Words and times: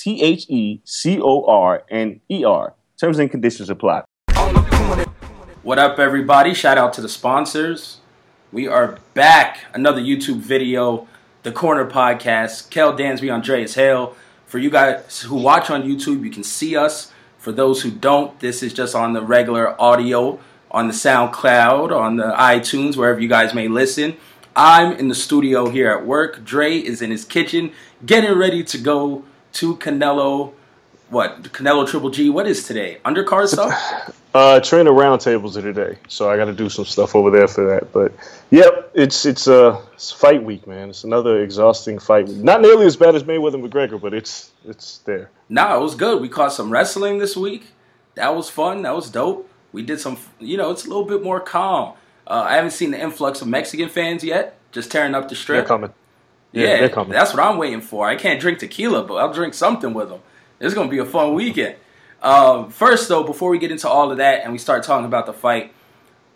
T 0.00 0.22
H 0.22 0.46
E 0.48 0.80
C 0.82 1.20
O 1.20 1.44
R 1.44 1.84
N 1.90 2.22
E 2.30 2.42
R. 2.42 2.72
Terms 2.98 3.18
and 3.18 3.30
conditions 3.30 3.68
apply. 3.68 4.02
What 5.62 5.78
up, 5.78 5.98
everybody? 5.98 6.54
Shout 6.54 6.78
out 6.78 6.94
to 6.94 7.02
the 7.02 7.08
sponsors. 7.08 7.98
We 8.50 8.66
are 8.66 8.98
back. 9.12 9.58
Another 9.74 10.00
YouTube 10.00 10.38
video, 10.38 11.06
The 11.42 11.52
Corner 11.52 11.84
Podcast. 11.84 12.70
Kel 12.70 12.96
Dansby, 12.96 13.30
Andreas 13.30 13.74
Hale. 13.74 14.16
For 14.46 14.56
you 14.56 14.70
guys 14.70 15.20
who 15.20 15.36
watch 15.36 15.68
on 15.68 15.82
YouTube, 15.82 16.24
you 16.24 16.30
can 16.30 16.44
see 16.44 16.76
us. 16.76 17.12
For 17.36 17.52
those 17.52 17.82
who 17.82 17.90
don't, 17.90 18.40
this 18.40 18.62
is 18.62 18.72
just 18.72 18.94
on 18.94 19.12
the 19.12 19.20
regular 19.20 19.78
audio 19.78 20.40
on 20.70 20.86
the 20.86 20.94
SoundCloud, 20.94 21.94
on 21.94 22.16
the 22.16 22.32
iTunes, 22.38 22.96
wherever 22.96 23.20
you 23.20 23.28
guys 23.28 23.52
may 23.52 23.68
listen. 23.68 24.16
I'm 24.56 24.92
in 24.92 25.08
the 25.08 25.14
studio 25.14 25.68
here 25.68 25.90
at 25.90 26.06
work. 26.06 26.42
Dre 26.42 26.78
is 26.78 27.02
in 27.02 27.10
his 27.10 27.26
kitchen 27.26 27.72
getting 28.06 28.38
ready 28.38 28.64
to 28.64 28.78
go 28.78 29.24
to 29.54 29.76
Canelo. 29.76 30.52
What? 31.08 31.42
Canelo 31.42 31.88
Triple 31.88 32.10
G. 32.10 32.30
What 32.30 32.46
is 32.46 32.66
today? 32.66 32.98
Undercard 33.04 33.48
stuff? 33.48 34.16
Uh, 34.32 34.60
trainer 34.60 34.92
roundtables 34.92 35.56
are 35.56 35.62
today, 35.62 35.98
so 36.06 36.30
I 36.30 36.36
got 36.36 36.44
to 36.44 36.52
do 36.52 36.68
some 36.68 36.84
stuff 36.84 37.16
over 37.16 37.32
there 37.32 37.48
for 37.48 37.66
that. 37.66 37.92
But 37.92 38.12
yep, 38.50 38.92
it's 38.94 39.26
it's 39.26 39.48
uh 39.48 39.80
it's 39.94 40.12
fight 40.12 40.44
week, 40.44 40.68
man. 40.68 40.90
It's 40.90 41.02
another 41.02 41.42
exhausting 41.42 41.98
fight 41.98 42.28
week. 42.28 42.36
Not 42.36 42.60
nearly 42.60 42.86
as 42.86 42.96
bad 42.96 43.16
as 43.16 43.24
Mayweather 43.24 43.60
McGregor, 43.60 44.00
but 44.00 44.14
it's 44.14 44.52
it's 44.64 44.98
there. 44.98 45.30
Nah, 45.48 45.76
it 45.76 45.80
was 45.80 45.96
good. 45.96 46.22
We 46.22 46.28
caught 46.28 46.52
some 46.52 46.70
wrestling 46.70 47.18
this 47.18 47.36
week. 47.36 47.72
That 48.14 48.36
was 48.36 48.48
fun. 48.48 48.82
That 48.82 48.94
was 48.94 49.10
dope. 49.10 49.50
We 49.72 49.82
did 49.82 50.00
some, 50.00 50.18
you 50.38 50.56
know, 50.56 50.70
it's 50.70 50.84
a 50.84 50.88
little 50.88 51.04
bit 51.04 51.22
more 51.22 51.40
calm. 51.40 51.94
Uh, 52.26 52.44
I 52.48 52.54
haven't 52.54 52.72
seen 52.72 52.90
the 52.90 53.00
influx 53.00 53.40
of 53.40 53.48
Mexican 53.48 53.88
fans 53.88 54.22
yet, 54.22 54.58
just 54.72 54.90
tearing 54.90 55.14
up 55.14 55.28
the 55.28 55.34
strip. 55.34 55.58
They're 55.58 55.68
coming. 55.68 55.92
Yeah, 56.52 56.80
Yeah, 57.12 57.18
that's 57.18 57.34
what 57.34 57.42
I'm 57.42 57.58
waiting 57.58 57.80
for. 57.80 58.06
I 58.08 58.16
can't 58.16 58.40
drink 58.40 58.58
tequila, 58.58 59.04
but 59.04 59.14
I'll 59.14 59.32
drink 59.32 59.54
something 59.54 59.94
with 59.94 60.08
them. 60.08 60.20
It's 60.58 60.74
gonna 60.74 60.90
be 60.90 60.98
a 60.98 61.04
fun 61.04 61.34
weekend. 61.34 61.76
Um, 62.22 62.70
first, 62.70 63.08
though, 63.08 63.22
before 63.22 63.50
we 63.50 63.58
get 63.58 63.70
into 63.70 63.88
all 63.88 64.10
of 64.10 64.18
that 64.18 64.42
and 64.42 64.52
we 64.52 64.58
start 64.58 64.82
talking 64.82 65.06
about 65.06 65.26
the 65.26 65.32
fight, 65.32 65.72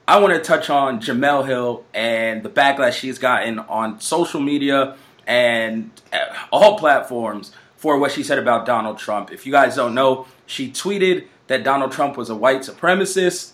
I 0.07 0.19
want 0.19 0.35
to 0.35 0.41
touch 0.41 0.71
on 0.71 1.01
Jemele 1.01 1.47
Hill 1.47 1.85
and 1.93 2.43
the 2.43 2.51
backlash 2.51 2.93
she's 2.93 3.19
gotten 3.19 3.59
on 3.59 4.01
social 4.01 4.41
media 4.41 4.97
and 5.27 5.91
uh, 6.13 6.19
all 6.53 6.79
platforms 6.79 7.53
for 7.77 7.99
what 7.99 8.13
she 8.13 8.23
said 8.23 8.39
about 8.39 8.67
Donald 8.67 8.99
Trump. 8.99 9.33
If 9.33 9.47
you 9.47 9.53
guys 9.53 9.77
don't 9.77 9.95
know, 9.95 10.27
she 10.47 10.71
tweeted 10.71 11.27
that 11.47 11.65
Donald 11.65 11.93
Trump 11.93 12.17
was 12.17 12.31
a 12.31 12.35
white 12.35 12.61
supremacist 12.61 13.53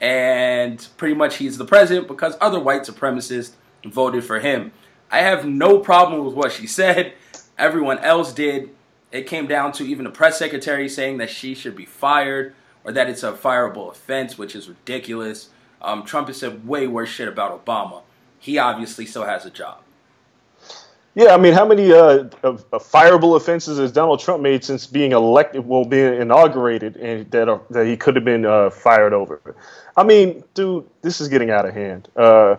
and 0.00 0.86
pretty 0.96 1.14
much 1.14 1.36
he's 1.36 1.58
the 1.58 1.64
president 1.64 2.06
because 2.08 2.36
other 2.40 2.60
white 2.60 2.82
supremacists 2.82 3.52
voted 3.84 4.24
for 4.24 4.40
him. 4.40 4.72
I 5.10 5.20
have 5.20 5.46
no 5.46 5.78
problem 5.78 6.24
with 6.24 6.34
what 6.34 6.52
she 6.52 6.66
said. 6.66 7.14
Everyone 7.56 7.98
else 7.98 8.32
did. 8.32 8.70
It 9.10 9.26
came 9.26 9.46
down 9.46 9.72
to 9.72 9.84
even 9.84 10.04
the 10.04 10.10
press 10.10 10.38
secretary 10.38 10.88
saying 10.88 11.18
that 11.18 11.30
she 11.30 11.54
should 11.54 11.74
be 11.74 11.86
fired 11.86 12.54
or 12.84 12.92
that 12.92 13.08
it's 13.08 13.22
a 13.22 13.32
fireable 13.32 13.90
offense, 13.90 14.36
which 14.36 14.54
is 14.54 14.68
ridiculous. 14.68 15.48
Um, 15.80 16.04
Trump 16.04 16.28
has 16.28 16.38
said 16.38 16.66
way 16.66 16.86
worse 16.86 17.08
shit 17.08 17.28
about 17.28 17.64
Obama. 17.64 18.02
He 18.38 18.58
obviously 18.58 19.06
still 19.06 19.24
has 19.24 19.46
a 19.46 19.50
job. 19.50 19.78
Yeah, 21.14 21.34
I 21.34 21.36
mean, 21.36 21.52
how 21.52 21.66
many 21.66 21.92
uh, 21.92 22.28
fireable 22.74 23.36
offenses 23.36 23.78
has 23.78 23.90
Donald 23.90 24.20
Trump 24.20 24.40
made 24.40 24.62
since 24.62 24.86
being 24.86 25.10
elected, 25.10 25.66
well, 25.66 25.84
being 25.84 26.14
inaugurated, 26.20 26.96
and 26.96 27.28
that 27.32 27.48
are, 27.48 27.60
that 27.70 27.86
he 27.86 27.96
could 27.96 28.14
have 28.14 28.24
been 28.24 28.46
uh, 28.46 28.70
fired 28.70 29.12
over? 29.12 29.56
I 29.96 30.04
mean, 30.04 30.44
dude, 30.54 30.88
this 31.02 31.20
is 31.20 31.26
getting 31.26 31.50
out 31.50 31.66
of 31.66 31.74
hand. 31.74 32.08
Uh, 32.14 32.56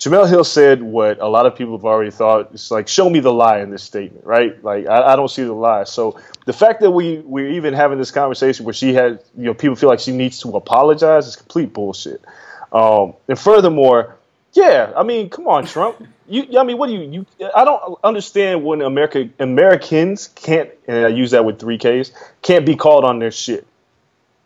Jemele 0.00 0.26
Hill 0.30 0.44
said 0.44 0.82
what 0.82 1.20
a 1.20 1.28
lot 1.28 1.44
of 1.44 1.54
people 1.54 1.76
have 1.76 1.84
already 1.84 2.10
thought. 2.10 2.50
It's 2.54 2.70
like, 2.70 2.88
show 2.88 3.10
me 3.10 3.20
the 3.20 3.32
lie 3.32 3.60
in 3.60 3.70
this 3.70 3.82
statement, 3.82 4.24
right? 4.24 4.62
Like, 4.64 4.86
I, 4.86 5.12
I 5.12 5.16
don't 5.16 5.28
see 5.28 5.44
the 5.44 5.52
lie. 5.52 5.84
So 5.84 6.18
the 6.46 6.54
fact 6.54 6.80
that 6.80 6.90
we 6.90 7.18
we're 7.18 7.50
even 7.50 7.74
having 7.74 7.98
this 7.98 8.10
conversation 8.10 8.64
where 8.64 8.72
she 8.72 8.94
had, 8.94 9.22
you 9.36 9.44
know, 9.44 9.52
people 9.52 9.76
feel 9.76 9.90
like 9.90 10.00
she 10.00 10.12
needs 10.12 10.40
to 10.40 10.48
apologize 10.56 11.26
is 11.26 11.36
complete 11.36 11.74
bullshit. 11.74 12.24
Um, 12.72 13.12
and 13.28 13.38
furthermore, 13.38 14.16
yeah, 14.54 14.90
I 14.96 15.02
mean, 15.02 15.28
come 15.28 15.46
on, 15.46 15.66
Trump. 15.66 16.06
You, 16.30 16.60
I 16.60 16.62
mean, 16.62 16.78
what 16.78 16.86
do 16.86 16.92
you, 16.92 17.26
you? 17.40 17.50
I 17.56 17.64
don't 17.64 17.98
understand 18.04 18.64
when 18.64 18.82
America 18.82 19.28
Americans 19.40 20.28
can't, 20.28 20.70
and 20.86 21.04
I 21.04 21.08
use 21.08 21.32
that 21.32 21.44
with 21.44 21.58
three 21.58 21.76
Ks, 21.76 22.12
can't 22.40 22.64
be 22.64 22.76
called 22.76 23.04
on 23.04 23.18
their 23.18 23.32
shit. 23.32 23.66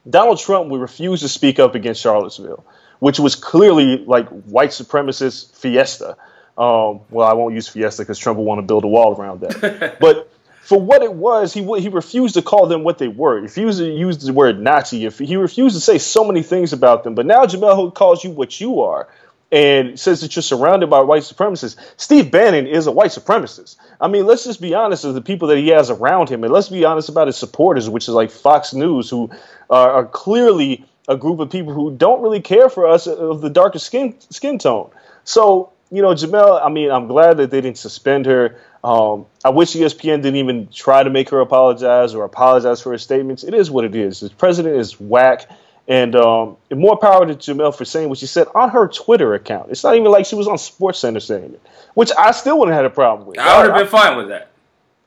Donald 0.09 0.39
Trump 0.39 0.71
would 0.71 0.81
refuse 0.81 1.21
to 1.21 1.29
speak 1.29 1.59
up 1.59 1.75
against 1.75 2.01
Charlottesville, 2.01 2.65
which 2.99 3.19
was 3.19 3.35
clearly 3.35 4.05
like 4.05 4.29
white 4.29 4.71
supremacist 4.71 5.55
fiesta. 5.57 6.17
Um, 6.57 7.01
well, 7.11 7.27
I 7.27 7.33
won't 7.33 7.55
use 7.55 7.69
fiesta 7.69 8.03
because 8.03 8.19
Trump 8.19 8.39
will 8.39 8.45
want 8.45 8.61
to 8.61 8.63
build 8.63 8.85
a 8.85 8.89
wall 8.89 9.15
around 9.15 9.41
that. 9.41 9.99
but 10.01 10.31
for 10.63 10.81
what 10.81 11.03
it 11.03 11.13
was, 11.13 11.53
he 11.53 11.63
he 11.81 11.89
refused 11.89 12.35
to 12.35 12.43
call 12.43 12.67
them 12.67 12.85
what 12.85 12.99
they 12.99 13.09
were. 13.09 13.37
He 13.37 13.43
refused 13.43 13.79
to 13.79 13.91
use 13.91 14.19
the 14.19 14.33
word 14.33 14.61
Nazi. 14.61 15.05
If 15.05 15.19
he 15.19 15.37
refused 15.37 15.75
to 15.75 15.81
say 15.81 15.99
so 15.99 16.25
many 16.25 16.43
things 16.43 16.73
about 16.73 17.05
them, 17.05 17.15
but 17.15 17.27
now 17.27 17.45
Jemele 17.45 17.77
Hill 17.77 17.91
calls 17.91 18.25
you 18.25 18.31
what 18.31 18.61
you 18.61 18.83
are 18.83 19.09
and 19.53 20.01
says 20.01 20.21
that 20.23 20.35
you're 20.35 20.43
surrounded 20.43 20.89
by 20.91 21.01
white 21.01 21.23
supremacists. 21.23 21.77
Steve 21.97 22.31
Bannon 22.31 22.67
is 22.67 22.87
a 22.87 22.93
white 22.93 23.11
supremacist. 23.11 23.77
I 24.01 24.09
mean, 24.09 24.27
let's 24.27 24.45
just 24.45 24.61
be 24.61 24.75
honest 24.75 25.05
with 25.05 25.15
the 25.15 25.21
people 25.21 25.49
that 25.49 25.59
he 25.59 25.69
has 25.69 25.91
around 25.91 26.29
him, 26.29 26.43
and 26.45 26.53
let's 26.53 26.71
be 26.71 26.85
honest 26.85 27.09
about 27.09 27.29
his 27.29 27.37
supporters, 27.37 27.89
which 27.89 28.09
is 28.09 28.15
like 28.15 28.31
Fox 28.31 28.75
News, 28.75 29.11
who 29.11 29.31
are, 29.71 29.91
are 29.91 30.07
clearly 30.07 30.87
a 31.09 31.17
group 31.17 31.41
of 31.41 31.51
people 31.51 31.73
who 31.73 31.95
don't 31.95 32.23
really 32.23 32.41
care 32.41 32.69
for 32.69 32.87
us 32.87 33.07
of 33.07 33.41
the 33.41 33.51
darker 33.51 33.79
skin 33.79 34.17
skin 34.31 34.59
tone. 34.59 34.91
So, 35.25 35.73
you 35.91 36.03
know, 36.03 36.15
Jemele. 36.15 36.65
I 36.65 36.69
mean, 36.71 36.91
I'm 36.91 37.07
glad 37.07 37.37
that 37.39 37.51
they 37.51 37.61
didn't 37.61 37.79
suspend 37.79 38.27
her. 38.27 38.57
Um, 38.83 39.27
I 39.45 39.51
wish 39.51 39.73
ESPN 39.75 40.23
didn't 40.23 40.37
even 40.37 40.69
try 40.69 41.03
to 41.03 41.11
make 41.11 41.31
her 41.31 41.41
apologize 41.41 42.15
or 42.15 42.25
apologize 42.25 42.83
for 42.83 42.91
her 42.91 42.99
statements. 42.99 43.43
It 43.45 43.55
is 43.55 43.71
what 43.71 43.85
it 43.85 43.95
is. 43.95 44.21
The 44.21 44.31
president 44.31 44.77
is 44.77 45.01
whack. 45.01 45.49
And, 45.87 46.17
um, 46.17 46.57
and 46.71 46.81
more 46.81 46.97
power 46.97 47.27
to 47.27 47.35
Jemele 47.35 47.77
for 47.77 47.85
saying 47.85 48.09
what 48.09 48.17
she 48.17 48.27
said 48.27 48.47
on 48.55 48.71
her 48.71 48.89
Twitter 48.89 49.35
account. 49.35 49.71
It's 49.71 49.85
not 49.85 49.95
even 49.97 50.11
like 50.11 50.25
she 50.25 50.35
was 50.35 50.49
on 50.49 50.57
Sports 50.57 50.99
Center 51.01 51.21
saying 51.21 51.53
it, 51.53 51.61
which 51.93 52.11
I 52.19 52.31
still 52.31 52.59
wouldn't 52.59 52.75
have 52.75 52.85
had 52.85 52.91
a 52.91 52.95
problem 52.95 53.29
with. 53.29 53.39
I 53.39 53.59
would 53.59 53.71
have 53.71 53.79
been 53.79 53.89
fine 53.89 54.17
with 54.17 54.29
that. 54.29 54.51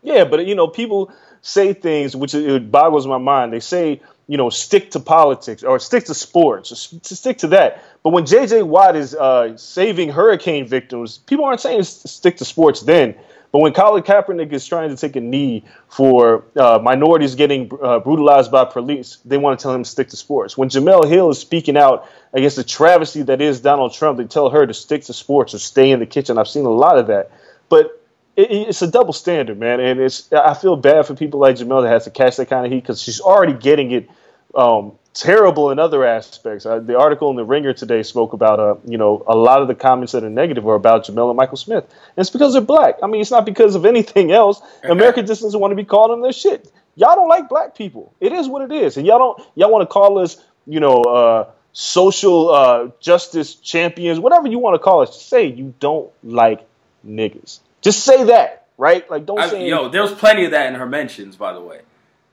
Yeah, 0.04 0.26
but 0.26 0.46
you 0.46 0.54
know, 0.54 0.68
people 0.68 1.12
say 1.42 1.74
things 1.74 2.16
which 2.16 2.36
it 2.36 2.72
boggles 2.72 3.08
my 3.08 3.18
mind. 3.18 3.54
They 3.54 3.60
say, 3.60 4.02
you 4.28 4.38
know, 4.38 4.50
stick 4.50 4.92
to 4.92 5.00
politics 5.00 5.64
or 5.64 5.80
stick 5.80 6.06
to 6.06 6.14
sports, 6.14 6.72
or 6.72 6.76
stick 6.76 7.40
to 7.40 7.48
that. 7.48 7.84
But 8.04 8.12
when 8.12 8.26
J.J. 8.26 8.64
Watt 8.64 8.96
is 8.96 9.16
uh, 9.16 9.58
saving 9.58 10.10
hurricane 10.10 10.68
victims, 10.68 11.18
people 11.18 11.46
aren't 11.46 11.62
saying 11.62 11.84
stick 11.84 12.38
to 12.38 12.46
sports 12.46 12.82
then. 12.82 13.16
But 13.52 13.60
when 13.60 13.74
Colin 13.74 14.04
Kaepernick 14.04 14.52
is 14.52 14.68
trying 14.68 14.90
to 14.90 14.98
take 14.98 15.16
a 15.16 15.22
knee 15.22 15.64
for 15.88 16.44
uh, 16.58 16.80
minorities 16.84 17.36
getting 17.36 17.72
uh, 17.82 18.00
brutalized 18.00 18.52
by 18.52 18.66
police, 18.66 19.20
they 19.24 19.38
want 19.38 19.58
to 19.58 19.64
tell 19.64 19.74
him 19.74 19.84
to 19.84 19.90
stick 19.90 20.10
to 20.10 20.18
sports. 20.18 20.58
When 20.58 20.70
Jemele 20.70 21.08
Hill 21.08 21.30
is 21.30 21.40
speaking 21.40 21.78
out 21.78 22.10
against 22.34 22.58
the 22.58 22.64
travesty 22.66 23.22
that 23.24 23.42
is 23.42 23.62
Donald 23.62 23.94
Trump, 23.94 24.18
they 24.18 24.26
tell 24.26 24.50
her 24.50 24.68
to 24.68 24.74
stick 24.74 25.04
to 25.04 25.14
sports 25.14 25.54
or 25.54 25.60
stay 25.60 25.92
in 25.92 26.00
the 26.00 26.06
kitchen. 26.06 26.38
I've 26.38 26.50
seen 26.50 26.66
a 26.66 26.70
lot 26.70 26.98
of 26.98 27.08
that. 27.08 27.32
But 27.70 27.97
it, 28.38 28.70
it's 28.70 28.82
a 28.82 28.88
double 28.88 29.14
standard, 29.14 29.60
man. 29.60 29.80
And 29.80 30.00
it's 30.00 30.32
I 30.32 30.54
feel 30.54 30.76
bad 30.78 31.06
for 31.06 31.16
people 31.16 31.40
like 31.40 31.56
Jemele 31.56 31.84
that 31.84 31.90
has 31.90 32.06
to 32.06 32.12
catch 32.12 32.38
that 32.38 32.48
kind 32.48 32.66
of 32.66 32.72
heat 32.72 32.82
because 32.82 33.02
she's 33.02 33.20
already 33.20 33.54
getting 33.54 33.92
it 33.92 34.10
um, 34.56 34.94
terrible 35.14 35.72
in 35.72 35.80
other 35.80 36.06
aspects. 36.06 36.66
Uh, 36.66 36.80
the 36.80 36.98
article 36.98 37.30
in 37.30 37.36
the 37.36 37.44
Ringer 37.44 37.74
today 37.74 38.04
spoke 38.04 38.34
about, 38.34 38.60
uh, 38.60 38.76
you 38.86 38.98
know, 38.98 39.24
a 39.28 39.36
lot 39.36 39.62
of 39.62 39.68
the 39.68 39.76
comments 39.76 40.14
that 40.14 40.24
are 40.24 40.30
negative 40.30 40.68
are 40.68 40.76
about 40.76 41.06
Jemele 41.06 41.30
and 41.30 41.38
Michael 41.38 41.58
Smith. 41.58 41.84
And 41.84 42.18
it's 42.18 42.30
because 42.30 42.54
they're 42.54 42.62
black. 42.62 42.96
I 43.04 43.08
mean, 43.08 43.22
it's 43.22 43.32
not 43.32 43.46
because 43.46 43.76
of 43.76 43.86
anything 43.86 44.32
else. 44.32 44.62
America 44.84 45.24
just 45.24 45.42
doesn't 45.42 45.60
want 45.60 45.72
to 45.72 45.76
be 45.76 45.84
called 45.84 46.12
on 46.12 46.22
their 46.22 46.32
shit. 46.32 46.72
Y'all 46.96 47.16
don't 47.16 47.30
like 47.30 47.50
black 47.50 47.76
people. 47.76 48.14
It 48.20 48.32
is 48.32 48.48
what 48.48 48.62
it 48.64 48.76
is. 48.76 48.98
And 48.98 49.06
y'all 49.06 49.20
don't, 49.20 49.48
y'all 49.56 49.72
want 49.72 49.84
to 49.84 49.92
call 49.92 50.20
us, 50.20 50.38
you 50.66 50.80
know, 50.80 51.02
uh, 51.02 51.52
social 51.74 52.50
uh, 52.50 52.90
justice 53.00 53.56
champions, 53.56 54.20
whatever 54.20 54.48
you 54.48 54.58
want 54.60 54.76
to 54.76 54.80
call 54.80 55.02
us. 55.02 55.22
Say 55.22 55.46
you 55.46 55.74
don't 55.80 56.12
like 56.24 56.68
niggas. 57.06 57.60
Just 57.82 58.04
say 58.04 58.26
that, 58.26 58.68
right? 58.78 59.10
Like, 59.10 59.26
don't 59.26 59.40
I, 59.40 59.50
say. 59.50 59.68
Yo, 59.68 59.90
there 59.90 60.02
was 60.02 60.12
plenty 60.12 60.46
of 60.46 60.52
that 60.52 60.68
in 60.68 60.76
her 60.76 60.86
mentions, 60.86 61.36
by 61.36 61.54
the 61.54 61.62
way. 61.62 61.82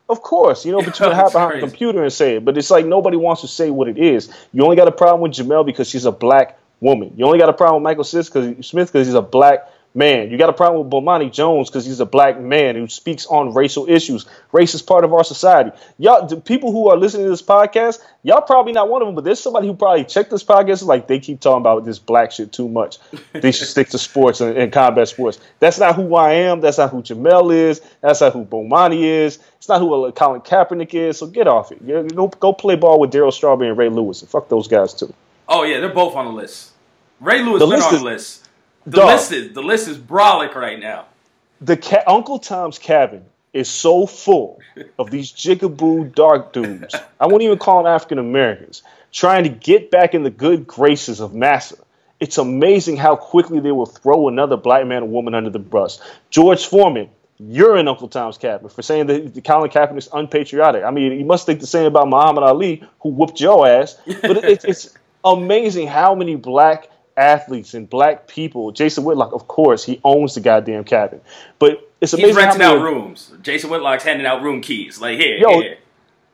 Of 0.08 0.20
course, 0.23 0.67
you 0.67 0.73
know, 0.73 0.79
but 0.79 0.87
you 1.00 1.06
can 1.06 1.14
hide 1.14 1.32
behind 1.32 1.56
a 1.56 1.61
computer 1.61 2.02
and 2.02 2.12
say 2.12 2.37
it. 2.37 2.44
But 2.44 2.58
it's 2.58 2.70
like 2.70 2.87
nobody 2.87 3.17
wants 3.17 3.43
to 3.43 3.49
say 3.49 3.70
what 3.70 3.88
it 3.88 3.99
is. 3.99 4.31
You 4.52 4.64
only 4.64 4.76
got 4.76 4.88
a 4.88 4.93
problem 4.93 5.20
with 5.20 5.32
Jemele 5.32 5.64
because 5.64 5.88
she's 5.88 6.05
a 6.05 6.12
black 6.12 6.58
woman. 6.81 7.14
You 7.17 7.25
only 7.26 7.38
got 7.38 7.49
a 7.49 7.55
problem 7.55 7.82
with 7.82 7.91
Michael 7.91 8.05
Smith 8.05 8.32
because 8.32 9.06
he's 9.06 9.14
a 9.14 9.23
black 9.23 9.69
man. 9.94 10.31
You 10.31 10.37
got 10.37 10.50
a 10.50 10.52
problem 10.52 10.85
with 10.85 10.93
Bomani 10.93 11.32
Jones 11.32 11.70
because 11.70 11.87
he's 11.87 12.00
a 12.00 12.06
black 12.06 12.41
man 12.41 12.75
who 12.75 12.88
speaks 12.88 13.26
on 13.26 13.55
racial 13.55 13.88
issues. 13.88 14.26
Race 14.52 14.75
is 14.75 14.82
part 14.82 15.05
of 15.05 15.14
our 15.14 15.23
society. 15.23 15.70
Y'all, 15.99 16.26
the 16.26 16.37
people 16.37 16.73
who 16.73 16.91
are 16.91 16.96
listening 16.96 17.26
to 17.26 17.31
this 17.31 17.43
podcast, 17.43 18.02
y'all 18.23 18.43
probably 18.43 18.73
not 18.73 18.88
one 18.88 19.02
of 19.02 19.06
them, 19.06 19.14
but 19.14 19.25
there's 19.25 19.38
somebody 19.38 19.69
who 19.69 19.75
probably 19.75 20.05
checked 20.05 20.31
this 20.31 20.43
podcast 20.43 20.85
like 20.85 21.06
they 21.06 21.20
keep 21.20 21.41
talking 21.41 21.61
about 21.61 21.85
this 21.85 21.99
black 21.99 22.32
shit 22.32 22.52
too 22.52 22.69
much. 22.69 22.99
they 23.32 23.52
should 23.52 23.69
stick 23.69 23.88
to 23.91 23.99
sports 23.99 24.41
and, 24.41 24.56
and, 24.58 24.73
combat 24.73 25.06
sports. 25.08 25.38
That's 25.61 25.79
not 25.79 25.94
who 25.94 26.17
I 26.17 26.32
am. 26.32 26.61
That's 26.61 26.79
not 26.79 26.91
who 26.91 27.02
Jemele 27.02 27.55
is. 27.55 27.81
That's 28.00 28.20
not 28.20 28.32
who 28.32 28.44
Bomani 28.44 29.02
is. 29.02 29.38
It's 29.58 29.69
not 29.69 29.81
who 29.81 30.05
uh, 30.05 30.11
Colin 30.11 30.41
Kaepernick 30.41 30.93
is. 30.93 31.19
So 31.19 31.26
get 31.26 31.46
off 31.46 31.70
it. 31.70 31.87
Go, 31.87 32.29
go 32.29 32.52
play 32.52 32.75
ball 32.75 32.99
with 32.99 33.12
Darryl 33.12 33.32
Strawberry 33.32 33.69
and 33.69 33.79
Ray 33.79 33.88
Lewis 33.88 34.23
and 34.23 34.31
fuck 34.31 34.49
those 34.49 34.67
guys 34.67 34.93
too. 34.93 35.14
Oh 35.49 35.62
yeah, 35.62 35.81
they're 35.81 35.94
both 35.94 36.17
on 36.17 36.26
the 36.26 36.32
list. 36.32 36.73
Ray 37.20 37.43
Lewis 37.43 37.61
the 37.61 37.67
been 37.67 37.81
on 37.81 37.94
the 37.94 38.05
list. 38.05 38.44
The 38.86 38.98
Dog, 38.98 39.06
list 39.08 39.32
is 39.32 39.52
the 39.54 39.62
list 39.62 39.88
is 39.88 39.98
brolic 39.98 40.54
right 40.54 40.78
now. 40.78 41.06
The 41.60 41.76
ca- 41.76 42.04
Uncle 42.06 42.38
Tom's 42.38 42.78
Cabin 42.78 43.25
is 43.52 43.69
so 43.69 44.06
full 44.06 44.60
of 44.98 45.10
these 45.10 45.32
jigaboo 45.32 46.14
dark 46.14 46.52
dudes. 46.52 46.94
I 47.20 47.26
won't 47.26 47.42
even 47.42 47.58
call 47.58 47.82
them 47.82 47.92
African 47.92 48.19
Americans 48.19 48.82
trying 49.12 49.44
to 49.44 49.48
get 49.48 49.90
back 49.90 50.14
in 50.14 50.25
the 50.25 50.31
good 50.31 50.66
graces 50.66 51.20
of 51.20 51.32
massa. 51.34 51.76
It's 52.20 52.36
amazing 52.36 52.96
how 52.96 53.16
quickly 53.16 53.60
they 53.60 53.70
will 53.70 53.86
throw 53.86 54.28
another 54.28 54.56
black 54.56 54.86
man 54.86 55.04
or 55.04 55.08
woman 55.08 55.34
under 55.34 55.50
the 55.50 55.58
bus. 55.58 56.00
George 56.31 56.66
Foreman, 56.66 57.08
you're 57.38 57.76
in 57.76 57.86
Uncle 57.86 58.08
Tom's 58.08 58.38
Cabin 58.38 58.69
for 58.69 58.82
saying 58.82 59.06
that 59.06 59.34
the 59.34 59.40
Colin 59.40 59.70
Kaepernick 59.70 59.98
is 59.98 60.08
unpatriotic. 60.12 60.84
I 60.84 60.90
mean, 60.90 61.12
you 61.12 61.25
must 61.25 61.46
think 61.46 61.60
the 61.60 61.66
same 61.66 61.86
about 61.86 62.08
Muhammad 62.08 62.44
Ali, 62.44 62.82
who 63.00 63.10
whooped 63.10 63.40
your 63.40 63.66
ass. 63.66 63.96
But 64.06 64.44
it, 64.44 64.64
it's 64.64 64.96
amazing 65.24 65.86
how 65.86 66.14
many 66.14 66.34
black 66.36 66.88
athletes 67.16 67.74
and 67.74 67.88
black 67.88 68.26
people. 68.26 68.72
Jason 68.72 69.04
Whitlock, 69.04 69.32
of 69.32 69.46
course, 69.48 69.84
he 69.84 70.00
owns 70.04 70.34
the 70.34 70.40
goddamn 70.40 70.84
cabin. 70.84 71.20
But 71.58 71.88
it's 72.00 72.12
amazing. 72.12 72.28
He's 72.28 72.36
renting 72.36 72.62
out 72.62 72.82
rooms. 72.82 73.32
Jason 73.42 73.70
Whitlock's 73.70 74.04
handing 74.04 74.26
out 74.26 74.42
room 74.42 74.60
keys. 74.60 75.00
Like 75.00 75.18
here, 75.18 75.36
yo, 75.36 75.60
here. 75.60 75.78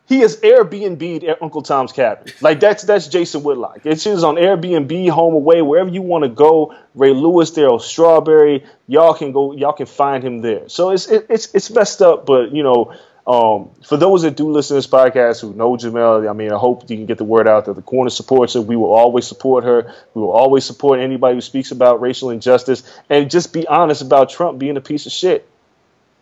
he 0.06 0.20
is 0.20 0.38
Airbnb 0.38 1.28
at 1.28 1.42
Uncle 1.42 1.62
Tom's 1.62 1.92
cabin. 1.92 2.32
Like 2.40 2.60
that's 2.60 2.82
that's 2.82 3.08
Jason 3.08 3.42
Whitlock. 3.42 3.80
It's 3.84 4.04
just 4.04 4.24
on 4.24 4.36
Airbnb, 4.36 5.10
home 5.10 5.34
away, 5.34 5.62
wherever 5.62 5.90
you 5.90 6.02
want 6.02 6.24
to 6.24 6.30
go. 6.30 6.74
Ray 6.94 7.12
Lewis, 7.12 7.50
Darryl 7.52 7.80
Strawberry, 7.80 8.64
y'all 8.86 9.14
can 9.14 9.32
go. 9.32 9.52
Y'all 9.52 9.72
can 9.72 9.86
find 9.86 10.24
him 10.24 10.40
there. 10.40 10.68
So 10.68 10.90
it's 10.90 11.08
it, 11.08 11.26
it's 11.28 11.54
it's 11.54 11.70
messed 11.70 12.02
up, 12.02 12.26
but 12.26 12.52
you 12.52 12.62
know 12.62 12.94
um, 13.26 13.70
for 13.84 13.96
those 13.96 14.22
that 14.22 14.36
do 14.36 14.50
listen 14.50 14.74
to 14.74 14.78
this 14.78 14.86
podcast 14.86 15.40
who 15.40 15.52
know 15.54 15.76
Jemele, 15.76 16.28
I 16.28 16.32
mean, 16.32 16.52
I 16.52 16.58
hope 16.58 16.88
you 16.88 16.96
can 16.96 17.06
get 17.06 17.18
the 17.18 17.24
word 17.24 17.46
out 17.46 17.66
that 17.66 17.74
the 17.74 17.82
corner 17.82 18.10
supports 18.10 18.54
her. 18.54 18.60
We 18.60 18.76
will 18.76 18.92
always 18.92 19.26
support 19.26 19.64
her. 19.64 19.94
We 20.14 20.22
will 20.22 20.32
always 20.32 20.64
support 20.64 21.00
anybody 21.00 21.34
who 21.34 21.40
speaks 21.40 21.70
about 21.70 22.00
racial 22.00 22.30
injustice 22.30 22.82
and 23.08 23.30
just 23.30 23.52
be 23.52 23.66
honest 23.66 24.02
about 24.02 24.30
Trump 24.30 24.58
being 24.58 24.76
a 24.76 24.80
piece 24.80 25.06
of 25.06 25.12
shit. 25.12 25.46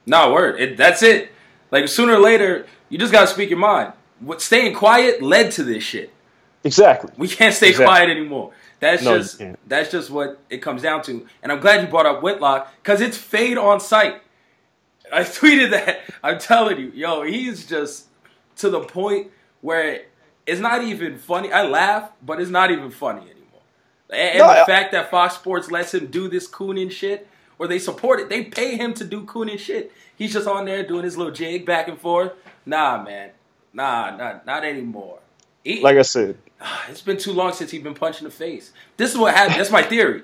No, 0.07 0.33
word. 0.33 0.61
It, 0.61 0.76
that's 0.76 1.02
it. 1.02 1.31
Like 1.71 1.88
sooner 1.88 2.14
or 2.14 2.21
later, 2.21 2.67
you 2.88 2.99
just 2.99 3.12
got 3.12 3.23
to 3.23 3.26
speak 3.26 3.50
your 3.50 3.59
mind. 3.59 3.93
What 4.21 4.43
staying 4.43 4.75
quiet 4.75 5.23
led 5.23 5.52
to 5.52 5.62
this 5.62 5.85
shit. 5.85 6.12
Exactly. 6.64 7.12
We 7.17 7.28
can't 7.28 7.55
stay 7.55 7.69
exactly. 7.69 7.87
quiet 7.87 8.11
anymore. 8.11 8.52
That's 8.81 9.02
no, 9.02 9.19
just 9.19 9.43
that's 9.67 9.90
just 9.90 10.11
what 10.11 10.38
it 10.50 10.59
comes 10.59 10.83
down 10.83 11.02
to. 11.02 11.26
And 11.43 11.50
I'm 11.50 11.61
glad 11.61 11.83
you 11.83 11.88
brought 11.88 12.07
up 12.07 12.23
Whitlock 12.23 12.73
because 12.83 13.00
it's 13.00 13.17
fade 13.17 13.59
on 13.59 13.81
sight. 13.81 14.23
I 15.12 15.22
tweeted 15.22 15.70
that. 15.70 16.00
I'm 16.22 16.38
telling 16.38 16.78
you, 16.78 16.92
yo, 16.94 17.22
he's 17.22 17.66
just 17.66 18.06
to 18.56 18.70
the 18.70 18.80
point 18.80 19.30
where 19.60 20.02
it's 20.46 20.60
not 20.60 20.82
even 20.82 21.18
funny. 21.18 21.52
I 21.52 21.62
laugh, 21.62 22.10
but 22.22 22.40
it's 22.40 22.50
not 22.50 22.70
even 22.70 22.90
funny 22.90 23.22
anymore. 23.22 23.62
And, 24.10 24.38
no, 24.38 24.46
the 24.46 24.62
I, 24.62 24.66
fact 24.66 24.92
that 24.92 25.10
Fox 25.10 25.34
Sports 25.34 25.70
lets 25.70 25.94
him 25.94 26.06
do 26.06 26.28
this 26.28 26.48
cooning 26.48 26.90
shit, 26.90 27.28
or 27.58 27.66
they 27.66 27.78
support 27.78 28.20
it, 28.20 28.28
they 28.28 28.44
pay 28.44 28.76
him 28.76 28.94
to 28.94 29.04
do 29.04 29.24
cooning 29.24 29.58
shit. 29.58 29.92
He's 30.16 30.32
just 30.32 30.46
on 30.46 30.64
there 30.64 30.86
doing 30.86 31.04
his 31.04 31.16
little 31.16 31.32
jig 31.32 31.66
back 31.66 31.88
and 31.88 31.98
forth. 31.98 32.32
Nah, 32.64 33.02
man, 33.02 33.30
nah, 33.72 34.16
not 34.16 34.46
not 34.46 34.64
anymore. 34.64 35.18
He, 35.64 35.80
like 35.80 35.96
I 35.96 36.02
said, 36.02 36.38
it's 36.88 37.02
been 37.02 37.18
too 37.18 37.32
long 37.32 37.52
since 37.52 37.70
he's 37.70 37.82
been 37.82 37.94
punched 37.94 38.20
in 38.20 38.24
the 38.24 38.30
face. 38.30 38.72
This 38.96 39.12
is 39.12 39.18
what 39.18 39.34
happened. 39.34 39.60
That's 39.60 39.70
my 39.70 39.82
theory 39.82 40.22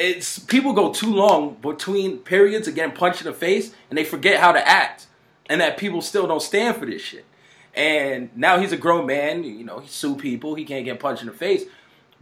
it's 0.00 0.38
people 0.38 0.72
go 0.72 0.92
too 0.92 1.14
long 1.14 1.56
between 1.60 2.18
periods 2.18 2.66
of 2.66 2.74
getting 2.74 2.96
punched 2.96 3.20
in 3.20 3.26
the 3.26 3.34
face, 3.34 3.74
and 3.90 3.98
they 3.98 4.04
forget 4.04 4.40
how 4.40 4.50
to 4.50 4.66
act, 4.66 5.06
and 5.48 5.60
that 5.60 5.76
people 5.76 6.00
still 6.00 6.26
don't 6.26 6.42
stand 6.42 6.76
for 6.76 6.86
this 6.86 7.02
shit. 7.02 7.26
And 7.74 8.30
now 8.34 8.58
he's 8.58 8.72
a 8.72 8.76
grown 8.76 9.06
man. 9.06 9.44
You 9.44 9.62
know, 9.62 9.78
he 9.78 9.88
sue 9.88 10.16
people. 10.16 10.54
He 10.54 10.64
can't 10.64 10.84
get 10.84 10.98
punched 10.98 11.22
in 11.22 11.28
the 11.28 11.34
face. 11.34 11.64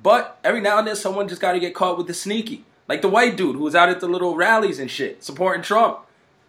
But 0.03 0.39
every 0.45 0.61
now 0.61 0.79
and 0.79 0.87
then, 0.87 0.97
someone 0.97 1.29
just 1.29 1.41
got 1.41 1.53
to 1.53 1.61
get 1.61 1.75
caught 1.75 1.97
with 1.97 2.09
the 2.09 2.15
sneaky, 2.15 2.65
like 2.89 3.01
the 3.01 3.09
white 3.09 3.37
dude 3.37 3.57
who 3.57 3.63
was 3.63 3.75
out 3.75 3.89
at 3.89 4.01
the 4.01 4.09
little 4.09 4.37
rallies 4.37 4.79
and 4.79 4.91
shit 4.91 5.23
supporting 5.25 5.63
Trump. 5.63 6.01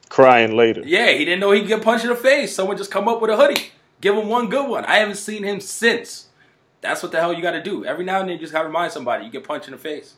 Crying 0.09 0.55
later. 0.55 0.81
Yeah, 0.83 1.11
he 1.11 1.25
didn't 1.25 1.39
know 1.39 1.51
he 1.51 1.61
could 1.61 1.69
get 1.69 1.83
punched 1.83 2.03
in 2.03 2.09
the 2.09 2.15
face. 2.15 2.55
Someone 2.55 2.77
just 2.77 2.91
come 2.91 3.07
up 3.07 3.21
with 3.21 3.29
a 3.29 3.37
hoodie, 3.37 3.71
give 4.01 4.15
him 4.15 4.27
one 4.27 4.49
good 4.49 4.67
one. 4.67 4.83
I 4.85 4.97
haven't 4.97 5.15
seen 5.15 5.43
him 5.43 5.59
since. 5.59 6.27
That's 6.81 7.03
what 7.03 7.11
the 7.11 7.19
hell 7.19 7.33
you 7.33 7.43
got 7.43 7.51
to 7.51 7.61
do. 7.61 7.85
Every 7.85 8.03
now 8.03 8.19
and 8.19 8.29
then, 8.29 8.35
you 8.35 8.41
just 8.41 8.53
got 8.53 8.61
to 8.61 8.67
remind 8.67 8.91
somebody 8.91 9.25
you 9.25 9.31
get 9.31 9.43
punched 9.43 9.67
in 9.67 9.73
the 9.73 9.77
face. 9.77 10.15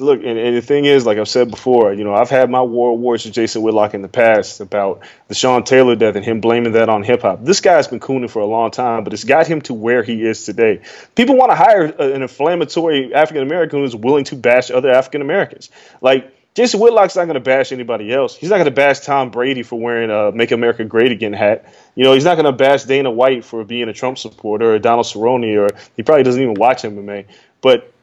Look, 0.00 0.24
and, 0.24 0.36
and, 0.36 0.56
the 0.56 0.60
thing 0.60 0.86
is, 0.86 1.06
like 1.06 1.18
I've 1.18 1.28
said 1.28 1.52
before, 1.52 1.92
you 1.92 2.02
know, 2.02 2.14
I've 2.14 2.28
had 2.28 2.50
my 2.50 2.62
war 2.62 2.98
wars 2.98 3.24
with 3.24 3.32
Jason 3.32 3.62
Whitlock 3.62 3.94
in 3.94 4.02
the 4.02 4.08
past 4.08 4.60
about 4.60 5.02
the 5.28 5.36
Sean 5.36 5.62
Taylor 5.62 5.94
death 5.94 6.16
and 6.16 6.24
him 6.24 6.40
blaming 6.40 6.72
that 6.72 6.88
on 6.88 7.04
hip 7.04 7.22
hop. 7.22 7.44
This 7.44 7.60
guy's 7.60 7.86
been 7.86 8.00
cooning 8.00 8.28
for 8.28 8.40
a 8.40 8.46
long 8.46 8.72
time, 8.72 9.04
but 9.04 9.12
it's 9.12 9.22
got 9.22 9.46
him 9.46 9.60
to 9.62 9.74
where 9.74 10.02
he 10.02 10.24
is 10.26 10.44
today. 10.44 10.80
People 11.14 11.36
want 11.36 11.52
to 11.52 11.54
hire 11.54 11.94
uh, 11.96 12.10
an 12.10 12.22
inflammatory 12.22 13.14
African 13.14 13.44
American 13.44 13.80
who's 13.80 13.94
willing 13.94 14.24
to 14.24 14.36
bash 14.36 14.72
other 14.72 14.90
African 14.90 15.20
Americans. 15.20 15.70
Like, 16.00 16.34
Jason 16.54 16.80
Whitlock's 16.80 17.14
not 17.14 17.26
going 17.26 17.34
to 17.34 17.40
bash 17.40 17.70
anybody 17.70 18.12
else. 18.12 18.36
He's 18.36 18.50
not 18.50 18.56
going 18.56 18.66
to 18.66 18.72
bash 18.72 19.00
Tom 19.00 19.30
Brady 19.30 19.62
for 19.62 19.78
wearing 19.78 20.10
a 20.10 20.32
"Make 20.32 20.50
America 20.50 20.84
Great 20.84 21.12
Again" 21.12 21.32
hat. 21.32 21.72
You 21.94 22.02
know, 22.02 22.14
he's 22.14 22.24
not 22.24 22.34
going 22.34 22.46
to 22.46 22.52
bash 22.52 22.82
Dana 22.82 23.12
White 23.12 23.44
for 23.44 23.62
being 23.64 23.88
a 23.88 23.92
Trump 23.92 24.18
supporter 24.18 24.74
or 24.74 24.78
Donald 24.80 25.06
Cerrone, 25.06 25.56
or 25.56 25.76
he 25.96 26.02
probably 26.02 26.24
doesn't 26.24 26.42
even 26.42 26.54
watch 26.54 26.82
MMA. 26.82 27.26
But 27.60 27.93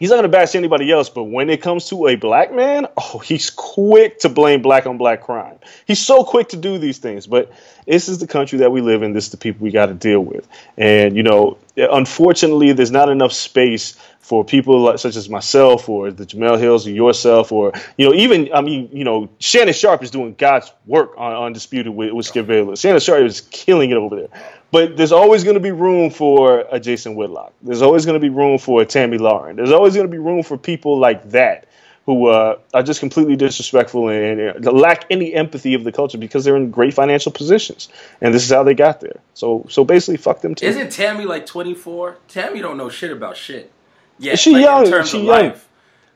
he's 0.00 0.10
not 0.10 0.16
going 0.16 0.24
to 0.24 0.28
bash 0.28 0.56
anybody 0.56 0.90
else, 0.90 1.08
but 1.08 1.24
when 1.24 1.48
it 1.48 1.62
comes 1.62 1.90
to 1.90 2.08
a 2.08 2.16
black 2.16 2.52
man, 2.52 2.88
oh, 2.96 3.18
he's 3.18 3.50
quick 3.50 4.18
to 4.20 4.28
blame 4.28 4.62
black 4.62 4.86
on 4.86 4.98
black 4.98 5.22
crime. 5.22 5.60
He's 5.86 6.04
so 6.04 6.24
quick 6.24 6.48
to 6.48 6.56
do 6.56 6.78
these 6.78 6.98
things. 6.98 7.28
But 7.28 7.52
this 7.86 8.08
is 8.08 8.18
the 8.18 8.26
country 8.26 8.60
that 8.60 8.72
we 8.72 8.80
live 8.80 9.04
in. 9.04 9.12
This 9.12 9.26
is 9.26 9.30
the 9.30 9.36
people 9.36 9.62
we 9.62 9.70
got 9.70 9.86
to 9.86 9.94
deal 9.94 10.20
with. 10.20 10.48
And, 10.76 11.16
you 11.16 11.22
know, 11.22 11.58
unfortunately, 11.76 12.72
there's 12.72 12.90
not 12.90 13.08
enough 13.10 13.32
space 13.32 13.96
for 14.18 14.44
people 14.44 14.80
like, 14.80 14.98
such 14.98 15.16
as 15.16 15.28
myself 15.28 15.88
or 15.88 16.10
the 16.10 16.24
Jemele 16.24 16.58
Hills 16.58 16.86
or 16.86 16.90
yourself 16.90 17.52
or, 17.52 17.72
you 17.96 18.06
know, 18.06 18.14
even, 18.14 18.50
I 18.54 18.60
mean, 18.62 18.88
you 18.92 19.04
know, 19.04 19.28
Shannon 19.38 19.74
Sharpe 19.74 20.02
is 20.02 20.10
doing 20.10 20.34
God's 20.34 20.72
work 20.86 21.14
on 21.18 21.34
Undisputed 21.46 21.92
with, 21.92 22.12
with 22.12 22.26
Skip 22.26 22.46
Bayless. 22.46 22.80
Shannon 22.80 23.00
Sharpe 23.00 23.24
is 23.24 23.40
killing 23.40 23.90
it 23.90 23.96
over 23.96 24.16
there. 24.16 24.28
But 24.72 24.96
there's 24.96 25.12
always 25.12 25.42
going 25.42 25.54
to 25.54 25.60
be 25.60 25.72
room 25.72 26.10
for 26.10 26.64
a 26.70 26.78
Jason 26.78 27.16
Whitlock. 27.16 27.52
There's 27.62 27.82
always 27.82 28.06
going 28.06 28.14
to 28.14 28.20
be 28.20 28.28
room 28.28 28.58
for 28.58 28.82
a 28.82 28.86
Tomi 28.86 29.18
Lahren. 29.18 29.56
There's 29.56 29.72
always 29.72 29.94
going 29.94 30.06
to 30.06 30.10
be 30.10 30.18
room 30.18 30.42
for 30.42 30.56
people 30.56 30.98
like 30.98 31.30
that 31.30 31.66
who 32.06 32.26
uh, 32.26 32.58
are 32.72 32.82
just 32.82 33.00
completely 33.00 33.36
disrespectful 33.36 34.08
and, 34.08 34.40
and, 34.40 34.64
lack 34.64 35.04
any 35.10 35.34
empathy 35.34 35.74
of 35.74 35.84
the 35.84 35.92
culture 35.92 36.18
because 36.18 36.44
they're 36.44 36.56
in 36.56 36.70
great 36.70 36.94
financial 36.94 37.30
positions, 37.30 37.88
and 38.20 38.34
this 38.34 38.42
is 38.42 38.50
how 38.50 38.62
they 38.62 38.74
got 38.74 39.00
there. 39.00 39.20
So, 39.34 39.66
so 39.68 39.84
basically, 39.84 40.16
fuck 40.16 40.40
them 40.40 40.54
too. 40.54 40.66
Isn't 40.66 40.90
Tammy 40.90 41.24
like 41.24 41.46
24? 41.46 42.16
Tammy 42.26 42.60
don't 42.60 42.76
know 42.76 42.88
shit 42.88 43.12
about 43.12 43.36
shit. 43.36 43.70
Yeah, 44.18 44.34
she 44.34 44.52
like, 44.52 44.62
young. 44.62 45.04
She 45.04 45.18
young. 45.18 45.26
Life. 45.26 45.68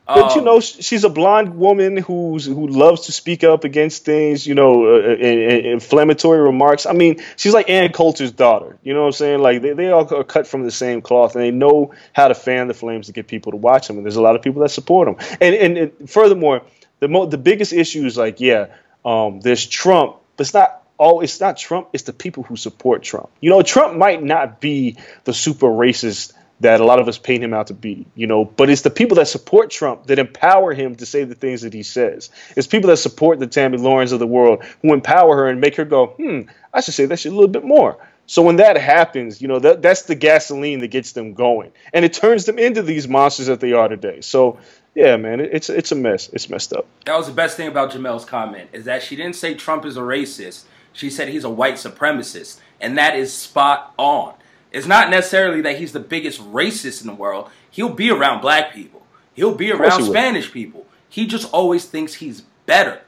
But 0.07 0.33
um, 0.33 0.39
you 0.39 0.45
know, 0.45 0.61
she's 0.61 1.05
a 1.05 1.09
blonde 1.09 1.57
woman 1.57 1.97
who's 1.97 2.45
who 2.45 2.67
loves 2.67 3.07
to 3.07 3.13
speak 3.13 3.43
up 3.43 3.65
against 3.65 4.05
things. 4.05 4.47
You 4.47 4.55
know, 4.55 4.85
uh, 4.85 4.99
uh 4.99 5.15
inflammatory 5.17 6.41
remarks. 6.41 6.85
I 6.85 6.93
mean, 6.93 7.23
she's 7.37 7.55
like 7.55 7.71
Ann 7.71 7.91
Coulter's 7.93 8.33
daughter. 8.33 8.77
You 8.83 8.93
know 8.93 9.01
what 9.01 9.07
I'm 9.07 9.13
saying? 9.13 9.41
Like 9.41 9.63
they, 9.63 9.73
they 9.73 9.91
all 9.91 10.13
are 10.15 10.25
cut 10.25 10.47
from 10.47 10.65
the 10.65 10.71
same 10.71 11.01
cloth, 11.01 11.35
and 11.37 11.43
they 11.43 11.51
know 11.51 11.95
how 12.13 12.29
to 12.29 12.35
fan 12.35 12.69
the 12.69 12.75
flames 12.75 13.07
to 13.07 13.13
get 13.13 13.29
people 13.29 13.53
to 13.53 13.57
watch 13.57 13.89
them. 13.89 13.97
And 13.97 14.05
there's 14.05 14.17
a 14.17 14.23
lot 14.23 14.37
of 14.37 14.43
people 14.43 14.61
that 14.61 14.69
support 14.69 15.07
them. 15.07 15.39
And 15.41 15.55
and, 15.55 15.79
and 15.79 16.11
furthermore, 16.11 16.63
the 17.01 17.09
mo- 17.09 17.27
the 17.27 17.39
biggest 17.39 17.73
issue 17.73 18.05
is 18.05 18.19
like, 18.19 18.41
yeah, 18.41 18.67
um, 19.07 19.41
there's 19.41 19.67
Trump, 19.67 20.17
but 20.37 20.47
it's 20.47 20.55
not 20.55 20.83
oh, 20.99 21.21
it's 21.21 21.41
not 21.41 21.57
Trump, 21.57 21.89
it's 21.93 22.05
the 22.05 22.13
people 22.13 22.43
who 22.43 22.57
support 22.57 23.03
Trump. 23.03 23.31
You 23.41 23.51
know, 23.51 23.63
Trump 23.63 23.97
might 23.97 24.23
not 24.23 24.61
be 24.61 24.97
the 25.25 25.33
super 25.33 25.67
racist 25.67 26.35
that 26.61 26.81
a 26.81 26.85
lot 26.85 27.01
of 27.01 27.09
us 27.09 27.19
paint 27.19 27.43
him 27.43 27.53
out 27.53 27.67
to 27.69 27.75
be, 27.75 28.07
you 28.15 28.27
know. 28.27 28.45
But 28.45 28.71
it's 28.71 28.83
the 28.83 28.91
people 28.91 29.17
that 29.17 29.27
support 29.27 29.71
Trump 29.71 30.07
that 30.07 30.19
empower 30.19 30.73
him 30.73 30.95
to 30.97 31.07
say 31.07 31.25
the 31.25 31.35
things 31.35 31.63
that 31.63 31.73
he 31.73 31.83
says. 31.83 32.31
It's 32.57 32.67
people 32.67 32.91
that 32.91 32.99
support 32.99 33.39
the 33.39 33.47
Tammy 33.47 33.79
Lahrens 33.79 34.13
of 34.13 34.19
the 34.19 34.27
world 34.27 34.65
who 34.83 34.93
empower 34.93 35.37
her 35.37 35.49
and 35.49 35.61
make 35.61 35.77
her 35.77 35.85
go, 35.85 36.09
hmm, 36.09 36.43
I 36.73 36.81
should 36.81 36.95
say 36.95 37.07
that 37.07 37.19
shit 37.19 37.33
a 37.33 37.35
little 37.35 37.49
bit 37.49 37.65
more. 37.65 37.99
So 38.27 38.43
when 38.43 38.57
that 38.57 38.79
happens, 38.79 39.43
you 39.43 39.49
know, 39.49 39.59
that 39.59 39.83
that's 39.83 40.03
the 40.03 40.15
gasoline 40.15 40.79
that 40.79 40.89
gets 40.89 41.13
them 41.13 41.35
going, 41.35 41.73
and 41.93 42.05
it 42.05 42.15
turns 42.15 42.47
them 42.47 42.59
into 42.59 42.83
these 42.83 43.07
monsters 43.07 43.47
that 43.47 43.61
they 43.61 43.73
are 43.73 43.89
today. 43.89 44.23
So 44.23 44.59
yeah, 44.95 45.17
man, 45.17 45.41
it's 45.41 45.69
it's 45.69 45.93
a 45.93 45.97
mess. 45.97 46.31
It's 46.33 46.49
messed 46.49 46.73
up. 46.73 46.87
That 47.05 47.17
was 47.17 47.27
the 47.27 47.33
best 47.33 47.57
thing 47.57 47.69
about 47.69 47.93
Jemele's 47.93 48.25
comment 48.25 48.71
is 48.73 48.85
that 48.87 49.03
she 49.03 49.17
didn't 49.17 49.37
say 49.37 49.55
Trump 49.55 49.85
is 49.85 49.97
a 49.97 50.01
racist. 50.01 50.65
She 50.93 51.11
said 51.11 51.29
he's 51.29 51.45
a 51.45 51.51
white 51.51 51.75
supremacist, 51.75 52.61
and 52.81 52.97
that 52.97 53.17
is 53.17 53.33
spot 53.33 53.93
on. 53.99 54.35
It's 54.75 54.89
not 54.89 55.09
necessarily 55.09 55.61
that 55.61 55.79
he's 55.79 55.93
the 55.93 56.01
biggest 56.01 56.41
racist 56.41 57.01
in 57.01 57.07
the 57.07 57.15
world. 57.15 57.49
He'll 57.71 57.95
be 57.95 58.11
around 58.11 58.41
black 58.41 58.75
people. 58.75 59.07
He'll 59.33 59.55
be 59.55 59.71
around 59.71 60.01
he 60.01 60.07
Spanish 60.07 60.51
people. 60.51 60.85
He 61.09 61.29
just 61.29 61.49
always 61.53 61.85
thinks 61.85 62.15
he's 62.15 62.43
better. 62.67 63.03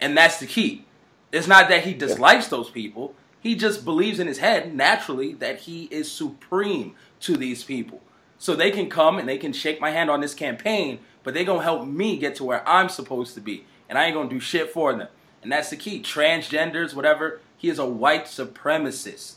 And 0.00 0.16
that's 0.16 0.40
the 0.40 0.46
key. 0.46 0.86
It's 1.30 1.46
not 1.46 1.68
that 1.68 1.84
he 1.84 1.92
dislikes 1.92 2.46
yeah. 2.46 2.56
those 2.56 2.70
people. 2.70 3.14
He 3.38 3.54
just 3.54 3.84
believes 3.84 4.18
in 4.18 4.28
his 4.28 4.38
head 4.38 4.74
naturally 4.74 5.34
that 5.34 5.60
he 5.60 5.84
is 5.90 6.10
supreme 6.10 6.94
to 7.20 7.36
these 7.36 7.64
people. 7.64 8.00
So 8.38 8.56
they 8.56 8.70
can 8.70 8.88
come 8.88 9.18
and 9.18 9.28
they 9.28 9.36
can 9.36 9.52
shake 9.52 9.78
my 9.78 9.90
hand 9.90 10.08
on 10.08 10.22
this 10.22 10.32
campaign, 10.32 11.00
but 11.22 11.34
they're 11.34 11.44
going 11.44 11.58
to 11.58 11.64
help 11.64 11.86
me 11.86 12.16
get 12.16 12.34
to 12.36 12.44
where 12.44 12.66
I'm 12.66 12.88
supposed 12.88 13.34
to 13.34 13.42
be. 13.42 13.66
And 13.90 13.98
I 13.98 14.06
ain't 14.06 14.14
going 14.14 14.30
to 14.30 14.34
do 14.34 14.40
shit 14.40 14.70
for 14.70 14.94
them. 14.94 15.08
And 15.42 15.52
that's 15.52 15.68
the 15.68 15.76
key. 15.76 16.00
Transgenders, 16.00 16.94
whatever. 16.94 17.40
He 17.58 17.68
is 17.68 17.78
a 17.78 17.84
white 17.84 18.24
supremacist 18.24 19.34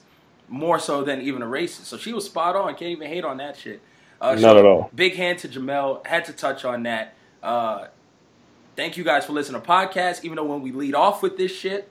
more 0.47 0.79
so 0.79 1.03
than 1.03 1.21
even 1.21 1.41
a 1.41 1.45
racist. 1.45 1.85
So 1.85 1.97
she 1.97 2.13
was 2.13 2.25
spot 2.25 2.55
on. 2.55 2.69
Can't 2.75 2.91
even 2.91 3.07
hate 3.07 3.23
on 3.23 3.37
that 3.37 3.57
shit. 3.57 3.81
Uh, 4.21 4.35
Not 4.35 4.57
at 4.57 4.65
all. 4.65 4.89
Big 4.95 5.15
hand 5.15 5.39
to 5.39 5.47
Jemele. 5.47 6.05
Had 6.05 6.25
to 6.25 6.33
touch 6.33 6.63
on 6.65 6.83
that. 6.83 7.15
Uh, 7.41 7.87
thank 8.75 8.97
you 8.97 9.03
guys 9.03 9.25
for 9.25 9.33
listening 9.33 9.61
to 9.61 9.67
podcast. 9.67 10.23
Even 10.23 10.37
though 10.37 10.45
when 10.45 10.61
we 10.61 10.71
lead 10.71 10.95
off 10.95 11.21
with 11.21 11.37
this 11.37 11.53
shit, 11.53 11.89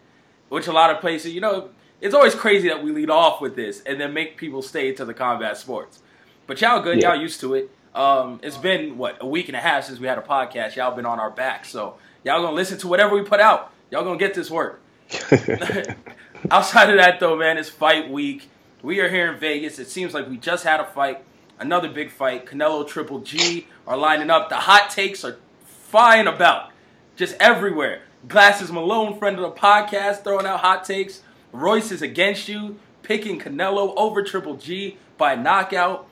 which 0.49 0.67
a 0.67 0.73
lot 0.73 0.91
of 0.91 1.01
places, 1.01 1.33
you 1.35 1.41
know, 1.41 1.71
it's 2.01 2.15
always 2.15 2.35
crazy 2.35 2.69
that 2.69 2.83
we 2.83 2.91
lead 2.91 3.11
off 3.11 3.41
with 3.41 3.55
this 3.55 3.81
and 3.83 4.01
then 4.01 4.13
make 4.13 4.37
people 4.37 4.63
stay 4.63 4.93
to 4.93 5.05
the 5.05 5.15
combat 5.15 5.57
sports. 5.57 6.01
But 6.47 6.61
y'all 6.61 6.81
good. 6.83 7.01
Yeah. 7.01 7.13
Y'all 7.13 7.23
used 7.23 7.41
to 7.41 7.55
it. 7.55 7.71
Um, 7.95 8.41
it's 8.43 8.57
been 8.57 8.97
what 8.99 9.19
a 9.21 9.27
week 9.27 9.49
and 9.49 9.57
a 9.57 9.61
half 9.61 9.85
since 9.85 9.99
we 9.99 10.07
had 10.07 10.19
a 10.19 10.23
podcast. 10.23 10.77
Y'all 10.77 10.95
been 10.97 11.07
on 11.07 11.21
our 11.21 11.31
back, 11.31 11.65
so 11.65 11.97
y'all 12.25 12.43
gonna 12.43 12.57
listen 12.57 12.79
to 12.79 12.89
whatever 12.89 13.15
we 13.15 13.23
put 13.23 13.41
out. 13.41 13.73
Y'all 13.91 14.05
gonna 14.05 14.19
get 14.19 14.35
this 14.35 14.51
work. 14.51 14.81
Outside 16.51 16.91
of 16.91 16.97
that, 16.97 17.21
though, 17.21 17.37
man, 17.37 17.57
it's 17.57 17.69
fight 17.69 18.11
week. 18.11 18.49
We 18.83 18.99
are 18.99 19.09
here 19.09 19.33
in 19.33 19.39
Vegas. 19.39 19.79
It 19.79 19.89
seems 19.89 20.13
like 20.13 20.29
we 20.29 20.37
just 20.37 20.65
had 20.65 20.81
a 20.81 20.85
fight, 20.85 21.23
another 21.61 21.89
big 21.89 22.11
fight. 22.11 22.47
Canelo 22.47 22.87
Triple 22.87 23.21
G 23.21 23.69
are 23.87 23.97
lining 23.97 24.29
up. 24.29 24.49
The 24.49 24.57
hot 24.57 24.91
takes 24.91 25.25
are 25.25 25.37
flying 25.65 26.27
about, 26.27 26.71
just 27.15 27.37
everywhere. 27.39 28.03
Glasses 28.27 28.73
Malone, 28.73 29.17
friend 29.19 29.39
of 29.39 29.43
the 29.43 29.61
podcast, 29.61 30.25
throwing 30.25 30.47
out 30.47 30.61
hot 30.61 30.85
takes. 30.85 31.23
Royce 31.53 31.93
is 31.93 32.03
against 32.03 32.49
you, 32.49 32.77
picking 33.05 33.39
Canelo 33.39 33.95
over 33.97 34.25
Triple 34.25 34.57
G 34.57 34.97
by 35.17 35.37
knockout. 35.37 36.09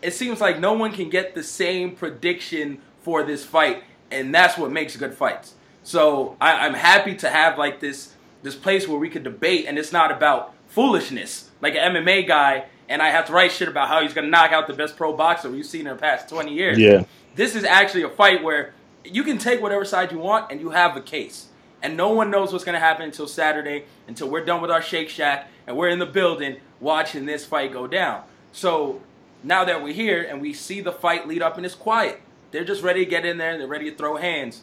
It 0.00 0.14
seems 0.14 0.40
like 0.40 0.58
no 0.58 0.72
one 0.72 0.92
can 0.92 1.10
get 1.10 1.34
the 1.34 1.42
same 1.42 1.94
prediction 1.94 2.80
for 3.02 3.22
this 3.22 3.44
fight, 3.44 3.84
and 4.10 4.34
that's 4.34 4.56
what 4.56 4.72
makes 4.72 4.96
good 4.96 5.12
fights. 5.12 5.54
So 5.82 6.38
I, 6.40 6.66
am 6.66 6.72
happy 6.72 7.14
to 7.16 7.28
have 7.28 7.58
like 7.58 7.80
this 7.80 8.13
this 8.44 8.54
place 8.54 8.86
where 8.86 8.98
we 8.98 9.08
could 9.08 9.24
debate, 9.24 9.64
and 9.66 9.78
it's 9.78 9.90
not 9.90 10.12
about 10.12 10.54
foolishness 10.68 11.50
like 11.60 11.74
an 11.74 11.94
MMA 11.94 12.28
guy, 12.28 12.66
and 12.88 13.00
I 13.00 13.08
have 13.08 13.26
to 13.26 13.32
write 13.32 13.50
shit 13.50 13.68
about 13.68 13.88
how 13.88 14.02
he's 14.02 14.12
gonna 14.12 14.28
knock 14.28 14.52
out 14.52 14.66
the 14.68 14.74
best 14.74 14.96
pro 14.96 15.16
boxer 15.16 15.50
we've 15.50 15.64
seen 15.64 15.86
in 15.86 15.96
the 15.96 16.00
past 16.00 16.28
20 16.28 16.52
years. 16.52 16.78
Yeah. 16.78 17.04
This 17.34 17.56
is 17.56 17.64
actually 17.64 18.02
a 18.02 18.10
fight 18.10 18.44
where 18.44 18.74
you 19.02 19.24
can 19.24 19.38
take 19.38 19.60
whatever 19.62 19.84
side 19.84 20.12
you 20.12 20.18
want, 20.18 20.52
and 20.52 20.60
you 20.60 20.70
have 20.70 20.94
a 20.96 21.00
case. 21.00 21.48
And 21.82 21.96
no 21.96 22.10
one 22.10 22.30
knows 22.30 22.52
what's 22.52 22.64
gonna 22.64 22.78
happen 22.78 23.06
until 23.06 23.26
Saturday, 23.26 23.86
until 24.06 24.28
we're 24.28 24.44
done 24.44 24.60
with 24.60 24.70
our 24.70 24.82
Shake 24.82 25.08
Shack, 25.08 25.48
and 25.66 25.76
we're 25.76 25.88
in 25.88 25.98
the 25.98 26.06
building 26.06 26.58
watching 26.80 27.24
this 27.24 27.46
fight 27.46 27.72
go 27.72 27.86
down. 27.86 28.24
So 28.52 29.00
now 29.42 29.64
that 29.64 29.82
we're 29.82 29.94
here 29.94 30.22
and 30.22 30.40
we 30.42 30.52
see 30.52 30.82
the 30.82 30.92
fight 30.92 31.26
lead 31.26 31.40
up 31.40 31.56
and 31.56 31.64
it's 31.64 31.74
quiet, 31.74 32.20
they're 32.50 32.64
just 32.64 32.82
ready 32.82 33.04
to 33.04 33.10
get 33.10 33.24
in 33.24 33.38
there 33.38 33.52
and 33.52 33.60
they're 33.60 33.66
ready 33.66 33.90
to 33.90 33.96
throw 33.96 34.16
hands. 34.16 34.62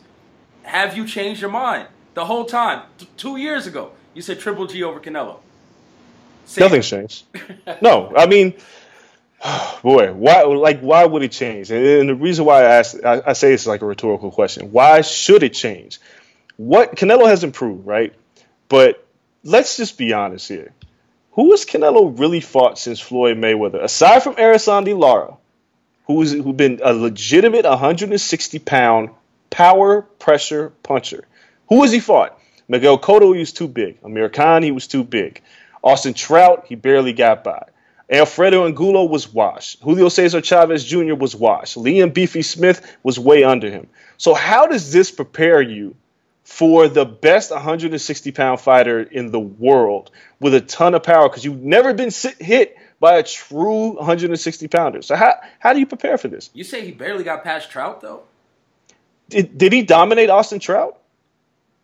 Have 0.64 0.96
you 0.96 1.08
changed 1.08 1.42
your 1.42 1.50
mind? 1.50 1.88
The 2.14 2.26
whole 2.26 2.46
time. 2.46 2.84
T- 2.98 3.08
two 3.18 3.38
years 3.38 3.68
ago, 3.68 3.92
you 4.14 4.22
said 4.22 4.40
Triple 4.40 4.68
G 4.68 4.84
over 4.84 5.00
Canelo. 5.00 5.38
Say 6.46 6.62
Nothing's 6.62 6.90
changed. 6.90 7.24
no, 7.82 8.14
I 8.16 8.26
mean, 8.26 8.54
boy, 9.84 10.14
why? 10.14 10.44
Like, 10.44 10.82
why 10.82 11.06
would 11.06 11.24
it 11.24 11.32
change? 11.32 11.72
And, 11.72 12.10
the 12.10 12.16
reason 12.16 12.46
why 12.46 12.62
I 12.62 12.76
ask, 12.76 13.04
I, 13.04 13.22
I 13.28 13.34
say 13.34 13.54
it's 13.54 13.68
like 13.68 13.82
a 13.82 13.86
rhetorical 13.86 14.32
question. 14.32 14.72
Why 14.72 15.02
should 15.02 15.44
it 15.44 15.54
change? 15.54 16.00
What 16.58 16.96
Canelo 16.96 17.28
has 17.28 17.44
improved, 17.44 17.86
right? 17.86 18.14
But 18.70 19.06
let's 19.44 19.78
just 19.78 19.98
be 19.98 20.14
honest 20.14 20.48
here. 20.48 20.74
Who 21.34 21.52
has 21.52 21.66
Canelo 21.66 22.18
really 22.20 22.42
fought 22.42 22.78
since 22.78 23.00
Floyd 23.00 23.38
Mayweather, 23.38 23.82
aside 23.82 24.22
from 24.22 24.36
Erislandy 24.36 24.98
Lara, 24.98 25.38
who's 26.06 26.34
who 26.34 26.54
been 26.54 26.82
a 26.84 26.94
legitimate 26.94 27.66
160 27.66 28.60
pound 28.60 29.10
power 29.50 30.02
pressure 30.02 30.72
puncher. 30.84 31.26
Who 31.72 31.84
has 31.84 31.94
he 31.94 32.02
fought? 32.02 32.38
Miguel 32.68 33.00
Cotto, 33.00 33.34
he 33.34 33.40
was 33.40 33.54
too 33.54 33.70
big. 33.70 33.98
Amir 34.04 34.28
Khan, 34.28 34.62
he 34.62 34.72
was 34.72 34.88
too 34.88 35.06
big. 35.06 35.42
Austin 35.82 36.14
Trout, 36.14 36.66
he 36.68 36.76
barely 36.76 37.14
got 37.14 37.46
by. 37.46 37.64
Alfredo 38.10 38.66
Angulo 38.66 39.06
was 39.06 39.34
washed. 39.34 39.82
Julio 39.82 40.10
Cesar 40.10 40.42
Chavez 40.42 40.84
Jr. 40.84 41.16
was 41.16 41.34
washed. 41.34 41.78
Liam 41.78 42.14
Beefy 42.14 42.42
Smith 42.42 42.98
was 43.04 43.18
way 43.18 43.46
under 43.46 43.72
him. 43.72 43.88
So, 44.18 44.34
how 44.34 44.68
does 44.68 44.92
this 44.92 45.12
prepare 45.12 45.62
you 45.62 45.96
for 46.44 46.90
the 46.90 47.06
best 47.06 47.52
160 47.52 48.32
pound 48.34 48.60
fighter 48.60 49.02
in 49.02 49.32
the 49.32 49.40
world 49.40 50.12
with 50.42 50.54
a 50.54 50.60
ton 50.60 50.94
of 50.94 51.04
power? 51.04 51.30
Because 51.30 51.46
you've 51.46 51.64
never 51.64 51.94
been 51.94 52.12
hit 52.40 52.76
by 53.00 53.16
a 53.16 53.24
true 53.24 53.96
160 53.96 54.68
pounder. 54.68 55.02
So, 55.04 55.16
how, 55.16 55.36
how 55.60 55.72
do 55.72 55.80
you 55.80 55.86
prepare 55.86 56.18
for 56.18 56.28
this? 56.28 56.50
You 56.54 56.66
say 56.66 56.84
he 56.84 56.92
barely 56.92 57.24
got 57.24 57.46
past 57.46 57.72
Trout, 57.72 58.02
though? 58.02 58.24
Did, 59.30 59.58
did 59.58 59.72
he 59.72 59.84
dominate 59.84 60.30
Austin 60.30 60.60
Trout? 60.60 61.01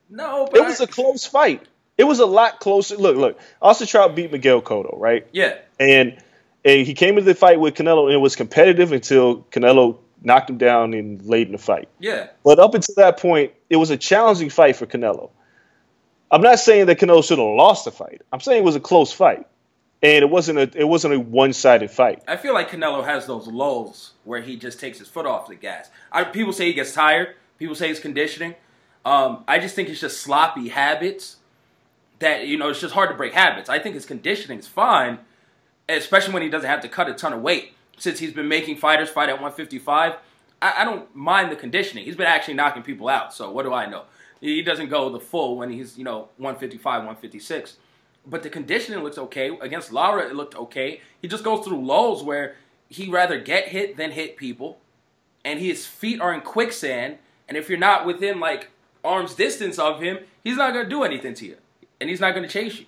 No, 0.10 0.48
but 0.52 0.60
it 0.60 0.66
was 0.66 0.82
I... 0.82 0.86
a 0.86 0.88
close 0.88 1.26
fight. 1.26 1.66
It 1.98 2.04
was 2.04 2.20
a 2.20 2.26
lot 2.26 2.60
closer. 2.60 2.96
Look, 2.96 3.18
look. 3.18 3.40
Austin 3.62 3.88
Trout 3.88 4.16
beat 4.16 4.32
Miguel 4.32 4.62
Cotto, 4.62 4.98
right? 5.00 5.28
Yeah. 5.32 5.58
And, 5.80 6.22
and 6.64 6.86
he 6.86 6.94
came 6.94 7.18
into 7.18 7.24
the 7.24 7.36
fight 7.36 7.60
with 7.60 7.74
Canelo, 7.74 8.06
and 8.06 8.14
it 8.14 8.18
was 8.18 8.36
competitive 8.36 8.92
until 8.92 9.44
Canelo 9.52 9.98
knocked 10.22 10.50
him 10.50 10.58
down 10.58 10.94
and 10.94 11.24
late 11.26 11.48
in 11.48 11.54
the 11.54 11.58
fight. 11.58 11.90
Yeah. 12.00 12.28
But 12.44 12.60
up 12.60 12.76
until 12.76 12.96
that 12.98 13.20
point, 13.20 13.54
it 13.70 13.78
was 13.78 13.90
a 13.90 13.98
challenging 13.98 14.50
fight 14.50 14.76
for 14.76 14.86
Canelo. 14.86 15.32
I'm 16.30 16.42
not 16.42 16.60
saying 16.60 16.88
that 16.88 17.00
Canelo 17.00 17.26
should 17.26 17.40
have 17.40 17.48
lost 17.48 17.86
the 17.86 17.92
fight. 17.92 18.22
I'm 18.32 18.42
saying 18.42 18.60
it 18.60 18.66
was 18.66 18.76
a 18.76 18.82
close 18.82 19.14
fight, 19.14 19.48
and 20.04 20.24
it 20.24 20.30
wasn't 20.30 20.60
a 20.60 20.70
it 20.76 20.84
wasn't 20.84 21.14
a 21.14 21.20
one 21.20 21.54
sided 21.54 21.90
fight. 21.90 22.22
I 22.28 22.36
feel 22.36 22.54
like 22.54 22.70
Canelo 22.70 23.04
has 23.06 23.26
those 23.26 23.48
lulls 23.48 24.14
where 24.26 24.42
he 24.42 24.58
just 24.58 24.80
takes 24.80 25.00
his 25.00 25.08
foot 25.08 25.26
off 25.26 25.48
the 25.48 25.56
gas. 25.56 25.90
I, 26.12 26.26
people 26.26 26.52
say 26.52 26.66
he 26.66 26.74
gets 26.74 26.94
tired. 26.94 27.36
People 27.58 27.76
say 27.76 27.90
it's 27.90 28.00
conditioning. 28.00 28.56
Um, 29.08 29.46
I 29.48 29.60
just 29.60 29.74
think 29.74 29.88
it's 29.88 30.02
just 30.02 30.20
sloppy 30.20 30.68
habits 30.68 31.38
that 32.20 32.46
you 32.46 32.58
know 32.58 32.68
it's 32.68 32.82
just 32.82 32.94
hard 32.94 33.10
to 33.10 33.16
break 33.16 33.32
habits. 33.32 33.70
I 33.70 33.80
think 33.80 33.96
his 33.96 34.06
conditioning 34.06 34.60
is 34.60 34.68
fine, 34.68 35.20
especially 35.88 36.34
when 36.34 36.44
he 36.44 36.50
doesn't 36.50 36.70
have 36.70 36.82
to 36.82 36.90
cut 36.90 37.08
a 37.08 37.14
ton 37.14 37.32
of 37.32 37.42
weight. 37.42 37.72
Since 37.98 38.20
he's 38.20 38.34
been 38.34 38.50
making 38.50 38.76
fighters 38.76 39.08
fight 39.08 39.30
at 39.30 39.36
155, 39.36 40.16
I, 40.62 40.74
I 40.82 40.84
don't 40.84 41.16
mind 41.16 41.54
the 41.54 41.56
conditioning. 41.56 42.04
He's 42.04 42.18
been 42.18 42.28
actually 42.28 42.56
knocking 42.56 42.84
people 42.84 43.08
out. 43.08 43.34
So 43.34 43.50
what 43.50 43.64
do 43.64 43.74
I 43.74 43.86
know? 43.86 44.04
He 44.42 44.62
doesn't 44.62 44.90
go 44.90 45.10
the 45.10 45.22
full 45.22 45.56
when 45.56 45.72
he's 45.72 45.98
you 45.98 46.04
know 46.04 46.28
155, 46.36 46.84
156. 46.84 47.78
But 48.26 48.44
the 48.44 48.50
conditioning 48.50 49.02
looks 49.06 49.18
okay. 49.18 49.58
Against 49.62 49.94
Lara, 49.94 50.28
it 50.28 50.36
looked 50.36 50.56
okay. 50.56 51.00
He 51.22 51.30
just 51.30 51.46
goes 51.46 51.66
through 51.66 51.86
lulls 51.86 52.26
where 52.26 52.58
he 52.90 53.08
rather 53.08 53.40
get 53.40 53.70
hit 53.70 53.96
than 53.96 54.12
hit 54.12 54.36
people, 54.36 54.80
and 55.46 55.62
his 55.62 55.86
feet 55.86 56.20
are 56.20 56.34
in 56.34 56.42
quicksand. 56.42 57.20
And 57.48 57.56
if 57.56 57.70
you're 57.70 57.80
not 57.80 58.06
within 58.06 58.42
like 58.42 58.72
arm's 59.08 59.34
distance 59.34 59.80
of 59.80 60.02
him, 60.02 60.20
he's 60.44 60.58
not 60.58 60.74
gonna 60.74 60.90
do 60.90 61.04
anything 61.04 61.34
to 61.36 61.46
you 61.46 61.58
and 62.00 62.10
he's 62.10 62.20
not 62.20 62.32
going 62.32 62.48
to 62.48 62.50
chase 62.50 62.80
you. 62.80 62.86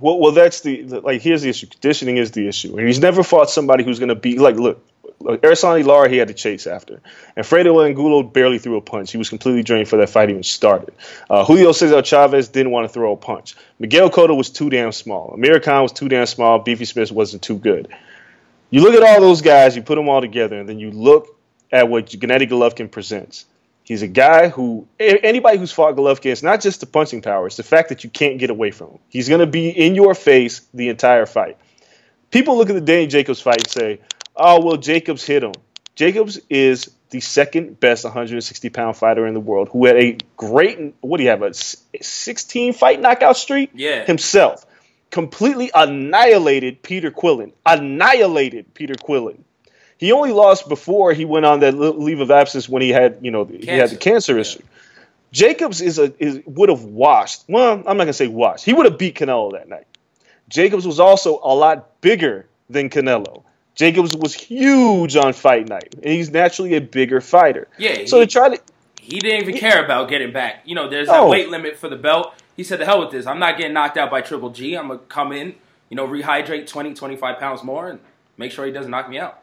Well, 0.00 0.18
well, 0.18 0.32
that's 0.32 0.60
the, 0.60 0.82
the, 0.82 1.00
like. 1.00 1.22
Here's 1.22 1.42
the 1.42 1.48
issue. 1.48 1.68
Conditioning 1.68 2.18
is 2.18 2.32
the 2.32 2.46
issue, 2.46 2.76
and 2.76 2.86
he's 2.86 3.00
never 3.00 3.22
fought 3.22 3.48
somebody 3.48 3.82
who's 3.82 3.98
going 3.98 4.10
to 4.10 4.14
be 4.14 4.38
like. 4.38 4.56
Look, 4.56 4.84
Erislandy 5.22 5.86
Lara, 5.86 6.10
he 6.10 6.18
had 6.18 6.28
to 6.28 6.34
chase 6.34 6.66
after, 6.66 7.00
and 7.34 7.46
Fredo 7.46 7.84
Angulo 7.84 8.22
barely 8.22 8.58
threw 8.58 8.76
a 8.76 8.82
punch. 8.82 9.10
He 9.10 9.16
was 9.16 9.30
completely 9.30 9.62
drained 9.62 9.88
for 9.88 9.96
that 9.96 10.10
fight 10.10 10.28
even 10.28 10.42
started. 10.42 10.94
Uh, 11.30 11.46
Julio 11.46 11.72
Cesar 11.72 12.02
Chavez 12.02 12.48
didn't 12.48 12.72
want 12.72 12.86
to 12.86 12.92
throw 12.92 13.12
a 13.12 13.16
punch. 13.16 13.54
Miguel 13.78 14.10
Cotto 14.10 14.36
was 14.36 14.50
too 14.50 14.68
damn 14.68 14.92
small. 14.92 15.32
Amir 15.32 15.60
Khan 15.60 15.82
was 15.82 15.92
too 15.92 16.10
damn 16.10 16.26
small. 16.26 16.58
Beefy 16.58 16.84
Smith 16.84 17.10
wasn't 17.10 17.42
too 17.42 17.56
good. 17.56 17.88
You 18.68 18.82
look 18.82 18.94
at 18.94 19.02
all 19.02 19.22
those 19.22 19.40
guys, 19.40 19.76
you 19.76 19.82
put 19.82 19.94
them 19.94 20.10
all 20.10 20.20
together, 20.20 20.60
and 20.60 20.68
then 20.68 20.78
you 20.78 20.90
look 20.90 21.28
at 21.72 21.88
what 21.88 22.06
Gennady 22.06 22.50
Golovkin 22.50 22.90
presents. 22.90 23.46
He's 23.86 24.02
a 24.02 24.08
guy 24.08 24.48
who 24.48 24.88
anybody 24.98 25.58
who's 25.58 25.70
fought 25.70 25.94
Golovkin, 25.94 26.32
it's 26.32 26.42
not 26.42 26.60
just 26.60 26.80
the 26.80 26.86
punching 26.86 27.22
power; 27.22 27.46
it's 27.46 27.56
the 27.56 27.62
fact 27.62 27.88
that 27.90 28.02
you 28.02 28.10
can't 28.10 28.38
get 28.38 28.50
away 28.50 28.72
from 28.72 28.88
him. 28.88 28.98
He's 29.08 29.28
going 29.28 29.40
to 29.40 29.46
be 29.46 29.68
in 29.68 29.94
your 29.94 30.14
face 30.14 30.66
the 30.74 30.88
entire 30.88 31.24
fight. 31.24 31.56
People 32.32 32.58
look 32.58 32.68
at 32.68 32.74
the 32.74 32.80
Danny 32.80 33.06
Jacobs 33.06 33.40
fight 33.40 33.58
and 33.58 33.70
say, 33.70 34.00
"Oh, 34.34 34.60
well, 34.64 34.76
Jacobs 34.76 35.24
hit 35.24 35.44
him." 35.44 35.52
Jacobs 35.94 36.40
is 36.50 36.90
the 37.10 37.20
second 37.20 37.78
best 37.78 38.02
160 38.02 38.68
pound 38.70 38.96
fighter 38.96 39.24
in 39.24 39.34
the 39.34 39.40
world, 39.40 39.68
who 39.68 39.86
had 39.86 39.96
a 39.96 40.18
great 40.36 40.94
what 41.00 41.18
do 41.18 41.22
you 41.22 41.30
have 41.30 41.42
a 41.42 41.54
16 41.54 42.72
fight 42.72 43.00
knockout 43.00 43.36
streak? 43.36 43.70
Yeah, 43.72 44.04
himself 44.04 44.66
completely 45.10 45.70
annihilated 45.74 46.82
Peter 46.82 47.10
Quillin. 47.10 47.52
Annihilated 47.64 48.74
Peter 48.74 48.94
Quillin. 48.94 49.38
He 49.98 50.12
only 50.12 50.32
lost 50.32 50.68
before 50.68 51.12
he 51.12 51.24
went 51.24 51.46
on 51.46 51.60
that 51.60 51.72
leave 51.72 52.20
of 52.20 52.30
absence 52.30 52.68
when 52.68 52.82
he 52.82 52.90
had, 52.90 53.18
you 53.22 53.30
know, 53.30 53.46
cancer. 53.46 53.70
he 53.70 53.78
had 53.78 53.90
the 53.90 53.96
cancer 53.96 54.34
yeah. 54.34 54.40
issue. 54.40 54.62
Jacobs 55.32 55.80
is 55.80 55.98
a 55.98 56.12
is 56.22 56.40
would 56.46 56.68
have 56.68 56.84
washed. 56.84 57.44
Well, 57.48 57.72
I'm 57.86 57.96
not 57.96 58.04
gonna 58.04 58.12
say 58.12 58.26
washed. 58.26 58.64
He 58.64 58.72
would 58.72 58.86
have 58.86 58.98
beat 58.98 59.16
Canelo 59.16 59.52
that 59.52 59.68
night. 59.68 59.86
Jacobs 60.48 60.86
was 60.86 61.00
also 61.00 61.40
a 61.42 61.54
lot 61.54 62.00
bigger 62.00 62.46
than 62.70 62.88
Canelo. 62.88 63.42
Jacobs 63.74 64.16
was 64.16 64.32
huge 64.32 65.16
on 65.16 65.32
fight 65.32 65.68
night, 65.68 65.94
and 65.94 66.06
he's 66.06 66.30
naturally 66.30 66.74
a 66.74 66.80
bigger 66.80 67.20
fighter. 67.20 67.68
Yeah. 67.78 68.06
So 68.06 68.20
he, 68.20 68.26
to 68.26 68.32
try 68.32 68.56
to, 68.56 68.62
he 69.00 69.18
didn't 69.18 69.42
even 69.42 69.54
he, 69.54 69.60
care 69.60 69.84
about 69.84 70.08
getting 70.08 70.32
back. 70.32 70.62
You 70.64 70.74
know, 70.74 70.88
there's 70.88 71.08
that 71.08 71.20
oh. 71.20 71.28
weight 71.28 71.50
limit 71.50 71.76
for 71.76 71.88
the 71.88 71.96
belt. 71.96 72.32
He 72.56 72.64
said, 72.64 72.80
"The 72.80 72.86
hell 72.86 73.00
with 73.00 73.10
this. 73.10 73.26
I'm 73.26 73.38
not 73.38 73.58
getting 73.58 73.74
knocked 73.74 73.98
out 73.98 74.10
by 74.10 74.22
Triple 74.22 74.50
G. 74.50 74.74
I'm 74.74 74.88
gonna 74.88 75.00
come 75.00 75.32
in, 75.32 75.54
you 75.90 75.96
know, 75.96 76.06
rehydrate 76.06 76.66
20, 76.66 76.94
25 76.94 77.38
pounds 77.38 77.62
more, 77.62 77.88
and 77.88 78.00
make 78.38 78.52
sure 78.52 78.64
he 78.64 78.72
doesn't 78.72 78.90
knock 78.90 79.10
me 79.10 79.18
out." 79.18 79.42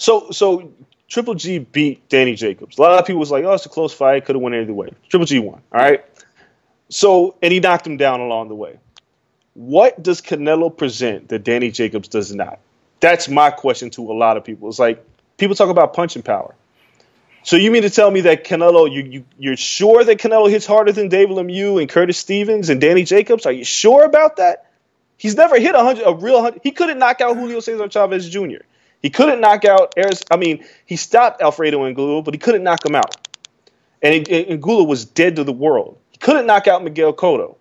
So 0.00 0.30
so 0.30 0.72
Triple 1.08 1.34
G 1.34 1.58
beat 1.58 2.08
Danny 2.08 2.34
Jacobs. 2.34 2.78
A 2.78 2.80
lot 2.80 2.98
of 2.98 3.06
people 3.06 3.20
was 3.20 3.30
like, 3.30 3.44
oh, 3.44 3.52
it's 3.52 3.66
a 3.66 3.68
close 3.68 3.92
fight, 3.92 4.24
could 4.24 4.34
have 4.34 4.42
went 4.42 4.56
either 4.56 4.72
way. 4.72 4.88
Triple 5.10 5.26
G 5.26 5.38
won. 5.38 5.60
All 5.72 5.80
right. 5.80 6.02
So 6.88 7.36
and 7.42 7.52
he 7.52 7.60
knocked 7.60 7.86
him 7.86 7.98
down 7.98 8.20
along 8.20 8.48
the 8.48 8.54
way. 8.54 8.78
What 9.52 10.02
does 10.02 10.22
Canelo 10.22 10.74
present 10.74 11.28
that 11.28 11.44
Danny 11.44 11.70
Jacobs 11.70 12.08
does 12.08 12.34
not? 12.34 12.60
That's 13.00 13.28
my 13.28 13.50
question 13.50 13.90
to 13.90 14.10
a 14.10 14.14
lot 14.14 14.38
of 14.38 14.44
people. 14.44 14.70
It's 14.70 14.78
like 14.78 15.04
people 15.36 15.54
talk 15.54 15.68
about 15.68 15.92
punching 15.92 16.22
power. 16.22 16.54
So 17.42 17.56
you 17.56 17.70
mean 17.70 17.82
to 17.82 17.90
tell 17.90 18.10
me 18.10 18.22
that 18.22 18.44
Canelo, 18.44 18.90
you, 18.90 19.02
you 19.02 19.24
you're 19.38 19.56
sure 19.58 20.02
that 20.02 20.18
Canelo 20.18 20.48
hits 20.48 20.64
harder 20.64 20.92
than 20.92 21.08
David 21.08 21.36
Lemieux 21.36 21.78
and 21.78 21.90
Curtis 21.90 22.16
Stevens 22.16 22.70
and 22.70 22.80
Danny 22.80 23.04
Jacobs? 23.04 23.44
Are 23.44 23.52
you 23.52 23.64
sure 23.64 24.04
about 24.04 24.36
that? 24.36 24.70
He's 25.18 25.36
never 25.36 25.60
hit 25.60 25.74
a 25.74 25.82
hundred, 25.82 26.04
a 26.06 26.14
real 26.14 26.40
hundred. 26.40 26.62
He 26.62 26.70
couldn't 26.70 26.98
knock 26.98 27.20
out 27.20 27.36
Julio 27.36 27.60
Cesar 27.60 27.88
Chavez 27.88 28.26
Jr. 28.30 28.62
He 29.02 29.10
couldn't 29.10 29.40
knock 29.40 29.64
out 29.64 29.94
Aris. 29.96 30.22
I 30.30 30.36
mean, 30.36 30.64
he 30.84 30.96
stopped 30.96 31.40
Alfredo 31.40 31.84
Angulo, 31.86 32.22
but 32.22 32.34
he 32.34 32.38
couldn't 32.38 32.62
knock 32.62 32.84
him 32.84 32.94
out. 32.94 33.16
And 34.02 34.28
Angulo 34.30 34.84
was 34.84 35.04
dead 35.04 35.36
to 35.36 35.44
the 35.44 35.52
world. 35.52 35.98
He 36.10 36.18
couldn't 36.18 36.46
knock 36.46 36.66
out 36.68 36.82
Miguel 36.82 37.12
Cotto. 37.12 37.56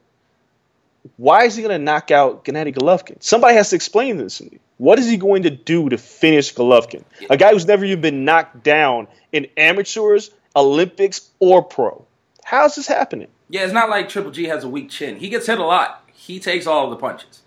Why 1.17 1.45
is 1.45 1.55
he 1.55 1.63
going 1.63 1.77
to 1.77 1.83
knock 1.83 2.11
out 2.11 2.43
Gennady 2.45 2.75
Golovkin? 2.75 3.21
Somebody 3.23 3.55
has 3.55 3.69
to 3.69 3.75
explain 3.75 4.17
this 4.17 4.37
to 4.37 4.45
me. 4.45 4.59
What 4.77 4.99
is 4.99 5.09
he 5.09 5.17
going 5.17 5.43
to 5.43 5.49
do 5.49 5.89
to 5.89 5.97
finish 5.97 6.53
Golovkin? 6.53 7.03
A 7.29 7.37
guy 7.37 7.51
who's 7.51 7.65
never 7.65 7.85
even 7.85 8.01
been 8.01 8.25
knocked 8.25 8.63
down 8.63 9.07
in 9.31 9.47
amateurs, 9.57 10.31
Olympics, 10.55 11.29
or 11.39 11.61
pro. 11.63 12.05
How's 12.43 12.75
this 12.75 12.87
happening? 12.87 13.27
Yeah, 13.49 13.63
it's 13.63 13.73
not 13.73 13.89
like 13.89 14.09
Triple 14.09 14.31
G 14.31 14.45
has 14.45 14.63
a 14.63 14.69
weak 14.69 14.89
chin. 14.89 15.17
He 15.17 15.29
gets 15.29 15.47
hit 15.47 15.59
a 15.59 15.65
lot. 15.65 16.03
He 16.13 16.39
takes 16.39 16.67
all 16.67 16.85
of 16.85 16.91
the 16.91 16.97
punches. 16.97 17.41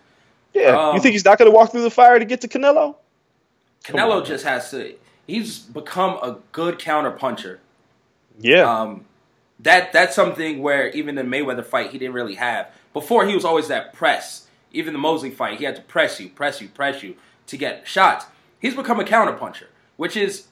Yeah, 0.52 0.88
um, 0.88 0.94
you 0.94 1.00
think 1.00 1.12
he's 1.12 1.24
not 1.24 1.38
going 1.38 1.50
to 1.50 1.54
walk 1.56 1.72
through 1.72 1.82
the 1.82 1.90
fire 1.90 2.18
to 2.18 2.24
get 2.24 2.42
to 2.42 2.48
Canelo? 2.48 2.96
Canelo 3.84 4.24
just 4.24 4.44
has 4.44 4.70
to. 4.70 4.94
He's 5.26 5.58
become 5.58 6.14
a 6.22 6.38
good 6.52 6.78
counter 6.78 7.10
puncher. 7.10 7.60
Yeah. 8.38 8.62
Um, 8.62 9.06
that 9.60 9.92
that's 9.92 10.14
something 10.14 10.60
where 10.60 10.88
even 10.90 11.14
the 11.14 11.22
Mayweather 11.22 11.64
fight 11.64 11.90
he 11.90 11.98
didn't 11.98 12.14
really 12.14 12.36
have. 12.36 12.68
Before 12.92 13.26
he 13.26 13.34
was 13.34 13.44
always 13.44 13.68
that 13.68 13.92
press. 13.92 14.46
Even 14.74 14.94
the 14.94 14.98
Mosley 14.98 15.30
fight, 15.30 15.58
he 15.58 15.64
had 15.64 15.76
to 15.76 15.82
press 15.82 16.18
you, 16.18 16.30
press 16.30 16.62
you, 16.62 16.68
press 16.68 17.02
you 17.02 17.14
to 17.46 17.58
get 17.58 17.86
shots. 17.86 18.24
He's 18.58 18.74
become 18.74 18.98
a 18.98 19.04
counter 19.04 19.34
puncher, 19.34 19.68
which 19.98 20.16
is 20.16 20.46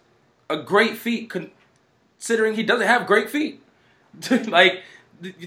a 0.51 0.59
great 0.59 0.99
feat 0.99 1.31
considering 1.31 2.55
he 2.55 2.63
doesn't 2.63 2.87
have 2.87 3.07
great 3.07 3.31
feet. 3.31 3.63
like 4.47 4.83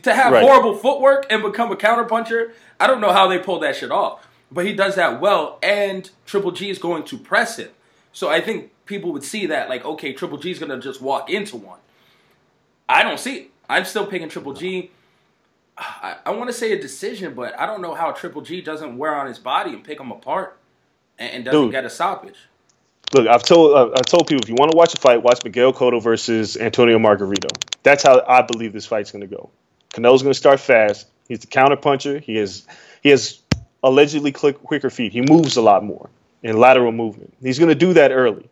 to 0.02 0.13
have 0.13 0.34
right. 0.34 0.41
horrible 0.41 0.76
footwork 0.76 1.28
and 1.30 1.43
become 1.43 1.72
a 1.72 1.76
counter 1.76 2.06
puncher, 2.06 2.54
I 2.80 2.88
don't 2.88 3.00
know 3.00 3.12
how 3.12 3.28
they 3.28 3.38
pulled 3.38 3.62
that 3.62 3.76
shit 3.76 3.91
off 3.91 4.28
but 4.54 4.66
he 4.66 4.74
does 4.74 4.96
that 4.96 5.20
well, 5.20 5.58
and 5.63 6.10
Triple 6.26 6.52
G 6.52 6.70
is 6.70 6.78
going 6.78 7.04
to 7.06 7.18
press 7.18 7.58
him. 7.58 7.70
So 8.12 8.30
I 8.30 8.42
think 8.42 8.72
people 8.86 9.12
would 9.12 9.24
see 9.24 9.48
that, 9.48 9.70
like, 9.70 9.84
okay, 9.84 10.13
Triple 10.13 10.38
G 10.38 10.52
is 10.52 10.60
going 10.60 10.70
to 10.70 10.80
just 10.80 11.02
walk 11.02 11.30
into 11.30 11.58
one. 11.58 11.80
I 12.88 13.04
don't 13.04 13.20
see 13.20 13.36
it. 13.38 13.52
I'm 13.70 13.86
still 13.86 14.06
picking 14.06 14.30
Triple 14.30 14.54
G. 14.54 14.92
I, 15.78 16.18
I 16.26 16.32
want 16.32 16.50
to 16.50 16.54
say 16.54 16.72
a 16.74 16.80
decision, 16.80 17.34
but 17.34 17.60
I 17.60 17.66
don't 17.66 17.82
know 17.82 17.96
how 17.96 18.12
Triple 18.12 18.42
G 18.42 18.62
doesn't 18.62 18.98
wear 18.98 19.16
on 19.16 19.28
his 19.28 19.39
body 19.39 19.72
and 19.72 19.84
pick 19.84 20.00
him 20.00 20.12
apart 20.12 20.60
and, 21.18 21.32
and 21.32 21.46
doesn't 21.46 21.62
Dude, 21.62 21.72
get 21.72 21.86
a 21.86 21.89
stoppage. 21.89 22.38
Look, 23.13 23.28
I've 23.28 23.44
told 23.44 23.76
uh, 23.76 23.92
I've 23.96 24.06
told 24.06 24.28
people 24.28 24.44
if 24.44 24.50
you 24.50 24.56
want 24.56 24.72
to 24.72 24.78
watch 24.78 24.94
a 24.94 24.98
fight, 24.98 25.24
watch 25.24 25.44
Miguel 25.44 25.74
Cotto 25.74 26.02
versus 26.02 26.58
Antonio 26.58 27.00
Margarito. 27.00 27.50
That's 27.82 28.04
how 28.04 28.24
I 28.28 28.44
believe 28.44 28.74
this 28.74 28.86
fight's 28.86 29.12
going 29.12 29.28
to 29.28 29.36
go. 29.36 29.50
Canelo's 29.92 30.22
going 30.24 30.34
to 30.34 30.39
start 30.39 30.60
fast. 30.60 31.08
He's 31.28 31.39
the 31.39 31.48
counter 31.48 31.76
puncher. 31.76 32.20
He 32.20 32.36
has 32.36 32.68
he 33.02 33.10
has 33.10 33.39
allegedly 33.84 34.32
quick, 34.32 34.63
quicker 34.63 34.89
feet. 34.89 35.12
He 35.12 35.22
moves 35.22 35.58
a 35.58 35.62
lot 35.62 35.84
more 35.84 36.10
in 36.41 36.58
lateral 36.58 36.91
movement. 36.91 37.34
He's 37.41 37.60
going 37.60 37.69
to 37.69 37.76
do 37.76 37.93
that 37.93 38.12
early. 38.12 38.50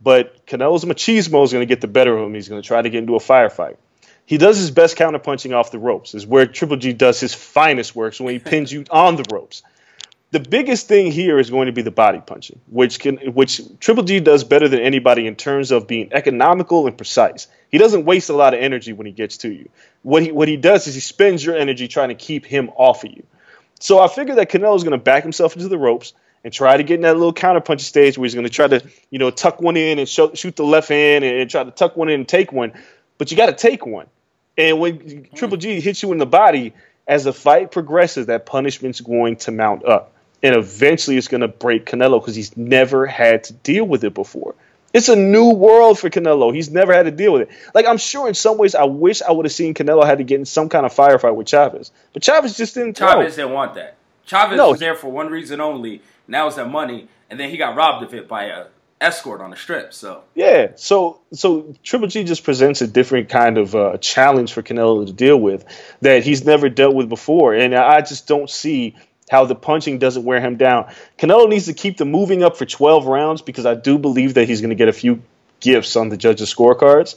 But 0.00 0.46
Canelo's 0.46 0.84
machismo 0.84 1.44
is 1.44 1.52
going 1.52 1.62
to 1.62 1.66
get 1.66 1.80
the 1.80 1.88
better 1.88 2.16
of 2.16 2.26
him. 2.26 2.34
He's 2.34 2.48
going 2.48 2.62
to 2.62 2.66
try 2.66 2.80
to 2.80 2.88
get 2.88 2.98
into 2.98 3.16
a 3.16 3.20
firefight. 3.20 3.76
He 4.24 4.38
does 4.38 4.58
his 4.58 4.70
best 4.70 4.96
counter 4.96 5.18
punching 5.18 5.52
off 5.52 5.72
the 5.72 5.78
ropes, 5.78 6.14
is 6.14 6.26
where 6.26 6.46
Triple 6.46 6.76
G 6.76 6.92
does 6.92 7.20
his 7.20 7.34
finest 7.34 7.94
work. 7.94 8.14
So 8.14 8.24
when 8.24 8.34
he 8.34 8.38
pins 8.38 8.72
you 8.72 8.84
on 8.90 9.16
the 9.16 9.24
ropes. 9.30 9.62
The 10.32 10.38
biggest 10.38 10.86
thing 10.86 11.10
here 11.10 11.40
is 11.40 11.50
going 11.50 11.66
to 11.66 11.72
be 11.72 11.82
the 11.82 11.90
body 11.90 12.22
punching, 12.24 12.60
which 12.68 13.00
can 13.00 13.16
which 13.34 13.60
Triple 13.80 14.04
G 14.04 14.20
does 14.20 14.44
better 14.44 14.68
than 14.68 14.78
anybody 14.78 15.26
in 15.26 15.34
terms 15.34 15.72
of 15.72 15.88
being 15.88 16.12
economical 16.12 16.86
and 16.86 16.96
precise. 16.96 17.48
He 17.68 17.78
doesn't 17.78 18.04
waste 18.04 18.30
a 18.30 18.34
lot 18.34 18.54
of 18.54 18.60
energy 18.60 18.92
when 18.92 19.08
he 19.08 19.12
gets 19.12 19.38
to 19.38 19.52
you. 19.52 19.68
What 20.02 20.22
he 20.22 20.30
what 20.30 20.46
he 20.46 20.56
does 20.56 20.86
is 20.86 20.94
he 20.94 21.00
spends 21.00 21.44
your 21.44 21.56
energy 21.56 21.88
trying 21.88 22.10
to 22.10 22.14
keep 22.14 22.46
him 22.46 22.70
off 22.76 23.02
of 23.02 23.10
you. 23.10 23.24
So 23.80 23.98
I 23.98 24.08
figure 24.08 24.36
that 24.36 24.50
Canelo 24.50 24.76
is 24.76 24.84
going 24.84 24.92
to 24.92 25.02
back 25.02 25.22
himself 25.22 25.56
into 25.56 25.68
the 25.68 25.78
ropes 25.78 26.12
and 26.44 26.52
try 26.52 26.76
to 26.76 26.82
get 26.82 26.96
in 26.96 27.00
that 27.02 27.16
little 27.16 27.34
counterpunch 27.34 27.80
stage 27.80 28.16
where 28.16 28.26
he's 28.26 28.34
going 28.34 28.46
to 28.46 28.52
try 28.52 28.68
to, 28.68 28.82
you 29.10 29.18
know, 29.18 29.30
tuck 29.30 29.60
one 29.60 29.76
in 29.76 29.98
and 29.98 30.08
show, 30.08 30.32
shoot 30.34 30.54
the 30.56 30.64
left 30.64 30.88
hand 30.88 31.24
and, 31.24 31.36
and, 31.36 31.50
try 31.50 31.64
to 31.64 31.70
tuck 31.70 31.96
one 31.96 32.08
in 32.08 32.20
and 32.20 32.28
take 32.28 32.52
one. 32.52 32.72
But 33.18 33.30
you 33.30 33.36
got 33.36 33.46
to 33.46 33.54
take 33.54 33.84
one. 33.86 34.06
And 34.56 34.78
when 34.78 34.98
mm. 34.98 35.34
Triple 35.34 35.56
G 35.56 35.80
hits 35.80 36.02
you 36.02 36.12
in 36.12 36.18
the 36.18 36.26
body, 36.26 36.74
as 37.06 37.24
the 37.24 37.32
fight 37.32 37.72
progresses, 37.72 38.26
that 38.26 38.46
punishment's 38.46 39.00
going 39.00 39.36
to 39.36 39.50
mount 39.50 39.84
up. 39.84 40.12
And 40.42 40.54
eventually 40.54 41.16
it's 41.16 41.28
going 41.28 41.42
to 41.42 41.48
break 41.48 41.86
Canelo 41.86 42.20
because 42.20 42.34
he's 42.34 42.56
never 42.56 43.06
had 43.06 43.44
to 43.44 43.52
deal 43.52 43.84
with 43.84 44.04
it 44.04 44.14
before. 44.14 44.54
It's 44.92 45.08
a 45.08 45.16
new 45.16 45.50
world 45.50 45.98
for 45.98 46.10
Canelo. 46.10 46.54
He's 46.54 46.70
never 46.70 46.92
had 46.92 47.04
to 47.04 47.10
deal 47.10 47.32
with 47.32 47.42
it. 47.42 47.50
Like 47.74 47.86
I'm 47.86 47.98
sure 47.98 48.28
in 48.28 48.34
some 48.34 48.58
ways 48.58 48.74
I 48.74 48.84
wish 48.84 49.22
I 49.22 49.30
would 49.30 49.46
have 49.46 49.52
seen 49.52 49.74
Canelo 49.74 50.04
had 50.04 50.18
to 50.18 50.24
get 50.24 50.40
in 50.40 50.44
some 50.44 50.68
kind 50.68 50.84
of 50.84 50.94
firefight 50.94 51.34
with 51.34 51.46
Chavez. 51.46 51.92
But 52.12 52.22
Chavez 52.22 52.56
just 52.56 52.74
didn't 52.74 52.96
throw. 52.96 53.08
Chavez 53.08 53.36
didn't 53.36 53.52
want 53.52 53.74
that. 53.74 53.96
Chavez 54.26 54.56
no. 54.56 54.70
was 54.70 54.80
there 54.80 54.94
for 54.94 55.10
one 55.10 55.28
reason 55.28 55.60
only, 55.60 56.02
and 56.26 56.34
that 56.34 56.44
was 56.44 56.56
that 56.56 56.68
money. 56.68 57.08
And 57.28 57.38
then 57.38 57.50
he 57.50 57.56
got 57.56 57.76
robbed 57.76 58.04
of 58.04 58.14
it 58.14 58.28
by 58.28 58.44
a 58.44 58.66
escort 59.00 59.40
on 59.40 59.50
the 59.50 59.56
strip. 59.56 59.94
So 59.94 60.22
yeah, 60.34 60.72
so 60.76 61.20
so 61.32 61.74
Triple 61.82 62.08
G 62.08 62.24
just 62.24 62.44
presents 62.44 62.82
a 62.82 62.86
different 62.86 63.28
kind 63.28 63.58
of 63.58 63.74
uh, 63.74 63.96
challenge 63.98 64.52
for 64.52 64.62
Canelo 64.62 65.06
to 65.06 65.12
deal 65.12 65.38
with 65.38 65.64
that 66.00 66.24
he's 66.24 66.44
never 66.44 66.68
dealt 66.68 66.94
with 66.94 67.08
before, 67.08 67.54
and 67.54 67.74
I 67.74 68.00
just 68.02 68.26
don't 68.26 68.50
see 68.50 68.96
how 69.30 69.44
the 69.44 69.54
punching 69.54 69.98
doesn't 69.98 70.24
wear 70.24 70.40
him 70.40 70.56
down. 70.56 70.92
Canelo 71.16 71.48
needs 71.48 71.66
to 71.66 71.72
keep 71.72 71.96
the 71.96 72.04
moving 72.04 72.42
up 72.42 72.56
for 72.56 72.66
12 72.66 73.06
rounds 73.06 73.42
because 73.42 73.64
I 73.64 73.76
do 73.76 73.96
believe 73.96 74.34
that 74.34 74.48
he's 74.48 74.60
going 74.60 74.70
to 74.70 74.76
get 74.76 74.88
a 74.88 74.92
few 74.92 75.22
gifts 75.60 75.94
on 75.94 76.08
the 76.08 76.16
judges' 76.16 76.52
scorecards. 76.52 77.14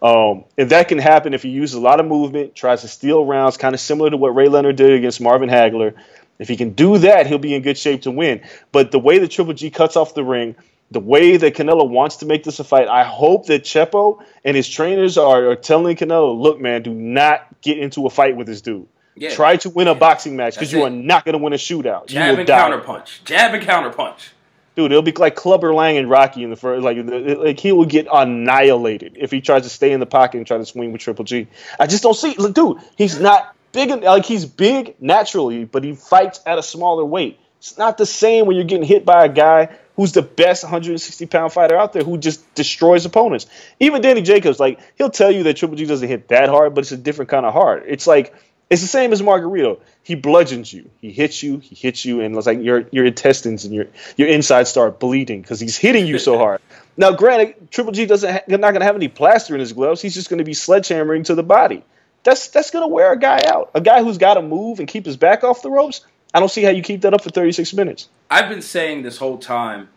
Um, 0.00 0.44
and 0.56 0.70
that 0.70 0.86
can 0.86 0.98
happen 0.98 1.34
if 1.34 1.42
he 1.42 1.48
uses 1.48 1.74
a 1.74 1.80
lot 1.80 1.98
of 1.98 2.06
movement, 2.06 2.54
tries 2.54 2.82
to 2.82 2.88
steal 2.88 3.24
rounds, 3.24 3.56
kind 3.56 3.74
of 3.74 3.80
similar 3.80 4.10
to 4.10 4.16
what 4.16 4.28
Ray 4.28 4.46
Leonard 4.46 4.76
did 4.76 4.92
against 4.92 5.20
Marvin 5.20 5.48
Hagler. 5.48 5.94
If 6.38 6.46
he 6.46 6.56
can 6.56 6.70
do 6.70 6.98
that, 6.98 7.26
he'll 7.26 7.38
be 7.38 7.54
in 7.54 7.62
good 7.62 7.78
shape 7.78 8.02
to 8.02 8.12
win. 8.12 8.42
But 8.70 8.92
the 8.92 9.00
way 9.00 9.18
that 9.18 9.32
Triple 9.32 9.54
G 9.54 9.70
cuts 9.70 9.96
off 9.96 10.14
the 10.14 10.22
ring, 10.22 10.54
the 10.92 11.00
way 11.00 11.36
that 11.36 11.54
Canelo 11.54 11.88
wants 11.88 12.18
to 12.18 12.26
make 12.26 12.44
this 12.44 12.60
a 12.60 12.64
fight, 12.64 12.86
I 12.86 13.02
hope 13.02 13.46
that 13.46 13.64
Chepo 13.64 14.22
and 14.44 14.56
his 14.56 14.68
trainers 14.68 15.18
are, 15.18 15.50
are 15.50 15.56
telling 15.56 15.96
Canelo, 15.96 16.38
look, 16.38 16.60
man, 16.60 16.82
do 16.82 16.94
not 16.94 17.60
get 17.60 17.78
into 17.78 18.06
a 18.06 18.10
fight 18.10 18.36
with 18.36 18.46
this 18.46 18.60
dude. 18.60 18.86
Yeah. 19.16 19.34
Try 19.34 19.56
to 19.56 19.70
win 19.70 19.88
a 19.88 19.94
boxing 19.94 20.36
match 20.36 20.54
because 20.54 20.72
you 20.72 20.82
are 20.82 20.90
not 20.90 21.24
going 21.24 21.32
to 21.32 21.38
win 21.38 21.54
a 21.54 21.56
shootout. 21.56 22.06
Jab 22.06 22.38
and 22.38 22.46
counter 22.46 22.78
punch. 22.78 23.24
Jab 23.24 23.54
and 23.54 23.62
counter 23.62 23.90
punch. 23.90 24.30
Dude, 24.74 24.92
it'll 24.92 25.02
be 25.02 25.12
like 25.12 25.36
Clubber 25.36 25.72
Lang 25.72 25.96
and 25.96 26.10
Rocky 26.10 26.44
in 26.44 26.50
the 26.50 26.56
first. 26.56 26.84
Like, 26.84 26.98
like 27.00 27.58
he 27.58 27.72
will 27.72 27.86
get 27.86 28.08
annihilated 28.12 29.16
if 29.18 29.30
he 29.30 29.40
tries 29.40 29.62
to 29.62 29.70
stay 29.70 29.92
in 29.92 30.00
the 30.00 30.06
pocket 30.06 30.36
and 30.36 30.46
try 30.46 30.58
to 30.58 30.66
swing 30.66 30.92
with 30.92 31.00
Triple 31.00 31.24
G. 31.24 31.48
I 31.80 31.86
just 31.86 32.02
don't 32.02 32.14
see. 32.14 32.34
Look, 32.34 32.54
dude, 32.54 32.78
he's 32.98 33.18
not 33.18 33.56
big. 33.72 33.88
Like 33.88 34.26
he's 34.26 34.44
big 34.44 34.96
naturally, 35.00 35.64
but 35.64 35.82
he 35.82 35.94
fights 35.94 36.40
at 36.44 36.58
a 36.58 36.62
smaller 36.62 37.06
weight. 37.06 37.40
It's 37.56 37.78
not 37.78 37.96
the 37.96 38.04
same 38.04 38.44
when 38.44 38.56
you're 38.56 38.66
getting 38.66 38.86
hit 38.86 39.06
by 39.06 39.24
a 39.24 39.30
guy 39.30 39.74
who's 39.96 40.12
the 40.12 40.20
best 40.20 40.62
160 40.62 41.24
pound 41.24 41.54
fighter 41.54 41.74
out 41.74 41.94
there 41.94 42.04
who 42.04 42.18
just 42.18 42.54
destroys 42.54 43.06
opponents. 43.06 43.46
Even 43.80 44.02
Danny 44.02 44.20
Jacobs, 44.20 44.60
like 44.60 44.78
he'll 44.98 45.08
tell 45.08 45.30
you 45.30 45.44
that 45.44 45.56
Triple 45.56 45.76
G 45.76 45.86
doesn't 45.86 46.06
hit 46.06 46.28
that 46.28 46.50
hard, 46.50 46.74
but 46.74 46.82
it's 46.82 46.92
a 46.92 46.98
different 46.98 47.30
kind 47.30 47.46
of 47.46 47.54
hard. 47.54 47.84
It's 47.86 48.06
like 48.06 48.34
it's 48.68 48.82
the 48.82 48.88
same 48.88 49.12
as 49.12 49.22
Margarito. 49.22 49.80
He 50.02 50.16
bludgeons 50.16 50.72
you. 50.72 50.90
He 51.00 51.12
hits 51.12 51.42
you. 51.42 51.58
He 51.58 51.74
hits 51.74 52.04
you, 52.04 52.20
and 52.20 52.36
it's 52.36 52.46
like 52.46 52.60
your 52.60 52.86
your 52.90 53.04
intestines 53.04 53.64
and 53.64 53.72
your 53.72 53.86
your 54.16 54.28
insides 54.28 54.70
start 54.70 54.98
bleeding 54.98 55.40
because 55.40 55.60
he's 55.60 55.76
hitting 55.76 56.06
you 56.06 56.18
so 56.18 56.36
hard. 56.44 56.60
now, 56.96 57.12
granted, 57.12 57.70
Triple 57.70 57.92
G 57.92 58.06
doesn't 58.06 58.30
ha- 58.30 58.42
not 58.48 58.60
going 58.72 58.80
to 58.80 58.84
have 58.84 58.96
any 58.96 59.08
plaster 59.08 59.54
in 59.54 59.60
his 59.60 59.72
gloves. 59.72 60.02
He's 60.02 60.14
just 60.14 60.28
going 60.28 60.38
to 60.38 60.44
be 60.44 60.52
sledgehammering 60.52 61.24
to 61.26 61.34
the 61.34 61.44
body. 61.44 61.84
That's 62.24 62.48
that's 62.48 62.72
going 62.72 62.82
to 62.82 62.92
wear 62.92 63.12
a 63.12 63.18
guy 63.18 63.40
out. 63.46 63.70
A 63.74 63.80
guy 63.80 64.02
who's 64.02 64.18
got 64.18 64.34
to 64.34 64.42
move 64.42 64.80
and 64.80 64.88
keep 64.88 65.06
his 65.06 65.16
back 65.16 65.44
off 65.44 65.62
the 65.62 65.70
ropes. 65.70 66.04
I 66.34 66.40
don't 66.40 66.50
see 66.50 66.64
how 66.64 66.70
you 66.70 66.82
keep 66.82 67.02
that 67.02 67.14
up 67.14 67.22
for 67.22 67.30
36 67.30 67.72
minutes. 67.72 68.08
I've 68.28 68.48
been 68.48 68.62
saying 68.62 69.02
this 69.02 69.18
whole 69.18 69.38
time, 69.38 69.88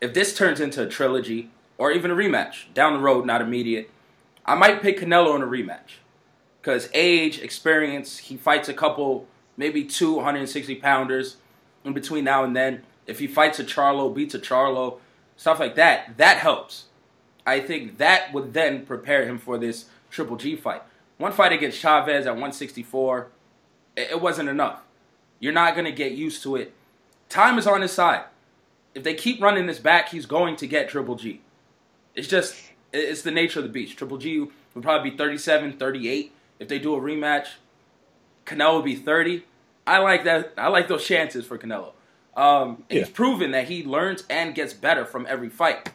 if 0.00 0.14
this 0.14 0.34
turns 0.34 0.60
into 0.60 0.82
a 0.82 0.88
trilogy 0.88 1.50
or 1.76 1.92
even 1.92 2.10
a 2.10 2.14
rematch 2.14 2.72
down 2.72 2.94
the 2.94 2.98
road, 2.98 3.26
not 3.26 3.42
immediate, 3.42 3.90
I 4.46 4.54
might 4.54 4.80
pick 4.80 4.98
Canelo 4.98 5.36
in 5.36 5.42
a 5.42 5.46
rematch 5.46 5.98
because 6.68 6.90
age, 6.92 7.38
experience, 7.38 8.18
he 8.18 8.36
fights 8.36 8.68
a 8.68 8.74
couple, 8.74 9.26
maybe 9.56 9.82
two 9.84 10.12
160 10.12 10.74
pounders 10.74 11.38
in 11.82 11.94
between 11.94 12.24
now 12.24 12.44
and 12.44 12.54
then. 12.54 12.82
If 13.06 13.20
he 13.20 13.26
fights 13.26 13.58
a 13.58 13.64
Charlo, 13.64 14.14
beats 14.14 14.34
a 14.34 14.38
Charlo, 14.38 14.98
stuff 15.34 15.60
like 15.60 15.76
that, 15.76 16.18
that 16.18 16.36
helps. 16.36 16.84
I 17.46 17.60
think 17.60 17.96
that 17.96 18.34
would 18.34 18.52
then 18.52 18.84
prepare 18.84 19.24
him 19.24 19.38
for 19.38 19.56
this 19.56 19.86
Triple 20.10 20.36
G 20.36 20.56
fight. 20.56 20.82
One 21.16 21.32
fight 21.32 21.54
against 21.54 21.78
Chavez 21.78 22.26
at 22.26 22.32
164, 22.32 23.28
it 23.96 24.20
wasn't 24.20 24.50
enough. 24.50 24.82
You're 25.40 25.54
not 25.54 25.72
going 25.72 25.86
to 25.86 25.90
get 25.90 26.12
used 26.12 26.42
to 26.42 26.56
it. 26.56 26.74
Time 27.30 27.56
is 27.58 27.66
on 27.66 27.80
his 27.80 27.92
side. 27.92 28.24
If 28.94 29.04
they 29.04 29.14
keep 29.14 29.40
running 29.40 29.64
this 29.64 29.78
back, 29.78 30.10
he's 30.10 30.26
going 30.26 30.56
to 30.56 30.66
get 30.66 30.90
Triple 30.90 31.14
G. 31.14 31.40
It's 32.14 32.28
just, 32.28 32.56
it's 32.92 33.22
the 33.22 33.30
nature 33.30 33.60
of 33.60 33.64
the 33.64 33.72
beast. 33.72 33.96
Triple 33.96 34.18
G 34.18 34.40
would 34.74 34.84
probably 34.84 35.12
be 35.12 35.16
37, 35.16 35.78
38 35.78 36.34
if 36.58 36.68
they 36.68 36.78
do 36.78 36.94
a 36.94 37.00
rematch, 37.00 37.48
Canelo 38.46 38.74
will 38.74 38.82
be 38.82 38.96
30. 38.96 39.44
I 39.86 39.98
like 39.98 40.24
that. 40.24 40.52
I 40.56 40.68
like 40.68 40.88
those 40.88 41.04
chances 41.04 41.46
for 41.46 41.58
Canelo. 41.58 41.92
Um, 42.36 42.84
yeah. 42.88 43.00
He's 43.00 43.10
proven 43.10 43.50
that 43.52 43.68
he 43.68 43.84
learns 43.84 44.24
and 44.30 44.54
gets 44.54 44.72
better 44.72 45.04
from 45.04 45.26
every 45.28 45.48
fight. 45.48 45.90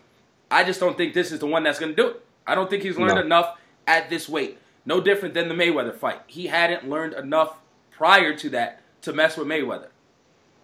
I 0.51 0.63
just 0.63 0.79
don't 0.79 0.97
think 0.97 1.13
this 1.13 1.31
is 1.31 1.39
the 1.39 1.47
one 1.47 1.63
that's 1.63 1.79
going 1.79 1.95
to 1.95 2.01
do 2.01 2.09
it. 2.09 2.25
I 2.45 2.55
don't 2.55 2.69
think 2.69 2.83
he's 2.83 2.97
learned 2.97 3.15
no. 3.15 3.21
enough 3.21 3.57
at 3.87 4.09
this 4.09 4.27
weight. 4.27 4.59
No 4.85 4.99
different 4.99 5.33
than 5.33 5.47
the 5.47 5.55
Mayweather 5.55 5.95
fight. 5.95 6.21
He 6.27 6.47
hadn't 6.47 6.89
learned 6.89 7.13
enough 7.13 7.57
prior 7.91 8.35
to 8.35 8.49
that 8.49 8.81
to 9.03 9.13
mess 9.13 9.37
with 9.37 9.47
Mayweather. 9.47 9.87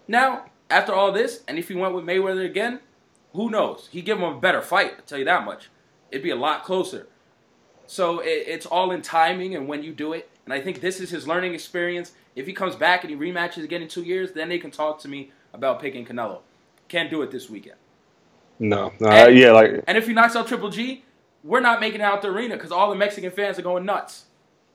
Now, 0.07 0.45
after 0.69 0.93
all 0.93 1.12
this, 1.12 1.43
and 1.47 1.57
if 1.57 1.69
he 1.69 1.75
went 1.75 1.95
with 1.95 2.05
Mayweather 2.05 2.45
again, 2.45 2.81
who 3.33 3.49
knows? 3.49 3.88
He'd 3.91 4.05
give 4.05 4.17
him 4.17 4.23
a 4.25 4.39
better 4.39 4.62
fight. 4.62 4.93
I 4.97 5.01
tell 5.01 5.19
you 5.19 5.25
that 5.25 5.45
much. 5.45 5.69
It'd 6.12 6.23
be 6.23 6.31
a 6.31 6.35
lot 6.35 6.63
closer. 6.63 7.07
So 7.89 8.19
it, 8.19 8.43
it's 8.45 8.67
all 8.67 8.91
in 8.91 9.02
timing 9.02 9.56
and 9.56 9.67
when 9.67 9.82
you 9.82 9.91
do 9.91 10.13
it. 10.13 10.30
And 10.45 10.54
I 10.54 10.62
think 10.62 10.80
this 10.80 10.99
is 10.99 11.10
his 11.10 11.28
learning 11.28 11.56
experience. 11.56 12.12
If 12.36 12.45
he 12.45 12.54
comes 12.54 12.75
back 12.75 13.04
and 13.04 13.10
he 13.10 13.17
rematches 13.17 13.63
again 13.63 13.82
in 13.82 13.88
two 13.88 14.04
years, 14.04 14.32
then 14.32 14.47
they 14.47 14.60
can 14.60 14.69
talk 14.69 14.99
to 14.99 15.08
me 15.08 15.32
about 15.56 15.82
picking 15.82 16.06
Canelo. 16.06 16.41
Can't 16.88 17.10
do 17.10 17.23
it 17.23 17.32
this 17.32 17.49
weekend. 17.49 17.78
No, 18.60 18.93
no, 18.99 19.10
and, 19.10 19.36
yeah, 19.36 19.52
like. 19.52 19.84
And 19.88 19.97
if 19.97 20.06
he 20.06 20.13
knocks 20.13 20.36
out 20.36 20.47
Triple 20.47 20.69
G, 20.69 21.04
we're 21.43 21.62
not 21.62 21.80
making 21.80 22.02
it 22.02 22.04
out 22.04 22.21
the 22.21 22.28
arena 22.28 22.56
because 22.58 22.71
all 22.71 22.91
the 22.91 22.95
Mexican 22.95 23.32
fans 23.32 23.58
are 23.58 23.63
going 23.63 23.86
nuts. 23.86 24.25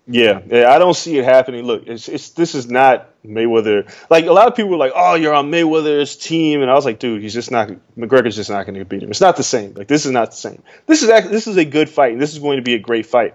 Yeah, 0.07 0.43
yeah, 0.47 0.71
I 0.71 0.79
don't 0.79 0.95
see 0.95 1.19
it 1.19 1.25
happening. 1.25 1.65
Look, 1.65 1.87
it's, 1.87 2.09
it's 2.09 2.31
this 2.31 2.55
is 2.55 2.69
not 2.69 3.09
Mayweather. 3.25 3.91
Like 4.11 4.27
a 4.27 4.33
lot 4.33 4.49
of 4.49 4.55
people 4.55 4.71
were 4.71 4.77
like, 4.77 4.93
"Oh, 4.95 5.15
you're 5.15 5.33
on 5.33 5.51
Mayweather's 5.51 6.17
team," 6.17 6.61
and 6.61 6.71
I 6.71 6.75
was 6.75 6.85
like, 6.85 6.99
"Dude, 6.99 7.23
he's 7.23 7.33
just 7.33 7.51
not. 7.51 7.71
McGregor's 7.97 8.37
just 8.37 8.51
not 8.51 8.67
going 8.67 8.79
to 8.79 8.85
beat 8.85 9.03
him. 9.03 9.11
It's 9.11 9.23
not 9.23 9.37
the 9.37 9.43
same. 9.43 9.73
Like 9.73 9.89
this 9.89 10.05
is 10.05 10.13
not 10.13 10.33
the 10.33 10.37
same. 10.37 10.63
This 10.87 11.03
is 11.03 11.09
this 11.09 11.47
is 11.47 11.57
a 11.57 11.65
good 11.65 11.89
fight. 11.89 12.13
And 12.13 12.21
this 12.21 12.35
is 12.35 12.39
going 12.39 12.57
to 12.57 12.63
be 12.63 12.75
a 12.75 12.79
great 12.79 13.07
fight. 13.07 13.35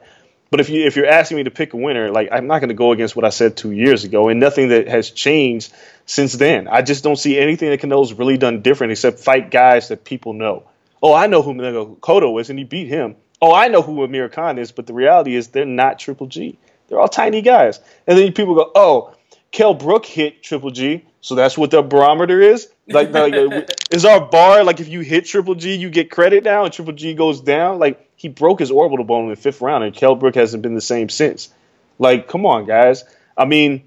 But 0.51 0.59
if 0.59 0.69
you 0.69 0.85
if 0.85 0.95
you're 0.95 1.07
asking 1.07 1.37
me 1.37 1.43
to 1.45 1.51
pick 1.51 1.73
a 1.73 1.77
winner, 1.77 2.11
like 2.11 2.29
I'm 2.31 2.45
not 2.45 2.59
going 2.59 2.69
to 2.69 2.75
go 2.75 2.91
against 2.91 3.15
what 3.15 3.25
I 3.25 3.29
said 3.29 3.57
two 3.57 3.71
years 3.71 4.03
ago, 4.03 4.29
and 4.29 4.39
nothing 4.39 4.69
that 4.69 4.87
has 4.89 5.09
changed 5.09 5.73
since 6.05 6.33
then. 6.33 6.67
I 6.67 6.83
just 6.83 7.03
don't 7.03 7.17
see 7.17 7.39
anything 7.39 7.71
that 7.71 7.81
Canelo's 7.81 8.13
really 8.13 8.37
done 8.37 8.61
different 8.61 8.91
except 8.91 9.19
fight 9.19 9.49
guys 9.49 9.87
that 9.87 10.03
people 10.03 10.33
know. 10.33 10.65
Oh, 11.01 11.15
I 11.15 11.25
know 11.27 11.41
who 11.41 11.55
Miguel 11.55 11.97
Cotto 11.99 12.39
is, 12.39 12.51
and 12.51 12.59
he 12.59 12.65
beat 12.65 12.89
him 12.89 13.15
oh, 13.41 13.53
I 13.53 13.67
know 13.67 13.81
who 13.81 14.03
Amir 14.03 14.29
Khan 14.29 14.57
is, 14.57 14.71
but 14.71 14.87
the 14.87 14.93
reality 14.93 15.35
is 15.35 15.49
they're 15.49 15.65
not 15.65 15.99
Triple 15.99 16.27
G. 16.27 16.57
They're 16.87 16.99
all 16.99 17.07
tiny 17.07 17.41
guys. 17.41 17.79
And 18.07 18.17
then 18.17 18.33
people 18.33 18.55
go, 18.55 18.71
oh, 18.75 19.13
Kell 19.51 19.73
Brook 19.73 20.05
hit 20.05 20.43
Triple 20.43 20.71
G, 20.71 21.05
so 21.21 21.35
that's 21.35 21.57
what 21.57 21.71
the 21.71 21.81
barometer 21.81 22.41
is. 22.41 22.69
Like, 22.87 23.11
like 23.11 23.33
uh, 23.33 23.61
is 23.91 24.05
our 24.05 24.21
bar 24.21 24.63
like 24.63 24.79
if 24.79 24.87
you 24.89 25.01
hit 25.01 25.25
Triple 25.25 25.55
G, 25.55 25.75
you 25.75 25.89
get 25.89 26.11
credit 26.11 26.43
now, 26.43 26.65
and 26.65 26.73
Triple 26.73 26.93
G 26.93 27.13
goes 27.13 27.41
down? 27.41 27.79
Like 27.79 28.09
he 28.15 28.27
broke 28.27 28.59
his 28.59 28.71
orbital 28.71 29.05
bone 29.05 29.25
in 29.25 29.29
the 29.29 29.35
fifth 29.35 29.61
round, 29.61 29.83
and 29.83 29.93
Kell 29.93 30.15
Brook 30.15 30.35
hasn't 30.35 30.61
been 30.61 30.75
the 30.75 30.81
same 30.81 31.09
since. 31.09 31.49
Like, 31.97 32.27
come 32.27 32.45
on, 32.45 32.65
guys. 32.65 33.03
I 33.35 33.45
mean, 33.45 33.83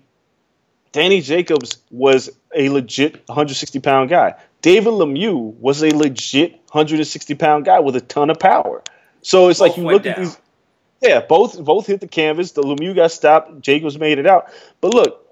Danny 0.93 1.21
Jacobs 1.21 1.79
was 1.91 2.31
a 2.55 2.69
legit 2.69 3.15
160 3.27 3.81
pound 3.81 4.11
guy. 4.11 4.35
David 4.61 4.93
Lemieux 4.93 5.55
was 5.59 5.83
a 5.83 5.91
legit 5.91 6.53
160 6.71 7.35
pound 7.35 7.65
guy 7.65 7.81
with 7.81 7.97
a 7.97 8.01
ton 8.01 8.31
of 8.31 8.39
power. 8.39 8.83
So 9.23 9.49
it's 9.49 9.61
both 9.61 9.69
like 9.69 9.77
you 9.79 9.85
look 9.85 10.03
down. 10.03 10.15
at 10.15 10.19
these. 10.19 10.39
Yeah, 11.01 11.21
both 11.21 11.63
both 11.63 11.87
hit 11.87 12.01
the 12.01 12.09
canvas. 12.09 12.53
The 12.53 12.63
Lemieux 12.63 12.95
got 12.95 13.11
stopped. 13.11 13.61
Jacobs 13.61 13.99
made 13.99 14.19
it 14.19 14.27
out. 14.27 14.53
But 14.81 14.95
look, 14.95 15.27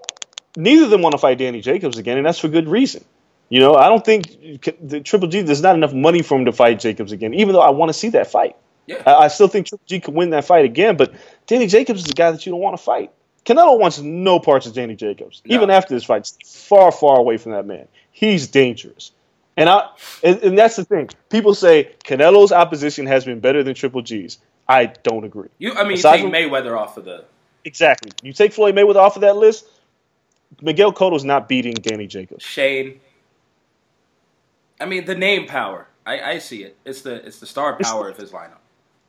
neither 0.56 0.84
of 0.84 0.90
them 0.90 1.02
want 1.02 1.12
to 1.12 1.18
fight 1.18 1.38
Danny 1.38 1.60
Jacobs 1.60 1.98
again, 1.98 2.16
and 2.16 2.26
that's 2.26 2.38
for 2.38 2.48
good 2.48 2.68
reason. 2.68 3.04
You 3.48 3.60
know, 3.60 3.74
I 3.74 3.88
don't 3.88 4.04
think 4.04 4.60
the 4.80 5.00
Triple 5.00 5.28
G 5.28 5.42
there's 5.42 5.62
not 5.62 5.74
enough 5.74 5.92
money 5.92 6.22
for 6.22 6.38
him 6.38 6.44
to 6.46 6.52
fight 6.52 6.80
Jacobs 6.80 7.12
again. 7.12 7.34
Even 7.34 7.52
though 7.52 7.60
I 7.60 7.70
want 7.70 7.90
to 7.90 7.92
see 7.92 8.10
that 8.10 8.30
fight. 8.30 8.56
Yeah. 8.86 9.02
I, 9.06 9.24
I 9.24 9.28
still 9.28 9.48
think 9.48 9.66
Triple 9.66 9.84
G 9.86 10.00
could 10.00 10.14
win 10.14 10.30
that 10.30 10.44
fight 10.44 10.64
again, 10.64 10.96
but 10.96 11.12
Danny 11.46 11.66
Jacobs 11.66 12.00
is 12.00 12.06
the 12.06 12.14
guy 12.14 12.30
that 12.30 12.46
you 12.46 12.52
don't 12.52 12.60
want 12.60 12.76
to 12.76 12.82
fight. 12.82 13.12
Canelo 13.44 13.78
wants 13.78 13.98
no 14.00 14.38
parts 14.38 14.66
of 14.66 14.74
Danny 14.74 14.94
Jacobs. 14.94 15.42
No. 15.44 15.54
Even 15.54 15.70
after 15.70 15.94
this 15.94 16.04
fight, 16.04 16.30
far, 16.44 16.92
far 16.92 17.18
away 17.18 17.36
from 17.36 17.52
that 17.52 17.66
man. 17.66 17.88
He's 18.12 18.48
dangerous. 18.48 19.12
And 19.60 19.68
I 19.68 19.90
and, 20.24 20.42
and 20.42 20.58
that's 20.58 20.76
the 20.76 20.84
thing. 20.86 21.10
People 21.28 21.54
say 21.54 21.92
Canelo's 22.04 22.50
opposition 22.50 23.04
has 23.06 23.26
been 23.26 23.40
better 23.40 23.62
than 23.62 23.74
Triple 23.74 24.00
G's. 24.00 24.38
I 24.66 24.86
don't 24.86 25.24
agree. 25.24 25.48
You, 25.58 25.74
I 25.74 25.82
mean, 25.82 25.90
you 25.90 25.94
Aside 25.96 26.16
take 26.16 26.22
from- 26.22 26.32
Mayweather 26.32 26.78
off 26.78 26.96
of 26.96 27.04
the. 27.04 27.24
Exactly. 27.64 28.10
You 28.22 28.32
take 28.32 28.54
Floyd 28.54 28.74
Mayweather 28.74 28.96
off 28.96 29.16
of 29.16 29.20
that 29.20 29.36
list, 29.36 29.66
Miguel 30.62 30.92
Cotto's 30.92 31.24
not 31.24 31.46
beating 31.46 31.74
Danny 31.74 32.06
Jacobs. 32.06 32.42
Shane. 32.42 33.00
I 34.80 34.86
mean, 34.86 35.04
the 35.04 35.14
name 35.14 35.46
power. 35.46 35.86
I, 36.06 36.20
I 36.20 36.38
see 36.38 36.64
it. 36.64 36.78
It's 36.86 37.02
the 37.02 37.26
it's 37.26 37.38
the 37.38 37.46
star 37.46 37.74
It's- 37.74 37.90
power 37.90 38.08
of 38.08 38.16
his 38.16 38.30
lineup. 38.30 38.56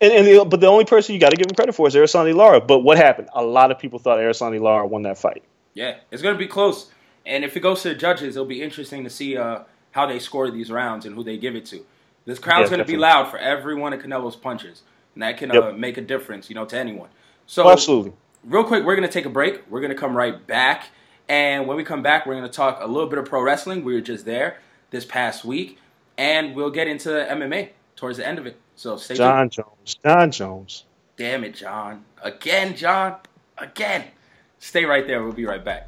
And, 0.02 0.12
and 0.12 0.26
the, 0.28 0.44
but 0.46 0.60
the 0.60 0.68
only 0.68 0.84
person 0.86 1.14
you 1.14 1.22
got 1.22 1.30
to 1.30 1.38
give 1.38 1.46
him 1.46 1.56
credit 1.56 1.76
for 1.76 1.88
is 1.88 1.94
Erislandy 1.96 2.36
Lara. 2.36 2.60
But 2.60 2.80
what 2.80 2.98
happened? 2.98 3.30
A 3.36 3.44
lot 3.44 3.70
of 3.72 3.78
people 3.80 4.00
thought 4.00 4.18
Erislandy 4.18 4.60
Lara 4.60 4.86
won 4.86 5.04
that 5.04 5.18
fight. 5.18 5.44
Yeah, 5.76 5.98
it's 6.10 6.22
going 6.24 6.34
to 6.36 6.40
be 6.40 6.48
close. 6.48 6.90
And 7.26 7.46
if 7.46 7.56
it 7.56 7.60
goes 7.60 7.84
to 7.84 7.90
the 7.90 7.96
judges, 7.96 8.36
it'll 8.36 8.48
be 8.48 8.64
interesting 8.64 9.04
to 9.04 9.10
see 9.12 9.38
uh, 9.38 9.60
how 9.91 10.06
they 10.06 10.19
score 10.19 10.49
these 10.51 10.71
rounds 10.71 11.06
and 11.06 11.15
who 11.15 11.23
they 11.23 11.38
give 11.38 11.56
it 11.56 11.65
to. 11.67 11.86
This 12.25 12.39
crowd's 12.39 12.69
Yeah, 12.69 12.77
going 12.77 12.86
to 12.88 12.91
be 12.91 12.97
loud 12.97 13.30
for 13.30 13.38
every 13.38 13.75
one 13.75 13.93
of 13.93 14.01
Canelo's 14.01 14.36
punches, 14.36 14.84
and 15.15 15.23
that 15.23 15.38
can 15.38 15.51
uh, 15.51 15.71
make 15.73 15.97
a 15.97 16.01
difference, 16.01 16.49
you 16.49 16.56
know, 16.56 16.65
to 16.65 16.77
anyone. 16.77 17.10
So, 17.47 17.63
Oh, 17.67 17.71
absolutely. 17.71 18.13
real 18.43 18.63
quick, 18.63 18.84
we're 18.86 18.95
going 18.95 19.08
to 19.08 19.13
take 19.13 19.25
a 19.25 19.30
break. 19.30 19.63
We're 19.69 19.82
going 19.82 19.91
to 19.91 19.97
come 19.97 20.15
right 20.15 20.45
back, 20.47 20.89
and 21.27 21.67
when 21.67 21.77
we 21.77 21.84
come 21.84 22.01
back, 22.04 22.25
we're 22.25 22.36
going 22.36 22.45
to 22.45 22.49
talk 22.49 22.80
a 22.82 22.88
little 22.88 23.10
bit 23.10 23.17
of 23.19 23.25
pro 23.25 23.41
wrestling. 23.41 23.84
We 23.84 23.93
were 23.93 24.01
just 24.01 24.25
there 24.25 24.60
this 24.91 25.04
past 25.06 25.43
week, 25.43 25.80
and 26.17 26.56
we'll 26.56 26.69
get 26.71 26.88
into 26.88 27.10
MMA 27.10 27.69
towards 27.95 28.17
the 28.17 28.27
end 28.27 28.38
of 28.39 28.45
it. 28.45 28.58
So 28.75 28.97
stay 28.97 29.15
tuned. 29.15 29.27
Jon 29.27 29.49
Jones. 29.49 29.95
Jon 30.04 30.32
Jones. 30.32 30.86
Damn 31.17 31.43
it, 31.43 31.56
Jon. 31.56 32.06
Again, 32.23 32.75
Jon. 32.75 33.15
Again. 33.58 34.06
Stay 34.60 34.86
right 34.86 35.06
there. 35.08 35.23
We'll 35.23 35.34
be 35.34 35.45
right 35.45 35.63
back. 35.63 35.88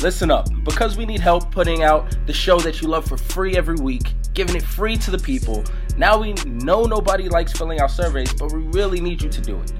Listen 0.00 0.30
up. 0.30 0.48
Because 0.64 0.96
we 0.96 1.06
need 1.06 1.20
help 1.20 1.50
putting 1.50 1.82
out 1.82 2.16
the 2.26 2.32
show 2.32 2.58
that 2.60 2.82
you 2.82 2.88
love 2.88 3.06
for 3.06 3.16
free 3.16 3.56
every 3.56 3.76
week, 3.76 4.14
giving 4.34 4.56
it 4.56 4.62
free 4.62 4.96
to 4.96 5.10
the 5.10 5.18
people, 5.18 5.64
now 5.96 6.20
we 6.20 6.34
know 6.44 6.84
nobody 6.84 7.28
likes 7.28 7.52
filling 7.52 7.80
out 7.80 7.90
surveys, 7.90 8.32
but 8.34 8.52
we 8.52 8.60
really 8.72 9.00
need 9.00 9.22
you 9.22 9.30
to 9.30 9.40
do 9.40 9.58
it. 9.60 9.72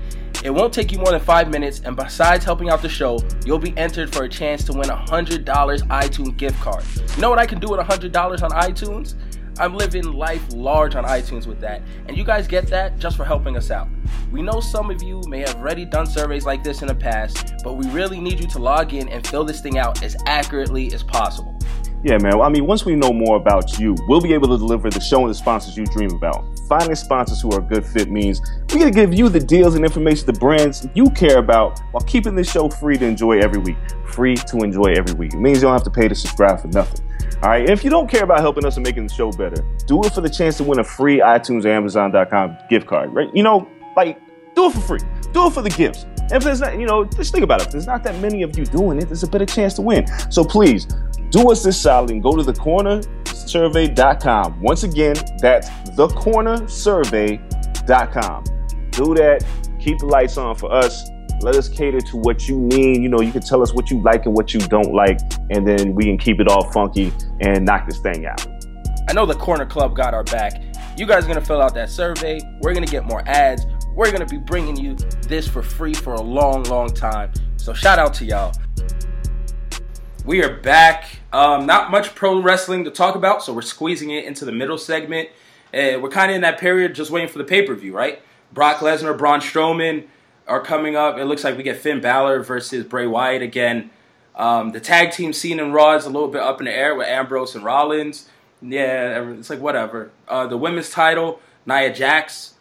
It 0.44 0.50
won't 0.50 0.72
take 0.72 0.92
you 0.92 0.98
more 0.98 1.10
than 1.10 1.20
five 1.20 1.50
minutes, 1.50 1.80
and 1.80 1.96
besides 1.96 2.44
helping 2.44 2.70
out 2.70 2.80
the 2.80 2.88
show, 2.88 3.18
you'll 3.44 3.58
be 3.58 3.76
entered 3.76 4.12
for 4.14 4.24
a 4.24 4.28
chance 4.28 4.64
to 4.64 4.72
win 4.72 4.90
a 4.90 4.96
$100 5.08 5.44
iTunes 5.44 6.36
gift 6.36 6.60
card. 6.60 6.84
You 7.14 7.22
know 7.22 7.30
what 7.30 7.38
I 7.38 7.46
can 7.46 7.58
do 7.58 7.68
with 7.68 7.80
$100 7.80 8.42
on 8.42 8.50
iTunes? 8.50 9.14
I'm 9.58 9.74
living 9.74 10.12
life 10.12 10.42
large 10.52 10.94
on 10.94 11.04
iTunes 11.04 11.46
with 11.46 11.60
that, 11.60 11.82
and 12.06 12.16
you 12.16 12.24
guys 12.24 12.46
get 12.46 12.66
that 12.68 12.98
just 12.98 13.16
for 13.16 13.24
helping 13.24 13.56
us 13.56 13.70
out. 13.70 13.88
We 14.30 14.42
know 14.42 14.60
some 14.60 14.90
of 14.90 15.02
you 15.02 15.22
may 15.28 15.40
have 15.40 15.56
already 15.56 15.84
done 15.84 16.06
surveys 16.06 16.44
like 16.44 16.62
this 16.62 16.82
in 16.82 16.88
the 16.88 16.94
past, 16.94 17.54
but 17.64 17.74
we 17.74 17.88
really 17.90 18.20
need 18.20 18.38
you 18.38 18.46
to 18.48 18.58
log 18.58 18.92
in 18.92 19.08
and 19.08 19.26
fill 19.26 19.44
this 19.44 19.60
thing 19.60 19.78
out 19.78 20.02
as 20.02 20.16
accurately 20.26 20.92
as 20.92 21.02
possible. 21.02 21.58
Yeah, 22.04 22.18
man. 22.18 22.40
I 22.40 22.48
mean, 22.50 22.66
once 22.66 22.84
we 22.84 22.94
know 22.94 23.12
more 23.12 23.36
about 23.36 23.78
you, 23.78 23.96
we'll 24.06 24.20
be 24.20 24.34
able 24.34 24.48
to 24.48 24.58
deliver 24.58 24.90
the 24.90 25.00
show 25.00 25.22
and 25.22 25.30
the 25.30 25.34
sponsors 25.34 25.76
you 25.76 25.86
dream 25.86 26.10
about. 26.10 26.44
Finding 26.68 26.94
sponsors 26.94 27.40
who 27.40 27.50
are 27.52 27.60
a 27.60 27.62
good 27.62 27.84
fit 27.84 28.10
means 28.10 28.40
we're 28.68 28.80
going 28.80 28.92
to 28.92 28.96
give 28.96 29.14
you 29.14 29.28
the 29.28 29.40
deals 29.40 29.74
and 29.74 29.84
information 29.84 30.26
the 30.26 30.34
brands 30.34 30.86
you 30.94 31.10
care 31.10 31.38
about 31.38 31.80
while 31.92 32.04
keeping 32.04 32.34
this 32.34 32.50
show 32.50 32.68
free 32.68 32.96
to 32.98 33.04
enjoy 33.04 33.38
every 33.38 33.60
week. 33.60 33.76
Free 34.08 34.36
to 34.36 34.58
enjoy 34.58 34.92
every 34.96 35.14
week. 35.14 35.32
It 35.32 35.40
means 35.40 35.58
you 35.58 35.62
don't 35.62 35.72
have 35.72 35.84
to 35.84 35.90
pay 35.90 36.06
to 36.06 36.14
subscribe 36.14 36.60
for 36.60 36.68
nothing. 36.68 37.05
All 37.42 37.50
right. 37.50 37.68
If 37.68 37.84
you 37.84 37.90
don't 37.90 38.10
care 38.10 38.24
about 38.24 38.40
helping 38.40 38.64
us 38.64 38.76
and 38.76 38.84
making 38.84 39.08
the 39.08 39.12
show 39.12 39.30
better, 39.30 39.62
do 39.86 40.02
it 40.02 40.12
for 40.12 40.22
the 40.22 40.30
chance 40.30 40.56
to 40.56 40.64
win 40.64 40.78
a 40.78 40.84
free 40.84 41.20
iTunes 41.20 41.64
or 41.64 41.68
Amazon.com 41.68 42.56
gift 42.70 42.86
card, 42.86 43.12
right? 43.12 43.28
You 43.34 43.42
know, 43.42 43.68
like, 43.94 44.18
do 44.54 44.66
it 44.66 44.72
for 44.72 44.80
free. 44.80 45.00
Do 45.32 45.46
it 45.46 45.52
for 45.52 45.62
the 45.62 45.70
gifts. 45.70 46.06
And 46.18 46.32
if 46.32 46.44
there's 46.44 46.60
not, 46.60 46.78
you 46.78 46.86
know, 46.86 47.04
just 47.04 47.32
think 47.32 47.44
about 47.44 47.60
it. 47.60 47.66
If 47.66 47.72
there's 47.72 47.86
not 47.86 48.02
that 48.04 48.18
many 48.20 48.42
of 48.42 48.58
you 48.58 48.64
doing 48.64 48.98
it, 48.98 49.04
there's 49.04 49.22
a 49.22 49.28
better 49.28 49.46
chance 49.46 49.74
to 49.74 49.82
win. 49.82 50.06
So 50.30 50.44
please 50.44 50.86
do 51.30 51.50
us 51.50 51.62
this 51.62 51.78
solid 51.80 52.10
and 52.10 52.22
go 52.22 52.32
to 52.32 52.42
thecornersurvey.com. 52.42 54.60
Once 54.60 54.82
again, 54.82 55.16
that's 55.40 55.68
thecornersurvey.com. 55.70 58.44
Do 58.90 59.14
that. 59.14 59.44
Keep 59.78 59.98
the 59.98 60.06
lights 60.06 60.38
on 60.38 60.56
for 60.56 60.72
us. 60.72 61.08
Let 61.42 61.54
us 61.56 61.68
cater 61.68 62.00
to 62.00 62.16
what 62.16 62.48
you 62.48 62.58
need. 62.58 63.02
You 63.02 63.10
know, 63.10 63.20
you 63.20 63.30
can 63.30 63.42
tell 63.42 63.62
us 63.62 63.74
what 63.74 63.90
you 63.90 64.00
like 64.00 64.24
and 64.24 64.34
what 64.34 64.54
you 64.54 64.60
don't 64.60 64.94
like, 64.94 65.20
and 65.50 65.68
then 65.68 65.94
we 65.94 66.04
can 66.04 66.16
keep 66.16 66.40
it 66.40 66.48
all 66.48 66.70
funky 66.72 67.12
and 67.40 67.64
knock 67.64 67.86
this 67.86 67.98
thing 67.98 68.24
out. 68.24 68.46
I 69.08 69.12
know 69.12 69.26
the 69.26 69.34
Corner 69.34 69.66
Club 69.66 69.94
got 69.94 70.14
our 70.14 70.24
back. 70.24 70.62
You 70.96 71.06
guys 71.06 71.28
are 71.28 71.34
to 71.34 71.40
fill 71.40 71.60
out 71.60 71.74
that 71.74 71.90
survey. 71.90 72.40
We're 72.62 72.72
to 72.86 72.90
get 72.90 73.04
more 73.04 73.22
ads. 73.26 73.66
We're 73.94 74.10
to 74.10 74.26
be 74.26 74.38
bringing 74.38 74.76
you 74.76 74.96
this 75.28 75.46
for 75.46 75.62
free 75.62 75.94
for 75.94 76.14
a 76.14 76.20
long, 76.20 76.62
long 76.64 76.88
time. 76.88 77.32
So 77.58 77.74
shout 77.74 77.98
out 77.98 78.14
to 78.14 78.24
y'all. 78.24 78.54
We 80.24 80.42
are 80.42 80.56
back. 80.60 81.04
Um, 81.32 81.66
not 81.66 81.90
much 81.90 82.14
pro 82.14 82.40
wrestling 82.40 82.84
to 82.84 82.90
talk 82.90 83.14
about, 83.14 83.42
so 83.42 83.52
we're 83.52 83.62
squeezing 83.62 84.10
it 84.10 84.24
into 84.24 84.46
the 84.46 84.52
middle 84.52 84.78
segment. 84.78 85.28
And 85.72 86.02
we're 86.02 86.08
kind 86.08 86.30
of 86.30 86.34
in 86.34 86.40
that 86.40 86.58
period 86.58 86.94
just 86.94 87.10
waiting 87.10 87.28
for 87.28 87.38
the 87.38 87.44
pay 87.44 87.62
per 87.62 87.74
view, 87.74 87.94
right? 87.94 88.22
Brock 88.52 88.78
Lesnar, 88.78 89.16
Braun 89.16 89.40
Strowman 89.40 90.06
are 90.46 90.60
coming 90.60 90.96
up. 90.96 91.18
It 91.18 91.24
looks 91.24 91.44
like 91.44 91.56
we 91.56 91.62
get 91.62 91.76
Finn 91.78 92.00
Balor 92.00 92.42
versus 92.42 92.84
Bray 92.84 93.06
Wyatt 93.06 93.42
again. 93.42 93.90
Um, 94.34 94.72
the 94.72 94.80
tag 94.80 95.12
team 95.12 95.32
scene 95.32 95.58
in 95.58 95.72
Raw 95.72 95.94
is 95.94 96.04
a 96.04 96.10
little 96.10 96.28
bit 96.28 96.42
up 96.42 96.60
in 96.60 96.66
the 96.66 96.72
air 96.72 96.94
with 96.94 97.06
Ambrose 97.06 97.54
and 97.54 97.64
Rollins. 97.64 98.28
Yeah, 98.62 99.30
it's 99.32 99.50
like 99.50 99.60
whatever. 99.60 100.10
Uh, 100.28 100.46
the 100.46 100.56
women's 100.56 100.90
title, 100.90 101.40
Nia 101.64 101.92
Jax 101.92 102.54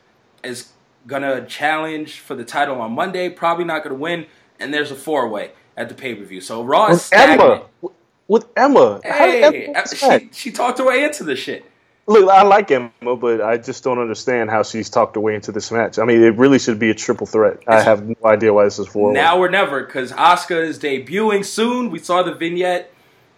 is 0.44 0.72
gonna 1.08 1.46
challenge 1.46 2.20
for 2.20 2.36
the 2.36 2.46
title 2.46 2.80
on 2.82 2.94
Monday. 2.94 3.30
Probably 3.30 3.66
not 3.66 3.84
gonna 3.84 3.96
win. 3.96 4.26
And 4.60 4.74
there's 4.74 4.92
a 4.92 4.96
four 4.96 5.28
way 5.28 5.52
at 5.76 5.90
the 5.90 5.96
pay 5.96 6.16
per 6.16 6.24
view. 6.24 6.42
So 6.42 6.64
Raw 6.64 6.88
is 6.88 6.92
With 6.92 7.02
stagnant. 7.02 7.42
Emma. 7.42 7.94
With 8.28 8.46
Emma. 8.56 9.02
Hey, 9.04 9.68
Emma 9.68 9.88
she, 9.88 10.30
she 10.32 10.52
talked 10.52 10.80
her 10.80 10.86
way 10.86 11.04
into 11.04 11.24
the 11.24 11.36
shit. 11.36 11.66
Look, 12.08 12.30
I 12.30 12.44
like 12.44 12.70
Emma, 12.70 12.92
but 13.02 13.42
I 13.42 13.58
just 13.58 13.84
don't 13.84 13.98
understand 13.98 14.52
how 14.52 14.62
she's 14.62 14.92
talked 14.92 15.16
her 15.16 15.22
way 15.22 15.34
into 15.34 15.52
this 15.52 15.72
match. 15.72 15.98
I 15.98 16.06
mean, 16.06 16.22
it 16.22 16.38
really 16.38 16.60
should 16.60 16.78
be 16.78 16.92
a 16.92 16.94
triple 16.94 17.26
threat. 17.26 17.64
I 17.68 17.82
have 17.82 18.08
no 18.08 18.16
idea 18.26 18.54
why 18.54 18.66
this 18.66 18.78
is 18.78 18.86
for. 18.88 19.12
Now 19.12 19.40
or 19.40 19.50
never, 19.50 19.84
because 19.84 20.12
Asuka 20.12 20.62
is 20.64 20.78
debuting 20.78 21.44
soon. 21.44 21.90
We 21.90 21.98
saw 21.98 22.22
the 22.22 22.34
vignette, 22.36 22.92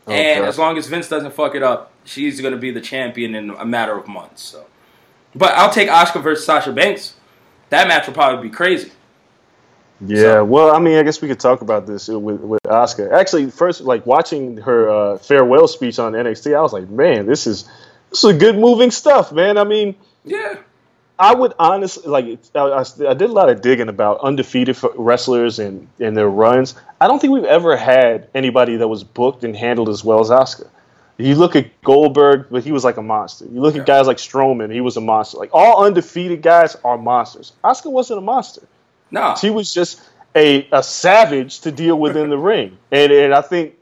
and 0.05 0.39
Okay. 0.41 0.47
as 0.47 0.57
long 0.59 0.77
as 0.77 0.87
Vince 0.87 1.07
doesn't 1.07 1.33
fuck 1.33 1.55
it 1.55 1.63
up, 1.63 1.91
she's 2.03 2.41
gonna 2.41 2.57
be 2.57 2.71
the 2.71 2.81
champion 2.81 3.35
in 3.35 3.51
a 3.51 3.65
matter 3.65 3.97
of 3.97 4.05
months. 4.07 4.43
So, 4.43 4.65
but 5.33 5.53
I'll 5.53 5.71
take 5.71 5.87
Asuka 5.87 6.21
versus 6.21 6.45
Sasha 6.45 6.73
Banks. 6.73 7.13
That 7.69 7.87
match 7.87 8.05
will 8.07 8.13
probably 8.15 8.49
be 8.49 8.53
crazy. 8.53 8.91
Yeah, 10.05 10.17
So- 10.19 10.43
well, 10.45 10.75
I 10.75 10.79
mean, 10.79 10.97
I 10.97 11.03
guess 11.03 11.21
we 11.21 11.29
could 11.29 11.39
talk 11.39 11.61
about 11.61 11.87
this 11.87 12.09
with 12.09 12.41
with 12.41 12.61
Asuka. 12.63 13.13
Actually, 13.13 13.49
first, 13.49 13.79
like 13.81 14.05
watching 14.05 14.57
her 14.57 14.89
uh, 14.89 15.17
farewell 15.19 15.69
speech 15.69 15.99
on 15.99 16.11
NXT, 16.11 16.53
I 16.53 16.61
was 16.61 16.73
like, 16.73 16.89
man, 16.89 17.25
this 17.27 17.47
is 17.47 17.63
this 18.09 18.23
is 18.23 18.37
good 18.37 18.57
moving 18.57 18.91
stuff, 18.91 19.31
man. 19.31 19.57
I 19.57 19.63
mean, 19.63 19.95
Yeah, 20.25 20.55
I 21.19 21.33
would 21.33 21.53
honestly 21.59 22.07
like. 22.09 22.25
I, 22.55 22.59
I, 22.59 22.81
I 23.09 23.13
did 23.13 23.29
a 23.29 23.33
lot 23.33 23.49
of 23.49 23.61
digging 23.61 23.89
about 23.89 24.19
undefeated 24.21 24.77
wrestlers 24.95 25.59
and 25.59 25.87
and 25.99 26.15
their 26.15 26.29
runs. 26.29 26.75
I 27.01 27.07
don't 27.07 27.19
think 27.19 27.33
we've 27.33 27.43
ever 27.43 27.75
had 27.77 28.29
anybody 28.35 28.77
that 28.77 28.87
was 28.87 29.03
booked 29.03 29.43
and 29.43 29.55
handled 29.55 29.89
as 29.89 30.03
well 30.03 30.19
as 30.19 30.29
Asuka. 30.29 30.67
You 31.19 31.33
look 31.33 31.55
at 31.55 31.81
Goldberg, 31.81 32.45
but 32.51 32.63
he 32.63 32.71
was 32.71 32.83
like 32.83 32.97
a 32.97 33.01
monster. 33.01 33.45
You 33.45 33.59
look 33.61 33.73
Yeah. 33.73 33.81
at 33.81 33.87
guys 33.87 34.05
like 34.05 34.17
Strowman, 34.17 34.71
he 34.71 34.81
was 34.81 34.97
a 34.97 35.01
monster. 35.01 35.39
Like 35.39 35.49
all 35.53 35.83
undefeated 35.83 36.43
guys 36.43 36.75
are 36.83 36.97
monsters. 36.97 37.53
Asuka 37.63 37.91
wasn't 37.91 38.19
a 38.19 38.21
monster. 38.21 38.61
no, 39.09 39.33
he 39.41 39.49
was 39.49 39.73
just 39.73 39.99
a, 40.35 40.67
a 40.71 40.83
savage 40.83 41.61
to 41.61 41.71
deal 41.71 41.97
with 41.97 42.15
in 42.15 42.29
the 42.29 42.37
ring. 42.51 42.77
And 42.91 43.11
and 43.11 43.33
I 43.33 43.41
think 43.41 43.73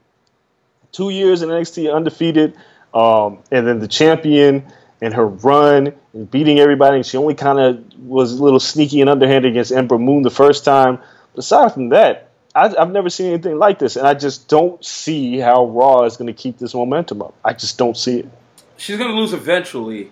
two 0.93 1.09
years 1.09 1.41
in 1.41 1.49
NXT 1.49 1.93
undefeated, 1.93 2.55
um, 2.95 3.39
and 3.51 3.67
then 3.67 3.79
the 3.79 3.87
champion 3.87 4.65
and 5.01 5.13
her 5.13 5.27
run 5.27 5.93
and 6.13 6.31
beating 6.31 6.59
everybody. 6.59 6.95
And 6.95 7.05
she 7.05 7.17
only 7.17 7.35
kind 7.35 7.59
of 7.59 7.99
was 7.99 8.31
a 8.39 8.43
little 8.43 8.59
sneaky 8.59 9.01
and 9.01 9.09
underhanded 9.09 9.51
against 9.51 9.71
Ember 9.71 9.99
Moon 9.99 10.23
the 10.23 10.31
first 10.31 10.63
time. 10.63 10.97
But 11.33 11.39
aside 11.39 11.73
from 11.73 11.89
that, 11.89 12.29
I, 12.55 12.73
I've 12.79 12.91
never 12.91 13.09
seen 13.09 13.27
anything 13.27 13.59
like 13.59 13.79
this, 13.79 13.97
and 13.97 14.07
I 14.07 14.13
just 14.13 14.47
don't 14.47 14.83
see 14.83 15.37
how 15.37 15.65
Raw 15.65 16.03
is 16.05 16.15
going 16.15 16.27
to 16.27 16.33
keep 16.33 16.57
this 16.57 16.73
momentum 16.73 17.21
up. 17.21 17.35
I 17.43 17.51
just 17.51 17.77
don't 17.77 17.97
see 17.97 18.19
it. 18.19 18.29
she's 18.77 18.97
gonna 18.97 19.13
lose 19.13 19.33
eventually. 19.33 20.11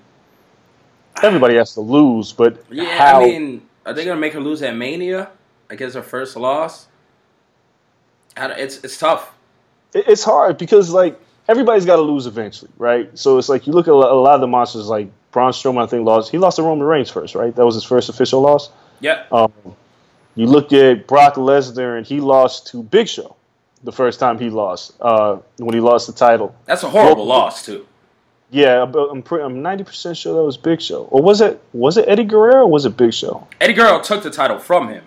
Everybody 1.21 1.55
has 1.55 1.73
to 1.75 1.81
lose, 1.81 2.33
but 2.33 2.65
Yeah, 2.69 2.85
how? 2.97 3.21
I 3.21 3.25
mean, 3.25 3.61
are 3.85 3.93
they 3.93 4.03
gonna 4.03 4.19
make 4.19 4.33
her 4.33 4.41
lose 4.41 4.61
at 4.61 4.75
Mania? 4.75 5.29
I 5.69 5.75
guess 5.75 5.93
her 5.93 6.01
first 6.03 6.35
loss. 6.35 6.87
It's 8.35 8.83
it's 8.83 8.97
tough. 8.97 9.33
it's 9.93 10.23
hard 10.25 10.57
because 10.57 10.89
like 10.89 11.17
everybody's 11.47 11.85
got 11.85 11.97
to 11.97 12.01
lose 12.01 12.25
eventually, 12.25 12.71
right? 12.77 13.09
So 13.17 13.37
it's 13.37 13.49
like 13.49 13.67
you 13.67 13.73
look 13.73 13.87
at 13.87 13.93
a 13.93 13.95
lot 13.95 14.35
of 14.35 14.41
the 14.41 14.47
monsters, 14.47 14.87
like 14.87 15.09
Braun 15.31 15.51
Strowman. 15.51 15.83
I 15.83 15.87
think 15.87 16.05
lost. 16.05 16.31
He 16.31 16.37
lost 16.37 16.57
to 16.57 16.63
Roman 16.63 16.85
Reigns 16.87 17.09
first, 17.09 17.35
right? 17.35 17.55
That 17.55 17.65
was 17.65 17.75
his 17.75 17.83
first 17.83 18.09
official 18.09 18.41
loss. 18.41 18.69
Yeah, 18.99 19.23
Um, 19.31 19.51
you 20.35 20.45
look 20.45 20.71
at 20.71 21.07
Brock 21.07 21.35
Lesnar, 21.35 21.97
and 21.97 22.05
he 22.07 22.21
lost 22.21 22.67
to 22.67 22.81
Big 22.83 23.07
Show 23.09 23.35
the 23.83 23.91
first 23.91 24.19
time 24.19 24.39
he 24.39 24.49
lost 24.49 24.93
uh, 25.01 25.37
when 25.57 25.73
he 25.73 25.81
lost 25.81 26.07
the 26.07 26.13
title. 26.13 26.55
that's 26.65 26.83
a 26.83 26.89
horrible 26.89 27.25
Well- 27.27 27.39
loss 27.39 27.65
too. 27.65 27.85
Yeah, 28.49 28.83
I'm 28.83 29.23
pre- 29.23 29.41
I'm 29.41 29.63
90 29.63 29.83
percent 29.83 30.15
sure 30.15 30.35
that 30.35 30.43
was 30.43 30.57
Big 30.57 30.79
Show, 30.79 31.05
or 31.09 31.23
was 31.23 31.41
it 31.41 31.59
was 31.73 31.97
it 31.97 32.07
Eddie 32.07 32.23
Guerrero? 32.23 32.65
or 32.65 32.67
Was 32.67 32.85
it 32.85 32.95
Big 32.95 33.11
Show? 33.11 33.47
Eddie 33.59 33.73
Guerrero 33.73 33.99
took 33.99 34.21
the 34.21 34.29
title 34.29 34.59
from 34.59 34.89
him. 34.89 35.03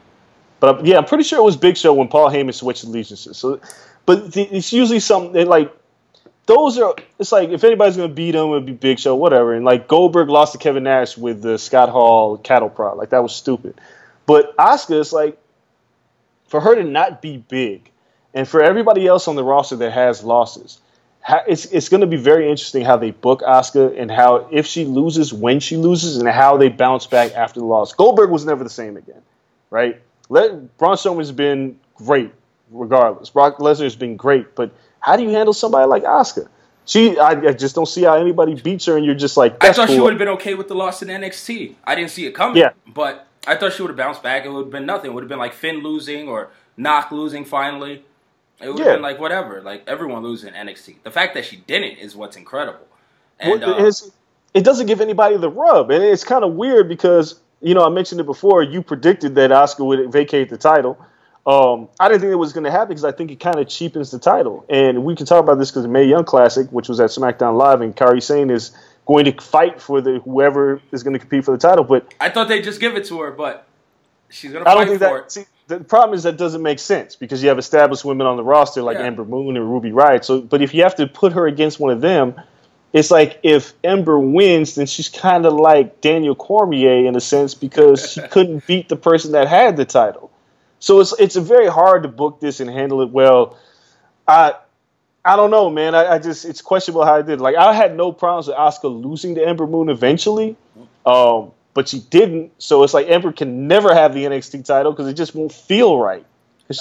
But 0.59 0.85
yeah, 0.85 0.97
I'm 0.97 1.05
pretty 1.05 1.23
sure 1.23 1.39
it 1.39 1.43
was 1.45 1.57
Big 1.57 1.77
Show 1.77 1.95
when 1.95 2.09
Paul 2.09 2.29
Heyman 2.29 2.53
switched 2.55 2.83
allegiances. 2.83 3.37
So, 3.37 3.61
but 4.05 4.37
it's 4.37 4.73
usually 4.73 4.99
something 4.99 5.47
like 5.47 5.73
those 6.47 6.79
are. 6.79 6.95
It's 7.19 7.33
like 7.33 7.51
if 7.51 7.65
anybody's 7.65 7.97
gonna 7.97 8.09
beat 8.09 8.35
him, 8.35 8.51
it'd 8.51 8.67
be 8.67 8.73
Big 8.73 8.99
Show, 8.99 9.15
whatever. 9.15 9.55
And 9.55 9.65
like 9.65 9.89
Goldberg 9.89 10.29
lost 10.29 10.53
to 10.53 10.59
Kevin 10.59 10.85
Nash 10.85 11.17
with 11.17 11.43
the 11.43 11.59
Scott 11.59 11.89
Hall 11.89 12.39
cattle 12.39 12.71
prod, 12.71 12.97
like 12.97 13.11
that 13.11 13.23
was 13.23 13.35
stupid. 13.35 13.81
But 14.27 14.57
Asuka, 14.57 15.01
it's 15.01 15.13
like 15.13 15.39
for 16.49 16.61
her 16.61 16.75
to 16.75 16.85
not 16.85 17.21
be 17.23 17.37
big, 17.37 17.91
and 18.35 18.47
for 18.47 18.63
everybody 18.63 19.07
else 19.07 19.29
on 19.29 19.37
the 19.37 19.45
roster 19.45 19.77
that 19.77 19.93
has 19.93 20.23
losses. 20.23 20.79
It's, 21.49 21.65
it's 21.65 21.89
going 21.89 22.03
to 22.03 22.07
be 22.07 22.19
very 22.19 22.49
interesting 22.49 22.85
how 22.85 22.99
they 22.99 23.11
book 23.11 23.41
Asuka 23.41 24.01
and 24.01 24.09
how 24.09 24.49
if 24.53 24.65
she 24.65 24.85
loses, 24.85 25.33
when 25.33 25.59
she 25.59 25.77
loses, 25.77 26.19
and 26.19 26.29
how 26.29 26.57
they 26.57 26.69
bounce 26.69 27.09
back 27.09 27.33
after 27.33 27.59
the 27.59 27.67
loss. 27.67 27.93
Goldberg 27.95 28.31
was 28.31 28.47
never 28.47 28.63
the 28.63 28.71
same 28.71 28.97
again, 28.97 29.23
right? 29.69 30.01
Let, 30.29 30.79
Braun 30.79 30.95
Strowman's 30.95 31.33
been 31.33 31.81
great, 31.97 32.33
regardless. 32.71 33.31
Brock 33.31 33.59
Lesnar's 33.59 33.97
been 33.97 34.17
great, 34.17 34.55
but 34.55 34.71
how 35.07 35.17
do 35.17 35.23
you 35.23 35.31
handle 35.31 35.55
somebody 35.55 35.87
like 35.87 36.03
Asuka? 36.03 36.49
She, 36.85 37.17
I, 37.19 37.31
I 37.31 37.53
just 37.53 37.75
don't 37.77 37.87
see 37.87 38.03
how 38.03 38.17
anybody 38.17 38.55
beats 38.55 38.87
her, 38.87 38.97
and 38.97 39.07
you're 39.07 39.15
just 39.15 39.37
like, 39.37 39.63
I 39.63 39.73
thought 39.73 39.89
she 39.89 40.01
would 40.01 40.13
have 40.13 40.19
been 40.19 40.29
okay 40.29 40.55
with 40.55 40.67
the 40.69 40.75
loss 40.75 41.01
in 41.01 41.09
NXT. 41.09 41.77
I 41.85 41.95
didn't 41.95 42.11
see 42.11 42.27
it 42.27 42.33
coming. 42.33 42.57
Yeah. 42.59 42.71
But 42.93 43.27
I 43.47 43.57
thought 43.57 43.73
she 43.73 43.83
would 43.83 43.89
have 43.89 43.97
bounced 43.97 44.23
back. 44.23 44.45
It 44.45 44.51
would 44.51 44.65
have 44.67 44.71
been 44.71 44.87
nothing. 44.87 45.11
It 45.13 45.15
would 45.15 45.23
have 45.23 45.29
been 45.29 45.39
like 45.39 45.53
Finn 45.53 45.83
losing 45.83 46.29
or 46.29 46.51
Knock 46.77 47.13
losing 47.13 47.45
finally. 47.45 48.05
It 48.61 48.69
would 48.69 48.79
have 48.79 48.87
Yeah. 48.87 48.93
been 48.95 49.03
like 49.03 49.21
whatever. 49.21 49.63
Like 49.63 49.85
everyone 49.87 50.23
losing 50.23 50.53
NXT. 50.55 50.97
The 51.05 51.11
fact 51.11 51.35
that 51.35 51.45
she 51.45 51.57
didn't 51.57 51.99
is 51.99 52.17
what's 52.17 52.37
incredible. 52.37 52.87
And 53.39 53.61
Well, 53.61 53.81
uh, 53.81 53.91
it 54.55 54.65
doesn't 54.65 54.87
give 54.87 55.01
anybody 55.01 55.37
the 55.37 55.51
rub, 55.51 55.91
and 55.91 56.03
it's 56.03 56.25
kind 56.25 56.45
of 56.45 56.55
weird 56.55 56.89
because 56.89 57.39
you 57.61 57.75
know 57.75 57.85
I 57.85 57.91
mentioned 57.91 58.21
it 58.21 58.27
before. 58.27 58.63
You 58.63 58.83
predicted 58.83 59.35
that 59.37 59.51
Asuka 59.51 59.85
would 59.85 60.13
vacate 60.13 60.51
the 60.51 60.57
title. 60.59 60.99
Um, 61.47 61.89
I 62.01 62.09
didn't 62.09 62.23
think 62.23 62.33
it 62.33 62.37
was 62.37 62.53
going 62.53 62.65
to 62.65 62.73
happen 62.73 62.89
because 62.89 63.05
I 63.05 63.13
think 63.13 63.31
it 63.31 63.39
kind 63.39 63.59
of 63.59 63.69
cheapens 63.69 64.11
the 64.11 64.19
title. 64.19 64.65
And 64.69 65.05
we 65.05 65.15
can 65.15 65.27
talk 65.27 65.43
about 65.45 65.59
this 65.59 65.71
because 65.71 65.85
the 65.85 65.89
Mae 65.89 66.05
Young 66.05 66.25
Classic, 66.25 66.67
which 66.73 66.89
was 66.89 66.99
at 66.99 67.11
SmackDown 67.11 67.57
Live, 67.57 67.81
and 67.83 67.95
Kairi 67.95 68.21
Sane 68.23 68.51
is 68.51 68.73
going 69.07 69.27
to 69.27 69.41
fight 69.41 69.81
for 69.81 70.01
the 70.01 70.19
whoever 70.25 70.81
is 70.91 71.05
going 71.05 71.13
to 71.13 71.21
compete 71.21 71.45
for 71.45 71.53
the 71.53 71.59
title. 71.59 71.85
But 71.85 72.13
I 72.21 72.31
thought 72.31 72.49
they'd 72.49 72.65
just 72.65 72.81
give 72.81 72.97
it 72.97 73.05
to 73.07 73.21
her, 73.21 73.31
but 73.31 73.65
she's 74.29 74.53
gonna 74.53 74.69
I 74.69 74.75
fight 74.75 74.75
don't 74.75 74.87
think 74.87 74.99
for 74.99 75.19
that. 75.21 75.27
it. 75.27 75.33
See, 75.33 75.45
the 75.69 75.81
problem 75.81 76.17
is 76.17 76.25
that 76.25 76.37
doesn't 76.37 76.63
make 76.63 76.81
sense 76.81 77.15
because 77.15 77.43
you 77.43 77.49
have 77.49 77.59
established 77.59 78.05
women 78.05 78.27
on 78.27 78.37
the 78.37 78.45
roster 78.45 78.83
like 78.83 78.99
Yeah. 78.99 79.05
Ember 79.05 79.25
Moon 79.25 79.57
and 79.57 79.71
Ruby 79.71 79.91
Riott. 79.91 80.25
So, 80.25 80.41
but 80.41 80.63
if 80.63 80.75
you 80.75 80.83
have 80.83 80.97
to 80.97 81.07
put 81.07 81.33
her 81.33 81.47
against 81.47 81.79
one 81.79 81.93
of 81.93 82.01
them, 82.01 82.35
it's 82.93 83.11
like 83.11 83.39
if 83.45 83.73
Ember 83.85 84.19
wins, 84.19 84.75
then 84.75 84.87
she's 84.87 85.09
kind 85.09 85.47
of 85.47 85.53
like 85.53 86.01
Daniel 86.01 86.35
Cormier 86.35 87.07
in 87.07 87.15
a 87.15 87.21
sense 87.21 87.55
because 87.55 88.13
she 88.13 88.21
couldn't 88.31 88.67
beat 88.67 88.89
the 88.89 88.97
person 88.97 89.33
that 89.33 89.47
had 89.47 89.77
the 89.77 89.85
title. 89.85 90.31
So 90.79 91.01
it's 91.01 91.19
it's 91.19 91.37
very 91.37 91.69
hard 91.69 92.03
to 92.03 92.09
book 92.09 92.41
this 92.41 92.61
and 92.61 92.71
handle 92.71 93.03
it 93.03 93.11
well. 93.11 93.59
I 94.27 94.55
I 95.25 95.37
don't 95.37 95.51
know, 95.51 95.71
man. 95.71 95.95
I, 95.95 96.15
I 96.15 96.19
just 96.19 96.45
it's 96.45 96.63
questionable 96.63 97.05
how 97.05 97.15
I 97.17 97.23
did. 97.23 97.41
Like 97.41 97.57
I 97.57 97.73
had 97.73 97.97
no 97.97 98.13
problems 98.13 98.49
with 98.49 98.57
Asuka 98.57 99.03
losing 99.03 99.35
to 99.37 99.47
Ember 99.47 99.67
Moon 99.67 99.89
eventually, 99.89 100.57
um, 101.05 101.53
but 101.75 101.89
she 101.89 102.01
didn't. 102.01 102.53
So 102.59 102.83
it's 102.83 102.95
like 102.95 103.09
Ember 103.09 103.33
can 103.33 103.69
never 103.69 103.95
have 103.95 104.15
the 104.15 104.25
NXT 104.25 104.65
title 104.65 104.93
because 104.93 105.09
it 105.09 105.15
just 105.15 105.35
won't 105.35 105.53
feel 105.53 105.99
right. 105.99 106.25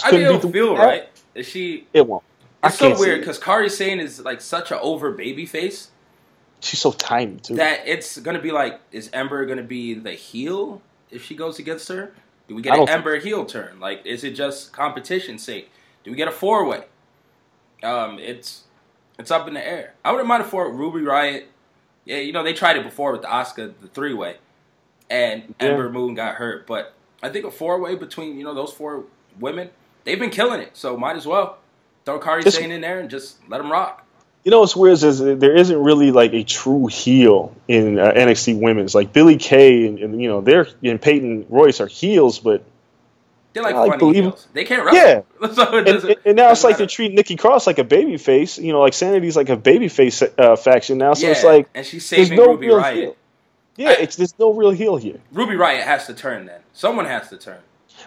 I 0.04 0.12
mean, 0.12 0.22
couldn't 0.22 0.36
it'll 0.36 0.52
feel 0.52 0.76
right. 0.76 1.10
Is 1.34 1.48
she? 1.48 1.88
It 1.94 2.08
won't. 2.08 2.24
It's 2.64 2.80
so 2.80 2.98
weird 2.98 3.20
because 3.20 3.40
Kairi 3.40 3.70
Sane 3.70 4.00
is 4.00 4.20
like 4.22 4.42
such 4.42 4.72
an 4.72 4.80
over 4.82 5.12
baby 5.12 5.46
face 5.46 5.92
she's 6.66 6.80
so 6.80 6.92
tiny 6.92 7.38
too. 7.38 7.56
that 7.56 7.82
it's 7.86 8.18
gonna 8.20 8.42
be 8.42 8.52
like, 8.52 8.80
is 8.92 9.10
Ember 9.14 9.46
gonna 9.46 9.64
be 9.64 9.94
the 9.94 10.12
heel 10.12 10.82
if 11.12 11.24
she 11.24 11.36
goes 11.36 11.60
against 11.60 11.88
her? 11.90 12.14
Do 12.48 12.56
we 12.56 12.62
get 12.62 12.74
an 12.74 12.80
don't 12.80 12.88
think- 12.88 12.98
Ember 12.98 13.20
heel 13.20 13.46
turn? 13.46 13.80
Like, 13.80 14.06
is 14.06 14.24
it 14.24 14.32
just 14.32 14.72
competition 14.74 15.38
sake? 15.40 15.72
Do 16.04 16.12
we 16.12 16.18
get 16.18 16.28
a 16.28 16.32
four 16.32 16.66
way? 16.66 16.84
Um, 17.84 18.20
it's 18.20 18.64
it's 19.18 19.32
up 19.32 19.48
in 19.48 19.54
the 19.54 19.66
air. 19.68 19.94
I 20.04 20.12
wouldn't 20.12 20.28
mind 20.28 20.44
a 20.44 20.46
four 20.46 20.72
Ruby 20.72 21.00
Riott. 21.02 21.46
Yeah, 22.06 22.18
you 22.18 22.32
know 22.32 22.44
they 22.44 22.54
tried 22.54 22.78
it 22.78 22.84
before 22.84 23.12
with 23.12 23.22
the 23.24 23.28
Asuka 23.28 23.74
the 23.82 23.88
three 23.88 24.14
way, 24.14 24.38
and 25.10 25.56
Yeah. 25.60 25.70
Ember 25.70 25.90
Moon 25.90 26.14
got 26.14 26.36
hurt. 26.36 26.68
But 26.68 26.94
I 27.24 27.30
think 27.30 27.46
a 27.46 27.52
four 27.52 27.80
way 27.80 27.96
between 27.96 28.38
you 28.38 28.44
know 28.44 28.54
those 28.54 28.72
four 28.72 29.06
women, 29.40 29.72
they've 30.04 30.20
been 30.20 30.30
killing 30.30 30.62
it. 30.62 30.78
So 30.78 30.96
might 30.98 31.16
as 31.16 31.26
well 31.26 31.58
throw 32.06 32.20
Kairi 32.20 32.44
Just- 32.44 32.58
Sane 32.58 32.72
in 32.72 32.82
there 32.82 33.00
and 33.00 33.10
just 33.10 33.38
let 33.50 33.58
them 33.58 33.72
rock. 33.72 34.05
You 34.46 34.52
know 34.52 34.60
what's 34.60 34.76
weird 34.76 34.94
is, 34.94 35.04
is 35.04 35.40
there 35.40 35.56
isn't 35.56 35.78
really 35.84 36.12
like 36.12 36.34
a 36.34 36.44
true 36.44 36.86
heel 36.86 37.54
in 37.68 37.98
uh, 37.98 38.12
NXT 38.12 38.62
women's. 38.62 38.94
Like 38.94 39.12
Billie 39.12 39.38
Kay 39.38 39.88
and, 39.88 39.98
and 39.98 40.22
you 40.22 40.28
know 40.30 40.42
they're 40.42 40.68
and 40.84 41.02
Peyton 41.02 41.48
Royce 41.50 41.82
are 41.82 41.88
heels, 41.88 42.38
but 42.38 42.64
They're 43.54 43.64
like 43.64 43.74
like 43.76 43.98
believe- 43.98 44.24
heels. 44.24 44.48
They 44.54 44.64
can't 44.64 44.86
wrestle. 44.86 45.26
Yeah. 45.42 45.48
so 45.54 45.78
and, 45.78 45.86
doesn't, 45.88 46.20
and 46.26 46.36
now 46.36 46.52
it's 46.52 46.64
like 46.64 46.78
they 46.78 46.86
treat 46.86 47.12
Nikki 47.14 47.36
Cross 47.38 47.66
like 47.66 47.80
a 47.80 47.84
baby 47.84 48.18
face. 48.18 48.60
You 48.60 48.72
know, 48.72 48.82
like 48.82 48.94
Sanity's 48.94 49.36
like 49.36 49.50
a 49.50 49.58
baby 49.58 49.88
face 49.88 50.22
uh, 50.22 50.56
faction 50.56 51.00
now. 51.00 51.16
So 51.16 51.28
it's 51.28 51.44
like 51.44 51.68
and 51.74 51.84
she's 51.84 52.06
saving 52.06 52.38
no 52.38 52.50
Ruby 52.50 52.68
Riott. 52.68 52.94
heel. 52.94 53.16
Yeah, 53.78 53.90
I- 53.90 53.94
it's 53.94 54.16
there's 54.16 54.38
no 54.38 54.54
real 54.54 54.70
heel 54.72 54.96
here. 54.98 55.20
Ruby 55.32 55.56
Riott 55.56 55.84
has 55.86 56.06
to 56.06 56.14
turn 56.14 56.46
then. 56.46 56.62
Someone 56.72 57.06
has 57.06 57.30
to 57.30 57.38
turn. 57.38 57.58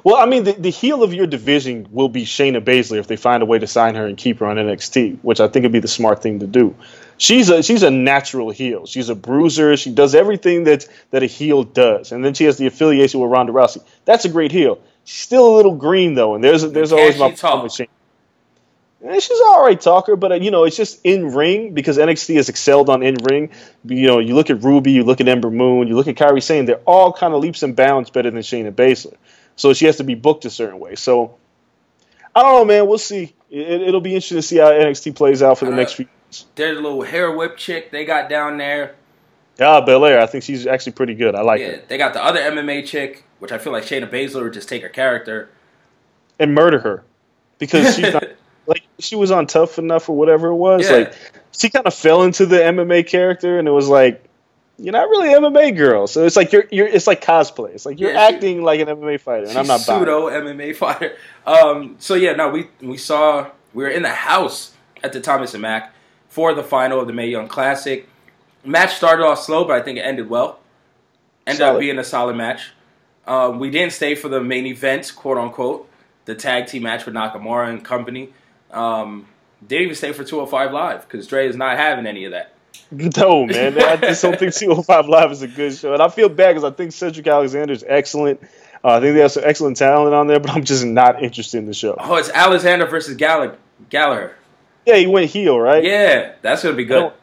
Well, 0.05 0.16
I 0.16 0.27
mean, 0.27 0.44
the, 0.44 0.53
the 0.53 0.70
heel 0.70 1.03
of 1.03 1.12
your 1.12 1.27
division 1.27 1.88
will 1.90 2.09
be 2.09 2.24
Shayna 2.24 2.61
Baszler 2.62 2.98
if 2.98 3.07
they 3.07 3.16
find 3.16 3.42
a 3.42 3.46
way 3.46 3.59
to 3.59 3.66
sign 3.66 3.94
her 3.96 4.07
and 4.07 4.16
keep 4.16 4.38
her 4.38 4.46
on 4.46 4.57
NXT, 4.57 5.18
which 5.22 5.40
I 5.40 5.48
think 5.48 5.64
would 5.64 5.72
be 5.72 5.81
the 5.81 5.88
smart 5.88 6.22
thing 6.22 6.40
to 6.40 6.46
do. 6.46 6.74
She's 7.16 7.51
a 7.51 7.62
she's 7.64 7.83
a 7.83 7.90
natural 7.90 8.51
heel. 8.51 8.87
She's 8.87 9.09
a 9.09 9.14
bruiser. 9.14 9.77
She 9.77 9.90
does 9.90 10.14
everything 10.14 10.64
that 10.64 10.87
that 11.11 11.24
a 11.24 11.27
heel 11.27 11.64
does, 11.64 12.12
and 12.12 12.24
then 12.24 12.35
she 12.35 12.44
has 12.44 12.59
the 12.59 12.66
affiliation 12.66 13.20
with 13.20 13.31
Ronda 13.31 13.53
Rousey. 13.53 13.83
That's 14.05 14.24
a 14.24 14.29
great 14.29 14.53
heel. 14.53 14.79
She's 15.05 15.22
still 15.22 15.53
a 15.53 15.55
little 15.57 15.74
green 15.74 16.14
though, 16.14 16.37
and 16.37 16.44
there's 16.44 16.62
there's 16.62 16.90
Can 16.90 16.98
always 16.98 17.18
my 17.18 17.33
problem 17.33 17.64
with 17.64 17.72
Shayna. 17.72 17.88
Eh, 19.05 19.20
she's 19.20 19.38
an 19.38 19.46
all 19.48 19.64
right 19.64 19.81
talker, 19.81 20.16
but 20.16 20.33
uh, 20.33 20.35
you 20.37 20.51
know 20.51 20.64
it's 20.64 20.77
just 20.77 21.01
in 21.05 21.33
ring 21.33 21.72
because 21.72 21.98
NXT 21.98 22.37
has 22.37 22.48
excelled 22.48 22.88
on 22.88 23.03
in 23.03 23.16
ring. 23.24 23.51
You 23.85 24.07
know, 24.07 24.18
you 24.18 24.35
look 24.35 24.51
at 24.51 24.62
Ruby, 24.62 24.92
you 24.92 25.05
look 25.05 25.20
at 25.20 25.29
Ember 25.29 25.51
Moon, 25.51 25.88
you 25.88 25.96
look 25.96 26.09
at 26.09 26.16
Kairi 26.16 26.42
Sane. 26.42 26.66
They're 26.66 26.81
all 26.85 27.12
kind 27.12 27.33
of 27.33 27.40
leaps 27.40 27.62
and 27.62 27.77
bounds 27.77 28.11
better 28.11 28.31
than 28.31 28.42
Shayna 28.42 28.72
Baszler. 28.72 29.16
So 29.59 29.75
she 29.75 29.85
has 29.87 29.97
to 29.97 30.05
be 30.05 30.14
booked 30.14 30.44
a 30.47 30.51
certain 30.51 30.79
way. 30.79 30.94
So 30.94 31.37
I 32.35 32.42
don't 32.42 32.53
know, 32.55 32.64
man. 32.64 32.87
We'll 32.88 32.97
see. 32.99 33.35
It, 33.51 33.83
it'll 33.83 34.01
be 34.01 34.14
interesting 34.14 34.38
to 34.38 34.42
see 34.42 34.57
how 34.57 34.71
NXT 34.71 35.14
plays 35.16 35.42
out 35.42 35.59
for 35.59 35.66
the 35.66 35.73
Uh, 35.73 35.77
next 35.77 35.94
few. 35.94 36.07
Years. 36.31 36.47
There's 36.55 36.79
a 36.79 36.81
little 36.81 37.03
hair 37.03 37.31
whip 37.37 37.57
chick 37.57 37.90
they 37.90 38.05
got 38.05 38.29
down 38.31 38.57
there. 38.57 38.94
Yeah, 39.59 39.81
Belair. 39.81 40.21
I 40.21 40.27
think 40.27 40.44
she's 40.44 40.66
actually 40.66 40.92
pretty 40.92 41.14
good. 41.14 41.35
I 41.35 41.42
like 41.42 41.61
it. 41.61 41.64
Yeah, 41.64 41.77
her. 41.79 41.83
they 41.88 41.99
got 41.99 42.12
the 42.14 42.25
other 42.25 42.40
MMA 42.40 42.87
chick, 42.87 43.25
which 43.40 43.51
I 43.51 43.59
feel 43.59 43.73
like 43.73 43.83
Shayna 43.83 44.09
Baszler 44.09 44.44
would 44.44 44.53
just 44.53 44.68
take 44.68 44.83
her 44.83 44.88
character. 44.88 45.51
And 46.38 46.55
murder 46.55 46.79
her 46.79 47.03
because 47.59 47.97
she's 47.97 48.12
not 48.12 48.23
like 48.66 48.83
she 49.01 49.16
was 49.16 49.33
on 49.33 49.49
Tough 49.49 49.79
Enough 49.81 50.09
or 50.09 50.16
whatever 50.16 50.49
it 50.49 50.55
was. 50.55 50.88
Yeah. 50.88 50.99
Like 50.99 51.14
she 51.51 51.68
kind 51.71 51.87
of 51.87 51.94
fell 51.94 52.23
into 52.23 52.47
the 52.47 52.59
MMA 52.59 53.09
character, 53.09 53.59
and 53.59 53.66
it 53.66 53.73
was 53.73 53.88
like 53.88 54.23
you're 54.79 54.93
not 54.93 55.09
really 55.09 55.33
an 55.35 55.43
MMA 55.43 55.77
girl. 55.77 56.07
So 56.07 56.25
it's 56.25 56.37
like 56.37 56.53
you're 56.53 56.64
you're 56.71 56.87
it's 56.87 57.07
like 57.07 57.23
cosplay. 57.25 57.71
It's 57.75 57.85
like 57.87 57.99
you're 58.01 58.12
Yeah, 58.12 58.29
she- 58.29 58.35
acting 58.35 58.62
like 58.62 58.81
an 58.81 58.88
MMA 58.88 59.21
fighter, 59.21 59.47
and 59.47 59.59
I'm 59.59 59.67
not 59.67 59.81
pseudo 59.81 60.29
MMA 60.29 60.75
fighter. 60.83 61.17
Um, 61.47 61.97
so 61.99 62.14
yeah, 62.14 62.33
no, 62.33 62.49
we 62.49 62.69
we 62.81 62.97
saw 62.97 63.51
we 63.75 63.83
were 63.85 63.91
in 63.91 64.03
the 64.03 64.09
house 64.11 64.73
at 65.03 65.12
the 65.12 65.21
Thomas 65.21 65.53
and 65.55 65.62
Mack 65.62 65.93
for 66.29 66.55
the 66.55 66.62
final 66.62 67.01
of 67.01 67.07
the 67.07 67.12
Mae 67.12 67.29
Young 67.29 67.49
Classic. 67.49 68.09
Match 68.64 68.95
started 68.97 69.25
off 69.25 69.43
slow, 69.43 69.64
but 69.64 69.77
I 69.77 69.83
think 69.83 69.99
it 69.99 70.03
ended 70.03 70.29
well. 70.29 70.61
Ended 71.47 71.62
up 71.62 71.79
being 71.81 71.99
a 71.99 72.05
solid 72.05 72.37
match. 72.37 72.73
Um, 73.27 73.59
we 73.59 73.71
didn't 73.71 73.93
stay 73.93 74.14
for 74.14 74.29
the 74.29 74.41
main 74.41 74.67
event, 74.67 75.12
quote 75.17 75.38
unquote, 75.38 75.88
the 76.25 76.35
tag 76.35 76.67
team 76.67 76.83
match 76.83 77.07
with 77.07 77.14
Nakamura 77.14 77.69
and 77.69 77.85
company. 77.85 78.33
Um, 78.71 79.27
didn't 79.67 79.85
even 79.85 79.95
stay 79.95 80.12
for 80.12 80.25
205 80.25 80.73
Live 80.73 81.03
because 81.09 81.27
Dre 81.27 81.47
is 81.49 81.57
not 81.57 81.77
having 81.77 82.07
any 82.07 82.25
of 82.27 82.33
that. 82.33 82.53
No, 82.90 83.44
man. 83.44 83.78
I 83.83 83.96
just 83.96 84.22
don't 84.22 84.38
think 84.38 84.54
205 84.54 85.09
Live 85.09 85.31
is 85.33 85.42
a 85.42 85.48
good 85.48 85.74
show. 85.76 85.92
And 85.92 86.00
I 86.02 86.09
feel 86.09 86.28
bad 86.31 86.54
because 86.54 86.64
I 86.64 86.70
think 86.74 86.92
Cedric 86.92 87.26
Alexander 87.26 87.72
is 87.74 87.85
excellent. 87.87 88.40
Uh, 88.83 88.92
I 88.94 89.00
think 89.00 89.14
they 89.14 89.20
have 89.20 89.33
some 89.33 89.42
excellent 89.44 89.76
talent 89.76 90.14
on 90.14 90.26
there, 90.26 90.40
but 90.40 90.52
I'm 90.52 90.64
just 90.64 90.85
not 90.87 91.22
interested 91.22 91.59
in 91.59 91.66
the 91.66 91.74
show. 91.74 91.97
Oh, 91.99 92.16
it's 92.16 92.30
Alexander 92.30 92.86
versus 92.86 93.16
Gall- 93.16 93.57
Gallagher. 93.90 94.34
Yeah, 94.86 94.97
he 94.97 95.07
went 95.07 95.30
heel, 95.30 95.59
right? 95.61 95.84
Yeah, 95.84 96.32
that's 96.40 96.62
gonna 96.62 96.76
be 96.76 96.84
I 96.84 96.86
good. 96.86 96.95
don't, 97.01 97.14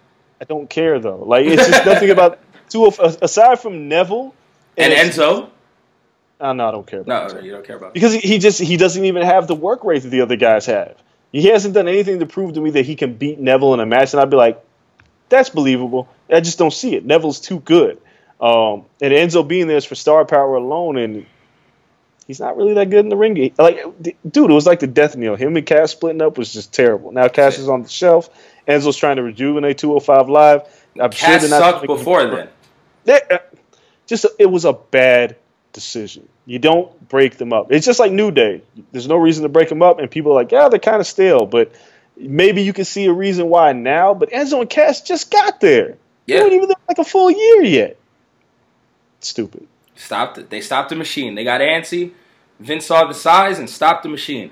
I 0.42 0.44
don't 0.46 0.70
care, 0.70 1.00
though. 1.00 1.24
Like, 1.24 1.48
it's 1.48 1.68
just 1.68 1.86
nothing 1.86 2.12
about 2.12 2.38
205. 2.70 3.24
Aside 3.24 3.60
from 3.60 3.88
Neville 3.88 4.36
And 4.78 4.94
it's- 4.94 5.18
Enzo. 5.18 5.50
Oh, 6.42 6.52
no, 6.54 6.68
I 6.68 6.72
don't 6.72 6.86
care 6.86 7.00
No, 7.00 7.04
about 7.24 7.34
no, 7.36 7.40
you 7.40 7.52
don't 7.52 7.66
care 7.66 7.78
about. 7.78 7.94
Because 7.94 8.14
he, 8.14 8.20
he 8.20 8.38
just 8.38 8.60
he 8.60 8.76
doesn't 8.78 9.04
even 9.06 9.24
have 9.24 9.48
the 9.48 9.56
work 9.56 9.84
rate 9.86 10.04
that 10.04 10.10
the 10.10 10.22
other 10.22 10.36
guys 10.36 10.66
have. 10.68 10.96
He 11.32 11.48
hasn't 11.48 11.74
done 11.74 11.88
anything 11.88 12.20
to 12.20 12.26
prove 12.26 12.54
to 12.54 12.62
me 12.62 12.70
that 12.72 12.86
he 12.86 12.96
can 12.96 13.14
beat 13.16 13.40
Neville 13.40 13.74
in 13.74 13.80
a 13.80 13.86
match, 13.86 14.14
and 14.14 14.22
I'd 14.22 14.30
be 14.30 14.36
like, 14.38 14.62
that's 15.30 15.50
believable. 15.50 16.08
I 16.30 16.40
just 16.40 16.58
don't 16.58 16.74
see 16.74 16.96
it. 16.96 17.06
Neville's 17.06 17.40
too 17.40 17.60
good. 17.60 18.02
Um, 18.40 18.86
and 19.02 19.14
Enzo 19.14 19.48
being 19.48 19.68
there 19.68 19.78
is 19.78 19.86
for 19.86 19.96
star 19.96 20.26
power 20.26 20.56
alone, 20.56 20.98
and 20.98 21.26
he's 22.28 22.40
not 22.40 22.58
really 22.58 22.74
that 22.76 22.90
good 22.90 23.00
in 23.00 23.10
the 23.10 23.16
ring. 23.16 23.54
Like, 23.58 23.84
dude, 24.02 24.16
it 24.52 24.54
was 24.54 24.66
like 24.66 24.80
the 24.80 24.88
death 24.88 25.16
knell. 25.16 25.36
Him 25.36 25.56
and 25.56 25.66
Cass 25.66 25.92
splitting 25.92 26.22
up 26.22 26.38
was 26.38 26.52
just 26.52 26.74
terrible. 26.74 27.12
Now 27.12 27.28
Cass 27.28 27.58
is 27.58 27.70
on 27.70 27.84
the 27.84 27.90
shelf, 27.90 28.30
Enzo's 28.68 28.98
trying 28.98 29.18
to 29.18 29.24
rejuvenate 29.24 29.78
205 29.78 30.30
Live. 30.30 30.62
I'm 31.00 31.12
Cass 31.12 31.42
sure 31.42 31.50
sucked 31.50 31.88
before 31.88 32.26
then. 32.28 32.50
Uh, 33.30 33.38
just 34.08 34.26
it 34.40 34.48
was 34.48 34.66
a 34.66 34.74
bad 34.74 35.36
decision. 35.74 36.28
You 36.46 36.60
don't 36.60 37.08
break 37.10 37.38
them 37.38 37.54
up. 37.54 37.72
It's 37.72 37.86
just 37.86 38.00
like 38.00 38.12
New 38.12 38.32
Day. 38.32 38.62
There's 38.92 39.08
no 39.08 39.18
reason 39.18 39.44
to 39.44 39.50
break 39.50 39.70
them 39.70 39.82
up, 39.82 40.00
and 40.00 40.10
people 40.10 40.32
are 40.32 40.36
like, 40.36 40.52
yeah, 40.52 40.70
they're 40.70 40.80
kind 40.80 41.00
of 41.00 41.08
stale, 41.08 41.46
but 41.46 41.72
maybe 42.18 42.62
you 42.62 42.74
can 42.74 42.86
see 42.86 43.06
a 43.06 43.14
reason 43.14 43.50
why 43.50 43.74
now. 43.74 44.14
But 44.14 44.32
Enzo 44.32 44.62
and 44.62 44.70
Cass 44.70 45.02
just 45.02 45.32
got 45.32 45.60
there. 45.60 45.98
Yeah. 46.26 46.38
They 46.38 46.44
weren't 46.44 46.54
even 46.54 46.70
like 46.88 46.98
a 46.98 47.04
full 47.04 47.32
year 47.32 47.64
yet. 47.64 47.98
Stupid. 49.20 49.68
Stopped 49.96 50.38
it. 50.38 50.50
They 50.50 50.62
stopped 50.62 50.90
the 50.90 50.96
machine. 50.96 51.36
They 51.36 51.44
got 51.44 51.62
antsy. 51.62 52.12
Vince 52.60 52.86
saw 52.86 53.06
the 53.06 53.14
size 53.14 53.60
and 53.60 53.70
stopped 53.70 54.04
the 54.04 54.10
machine. 54.10 54.52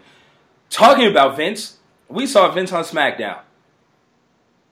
Talking 0.70 1.07
about 1.07 1.38
Vince, 1.38 1.78
we 2.07 2.26
saw 2.26 2.49
Vince 2.51 2.72
on 2.72 2.84
SmackDown. 2.84 3.39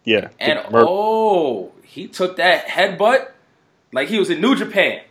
Yeah. 0.04 0.30
And 0.40 0.60
oh, 0.74 1.72
he 1.84 2.08
took 2.08 2.38
that 2.38 2.68
headbutt 2.68 3.30
like 3.94 4.08
he 4.08 4.18
was 4.18 4.30
in 4.30 4.42
New 4.42 4.56
Japan. 4.56 5.02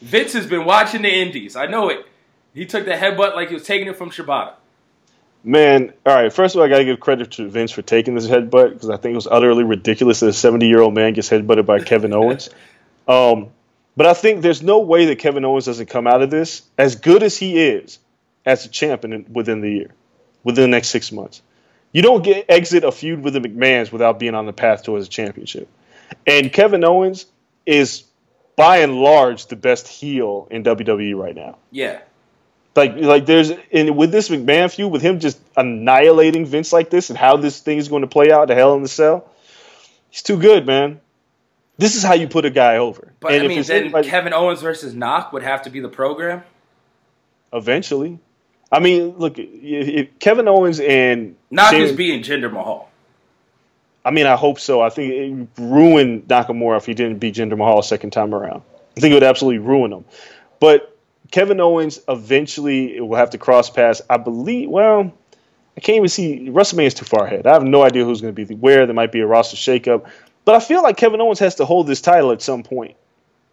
Vince 0.00 0.32
has 0.32 0.46
been 0.46 0.64
watching 0.64 1.02
the 1.02 1.10
Indies. 1.10 1.56
I 1.56 1.66
know 1.66 1.88
it. 1.88 2.06
He 2.52 2.66
took 2.66 2.84
the 2.84 2.92
headbutt 2.92 3.34
like 3.34 3.48
he 3.48 3.54
was 3.54 3.64
taking 3.64 3.88
it 3.88 3.96
from 3.96 4.10
Shibata. 4.10 4.54
Man, 5.42 5.92
all 6.04 6.14
right. 6.14 6.32
First 6.32 6.54
of 6.54 6.60
all, 6.60 6.66
I 6.66 6.68
got 6.68 6.78
to 6.78 6.84
give 6.84 7.00
credit 7.00 7.32
to 7.32 7.48
Vince 7.48 7.72
for 7.72 7.82
taking 7.82 8.14
this 8.14 8.26
headbutt 8.26 8.74
because 8.74 8.90
I 8.90 8.96
think 8.96 9.12
it 9.12 9.16
was 9.16 9.26
utterly 9.26 9.64
ridiculous 9.64 10.20
that 10.20 10.28
a 10.28 10.32
70 10.32 10.68
year 10.68 10.80
old 10.80 10.94
man 10.94 11.14
gets 11.14 11.30
headbutted 11.30 11.66
by 11.66 11.80
Kevin 11.80 12.12
Owens. 12.12 12.50
Um, 13.08 13.48
but 13.96 14.06
I 14.06 14.14
think 14.14 14.40
there's 14.40 14.62
no 14.62 14.80
way 14.80 15.06
that 15.06 15.18
Kevin 15.18 15.44
Owens 15.44 15.64
doesn't 15.64 15.86
come 15.86 16.06
out 16.06 16.22
of 16.22 16.30
this 16.30 16.62
as 16.78 16.94
good 16.94 17.24
as 17.24 17.36
he 17.36 17.58
is 17.58 17.98
as 18.46 18.64
a 18.64 18.68
champion 18.68 19.26
within 19.32 19.62
the 19.62 19.70
year, 19.70 19.94
within 20.44 20.62
the 20.62 20.68
next 20.68 20.90
six 20.90 21.10
months. 21.10 21.42
You 21.92 22.02
don't 22.02 22.22
get 22.22 22.46
exit 22.48 22.84
a 22.84 22.92
feud 22.92 23.22
with 23.22 23.34
the 23.34 23.40
McMahons 23.40 23.90
without 23.90 24.20
being 24.20 24.36
on 24.36 24.46
the 24.46 24.52
path 24.52 24.84
towards 24.84 25.06
a 25.06 25.10
championship. 25.10 25.68
And 26.24 26.52
Kevin 26.52 26.84
Owens 26.84 27.26
is 27.66 28.04
by 28.54 28.78
and 28.78 29.00
large 29.00 29.46
the 29.46 29.56
best 29.56 29.88
heel 29.88 30.46
in 30.50 30.62
WWE 30.62 31.16
right 31.16 31.34
now. 31.34 31.58
Yeah. 31.70 32.00
Like, 32.76 32.96
like 32.96 33.26
there's 33.26 33.50
and 33.72 33.96
with 33.96 34.12
this 34.12 34.28
McMahon 34.28 34.72
feud, 34.72 34.92
with 34.92 35.02
him 35.02 35.18
just 35.18 35.38
annihilating 35.56 36.46
Vince 36.46 36.72
like 36.72 36.88
this, 36.90 37.10
and 37.10 37.18
how 37.18 37.36
this 37.36 37.60
thing 37.60 37.78
is 37.78 37.88
going 37.88 38.02
to 38.02 38.08
play 38.08 38.30
out, 38.30 38.48
the 38.48 38.54
Hell 38.54 38.74
in 38.74 38.82
the 38.82 38.88
Cell, 38.88 39.28
he's 40.10 40.22
too 40.22 40.38
good, 40.38 40.66
man. 40.66 41.00
This 41.78 41.96
is 41.96 42.02
how 42.02 42.14
you 42.14 42.28
put 42.28 42.44
a 42.44 42.50
guy 42.50 42.76
over. 42.76 43.12
But 43.20 43.32
and 43.32 43.44
I 43.44 43.48
mean, 43.48 43.62
then 43.62 43.82
anybody- 43.84 44.08
Kevin 44.08 44.32
Owens 44.32 44.60
versus 44.60 44.94
Knock 44.94 45.32
would 45.32 45.42
have 45.42 45.62
to 45.62 45.70
be 45.70 45.80
the 45.80 45.88
program. 45.88 46.42
eventually, 47.52 48.18
I 48.70 48.78
mean, 48.78 49.16
look, 49.18 49.36
Kevin 50.20 50.46
Owens 50.46 50.78
and 50.78 51.36
Knock 51.50 51.74
is 51.74 51.92
beating 51.92 52.22
Jinder 52.22 52.52
Mahal. 52.52 52.88
I 54.04 54.10
mean, 54.12 54.26
I 54.26 54.36
hope 54.36 54.60
so. 54.60 54.80
I 54.80 54.90
think 54.90 55.12
it 55.12 55.60
ruined 55.60 56.28
Nakamura 56.28 56.76
if 56.78 56.86
he 56.86 56.94
didn't 56.94 57.18
beat 57.18 57.34
Jinder 57.34 57.56
Mahal 57.58 57.80
a 57.80 57.82
second 57.82 58.10
time 58.10 58.34
around. 58.34 58.62
I 58.96 59.00
think 59.00 59.12
it 59.12 59.14
would 59.14 59.22
absolutely 59.22 59.58
ruin 59.58 59.92
him. 59.92 60.04
But 60.58 60.89
Kevin 61.30 61.60
Owens 61.60 62.00
eventually 62.08 63.00
will 63.00 63.16
have 63.16 63.30
to 63.30 63.38
cross 63.38 63.70
paths. 63.70 64.02
I 64.10 64.16
believe. 64.16 64.68
Well, 64.68 65.12
I 65.76 65.80
can't 65.80 65.96
even 65.96 66.08
see 66.08 66.48
WrestleMania 66.50 66.86
is 66.86 66.94
too 66.94 67.04
far 67.04 67.26
ahead. 67.26 67.46
I 67.46 67.52
have 67.52 67.64
no 67.64 67.82
idea 67.82 68.04
who's 68.04 68.20
going 68.20 68.34
to 68.34 68.44
be 68.44 68.54
where. 68.54 68.86
There 68.86 68.94
might 68.94 69.12
be 69.12 69.20
a 69.20 69.26
roster 69.26 69.56
shakeup, 69.56 70.10
but 70.44 70.54
I 70.54 70.60
feel 70.60 70.82
like 70.82 70.96
Kevin 70.96 71.20
Owens 71.20 71.38
has 71.38 71.56
to 71.56 71.64
hold 71.64 71.86
this 71.86 72.00
title 72.00 72.32
at 72.32 72.42
some 72.42 72.62
point. 72.62 72.96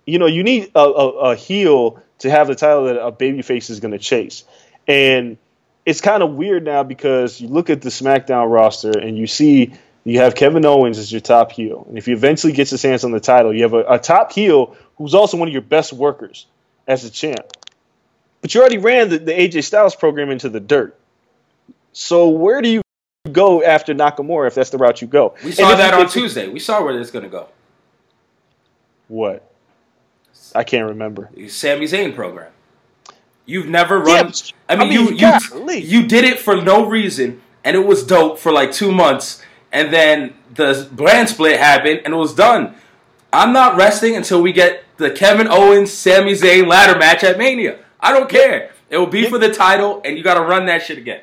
You 0.05 0.19
know, 0.19 0.25
you 0.25 0.43
need 0.43 0.71
a, 0.73 0.79
a, 0.79 1.09
a 1.31 1.35
heel 1.35 2.01
to 2.19 2.29
have 2.29 2.47
the 2.47 2.55
title 2.55 2.85
that 2.85 2.97
a 2.97 3.11
babyface 3.11 3.69
is 3.69 3.79
going 3.79 3.91
to 3.91 3.99
chase, 3.99 4.43
and 4.87 5.37
it's 5.85 6.01
kind 6.01 6.23
of 6.23 6.31
weird 6.31 6.65
now 6.65 6.83
because 6.83 7.39
you 7.39 7.47
look 7.47 7.69
at 7.69 7.81
the 7.81 7.89
SmackDown 7.89 8.51
roster 8.51 8.97
and 8.97 9.17
you 9.17 9.27
see 9.27 9.73
you 10.03 10.19
have 10.19 10.35
Kevin 10.35 10.65
Owens 10.65 10.97
as 10.97 11.11
your 11.11 11.21
top 11.21 11.51
heel, 11.51 11.85
and 11.87 11.97
if 11.97 12.07
he 12.07 12.13
eventually 12.13 12.53
gets 12.53 12.71
his 12.71 12.81
hands 12.81 13.03
on 13.03 13.11
the 13.11 13.19
title, 13.19 13.53
you 13.53 13.63
have 13.63 13.73
a, 13.73 13.83
a 13.83 13.99
top 13.99 14.31
heel 14.31 14.75
who's 14.97 15.13
also 15.13 15.37
one 15.37 15.47
of 15.47 15.53
your 15.53 15.61
best 15.61 15.93
workers 15.93 16.47
as 16.87 17.03
a 17.03 17.11
champ. 17.11 17.45
But 18.41 18.53
you 18.53 18.61
already 18.61 18.77
ran 18.77 19.09
the, 19.09 19.17
the 19.19 19.31
AJ 19.31 19.63
Styles 19.63 19.95
program 19.95 20.29
into 20.29 20.49
the 20.49 20.59
dirt. 20.59 20.97
So 21.93 22.29
where 22.29 22.61
do 22.61 22.69
you 22.69 22.81
go 23.31 23.63
after 23.63 23.93
Nakamura 23.93 24.47
if 24.47 24.55
that's 24.55 24.69
the 24.69 24.77
route 24.77 25.01
you 25.01 25.07
go? 25.07 25.33
We 25.43 25.51
saw 25.51 25.75
that 25.75 25.93
on 25.93 26.07
Tuesday. 26.09 26.47
We 26.47 26.59
saw 26.59 26.83
where 26.83 26.97
is 26.99 27.11
going 27.11 27.23
to 27.23 27.29
go. 27.29 27.47
What? 29.07 29.51
I 30.53 30.63
can't 30.63 30.87
remember. 30.87 31.29
Sami 31.47 31.85
Zayn 31.85 32.15
program. 32.15 32.51
You've 33.45 33.67
never 33.67 33.99
run. 33.99 34.27
but- 34.27 34.53
I 34.69 34.75
mean, 34.75 34.81
I 34.87 34.89
mean, 34.89 34.91
you 34.91 35.15
you 35.15 35.39
golly. 35.49 35.77
you 35.79 36.05
did 36.07 36.25
it 36.25 36.39
for 36.39 36.61
no 36.61 36.85
reason, 36.85 37.41
and 37.63 37.75
it 37.77 37.85
was 37.85 38.03
dope 38.05 38.37
for 38.37 38.51
like 38.51 38.71
two 38.73 38.91
months, 38.91 39.41
and 39.71 39.93
then 39.93 40.33
the 40.53 40.87
brand 40.91 41.29
split 41.29 41.57
happened, 41.59 42.01
and 42.03 42.13
it 42.13 42.17
was 42.17 42.35
done. 42.35 42.75
I'm 43.31 43.53
not 43.53 43.77
resting 43.77 44.15
until 44.17 44.41
we 44.41 44.51
get 44.51 44.83
the 44.97 45.09
Kevin 45.11 45.47
Owens 45.47 45.91
Sami 45.93 46.33
Zayn 46.33 46.67
ladder 46.67 46.99
match 46.99 47.23
at 47.23 47.37
Mania. 47.37 47.79
I 47.99 48.11
don't 48.11 48.29
care. 48.29 48.71
It 48.89 48.97
will 48.97 49.07
be 49.07 49.29
for 49.29 49.37
the 49.37 49.51
title, 49.53 50.01
and 50.05 50.17
you 50.17 50.23
got 50.23 50.35
to 50.35 50.41
run 50.41 50.65
that 50.67 50.83
shit 50.83 50.97
again. 50.97 51.21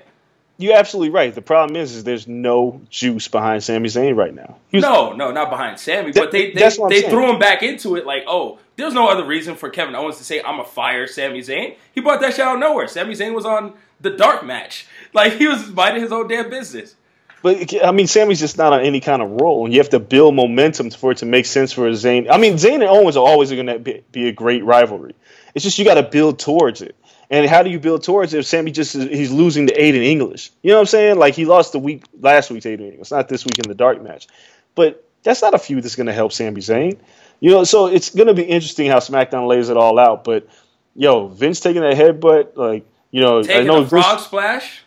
You're 0.57 0.77
absolutely 0.77 1.11
right. 1.11 1.35
The 1.35 1.43
problem 1.43 1.75
is, 1.77 1.97
is 1.97 2.05
there's 2.05 2.29
no 2.29 2.81
juice 2.89 3.27
behind 3.27 3.65
Sami 3.65 3.89
Zayn 3.89 4.17
right 4.17 4.33
now. 4.33 4.57
No, 4.73 5.13
no, 5.13 5.33
not 5.33 5.51
behind 5.51 5.81
Sami, 5.81 6.13
That- 6.13 6.21
but 6.21 6.31
they 6.33 6.53
they, 6.53 6.71
they 6.89 7.03
threw 7.09 7.29
him 7.29 7.41
back 7.41 7.63
into 7.65 7.97
it 7.97 8.07
like, 8.07 8.23
oh, 8.29 8.59
there's 8.77 8.95
no 8.95 9.09
other 9.09 9.25
reason 9.25 9.57
for 9.57 9.69
Kevin 9.69 9.95
Owens 9.97 10.19
to 10.19 10.25
say 10.25 10.41
I'm 10.43 10.61
a 10.61 10.65
fire 10.65 11.07
Sami 11.09 11.41
Zayn. 11.41 11.75
He 11.93 12.01
brought 12.01 12.21
that 12.21 12.35
shit 12.35 12.45
out 12.45 12.55
of 12.55 12.61
nowhere. 12.61 12.87
Sami 12.87 13.15
Zayn 13.15 13.35
was 13.35 13.45
on 13.45 13.73
the 14.01 14.11
dark 14.11 14.45
match. 14.45 14.87
Like 15.15 15.35
he 15.35 15.47
was 15.47 15.69
minding 15.71 16.03
his 16.03 16.11
own 16.11 16.27
damn 16.27 16.51
business. 16.51 16.97
But 17.41 17.73
I 17.85 17.93
mean, 17.93 18.09
Sami's 18.09 18.41
just 18.41 18.59
not 18.59 18.73
on 18.73 18.81
any 18.81 18.99
kind 18.99 19.23
of 19.23 19.31
roll, 19.41 19.65
and 19.65 19.73
you 19.73 19.79
have 19.79 19.91
to 19.91 20.01
build 20.01 20.35
momentum 20.35 20.91
for 20.91 21.13
it 21.13 21.19
to 21.19 21.27
make 21.27 21.47
sense 21.47 21.73
for 21.73 21.89
Zayn. 21.91 22.27
I 22.29 22.37
mean, 22.37 22.55
Zayn 22.55 22.75
and 22.75 22.83
Owens 22.85 23.17
are 23.17 23.25
always 23.25 23.53
going 23.53 23.67
to 23.67 23.79
be, 23.79 24.03
be 24.11 24.27
a 24.29 24.33
great 24.33 24.65
rivalry. 24.65 25.15
It's 25.55 25.63
just 25.65 25.79
you 25.79 25.85
got 25.85 25.95
to 25.95 26.03
build 26.03 26.39
towards 26.39 26.83
it. 26.83 26.97
And 27.31 27.49
how 27.49 27.63
do 27.63 27.71
you 27.71 27.81
build 27.81 28.03
towards 28.03 28.35
it 28.35 28.39
if 28.41 28.47
Sami 28.47 28.71
just 28.71 28.95
is, 28.95 29.05
he's 29.05 29.31
losing 29.33 29.67
the 29.67 29.73
to 29.73 29.81
Aiden 29.81 30.05
English? 30.05 30.51
You 30.63 30.71
know 30.71 30.77
what 30.77 30.81
I'm 30.83 30.87
saying? 30.87 31.19
Like 31.19 31.35
he 31.35 31.47
lost 31.47 31.73
the 31.73 31.79
week 31.79 32.05
last 32.21 32.51
week 32.51 32.63
to 32.65 32.77
Aiden 32.77 32.93
English, 32.93 33.11
not 33.11 33.29
this 33.29 33.45
week 33.45 33.59
in 33.59 33.69
the 33.69 33.75
dark 33.75 34.03
match. 34.03 34.27
But 34.75 35.09
that's 35.23 35.41
not 35.43 35.55
a 35.55 35.59
feud 35.59 35.83
that's 35.85 35.97
going 35.97 36.07
to 36.07 36.13
help 36.13 36.33
Sami 36.33 36.61
Zayn. 36.61 36.99
You 37.41 37.51
know, 37.51 37.65
so 37.65 37.87
it's 37.87 38.11
going 38.15 38.29
to 38.29 38.35
be 38.35 38.43
interesting 38.43 38.89
how 38.91 38.99
SmackDown 38.99 39.49
lays 39.49 39.69
it 39.69 39.77
all 39.77 39.99
out. 39.99 40.25
But 40.25 40.49
yo, 40.95 41.29
Vince 41.29 41.61
taking 41.61 41.83
that 41.83 41.95
headbutt, 41.97 42.57
like 42.57 42.87
you 43.11 43.21
know, 43.21 43.41
I 43.41 43.43
Taking 43.43 43.67
know 43.67 43.77
a 43.79 43.85
Vince- 43.85 43.91
frog 44.05 44.21
splash. 44.21 44.83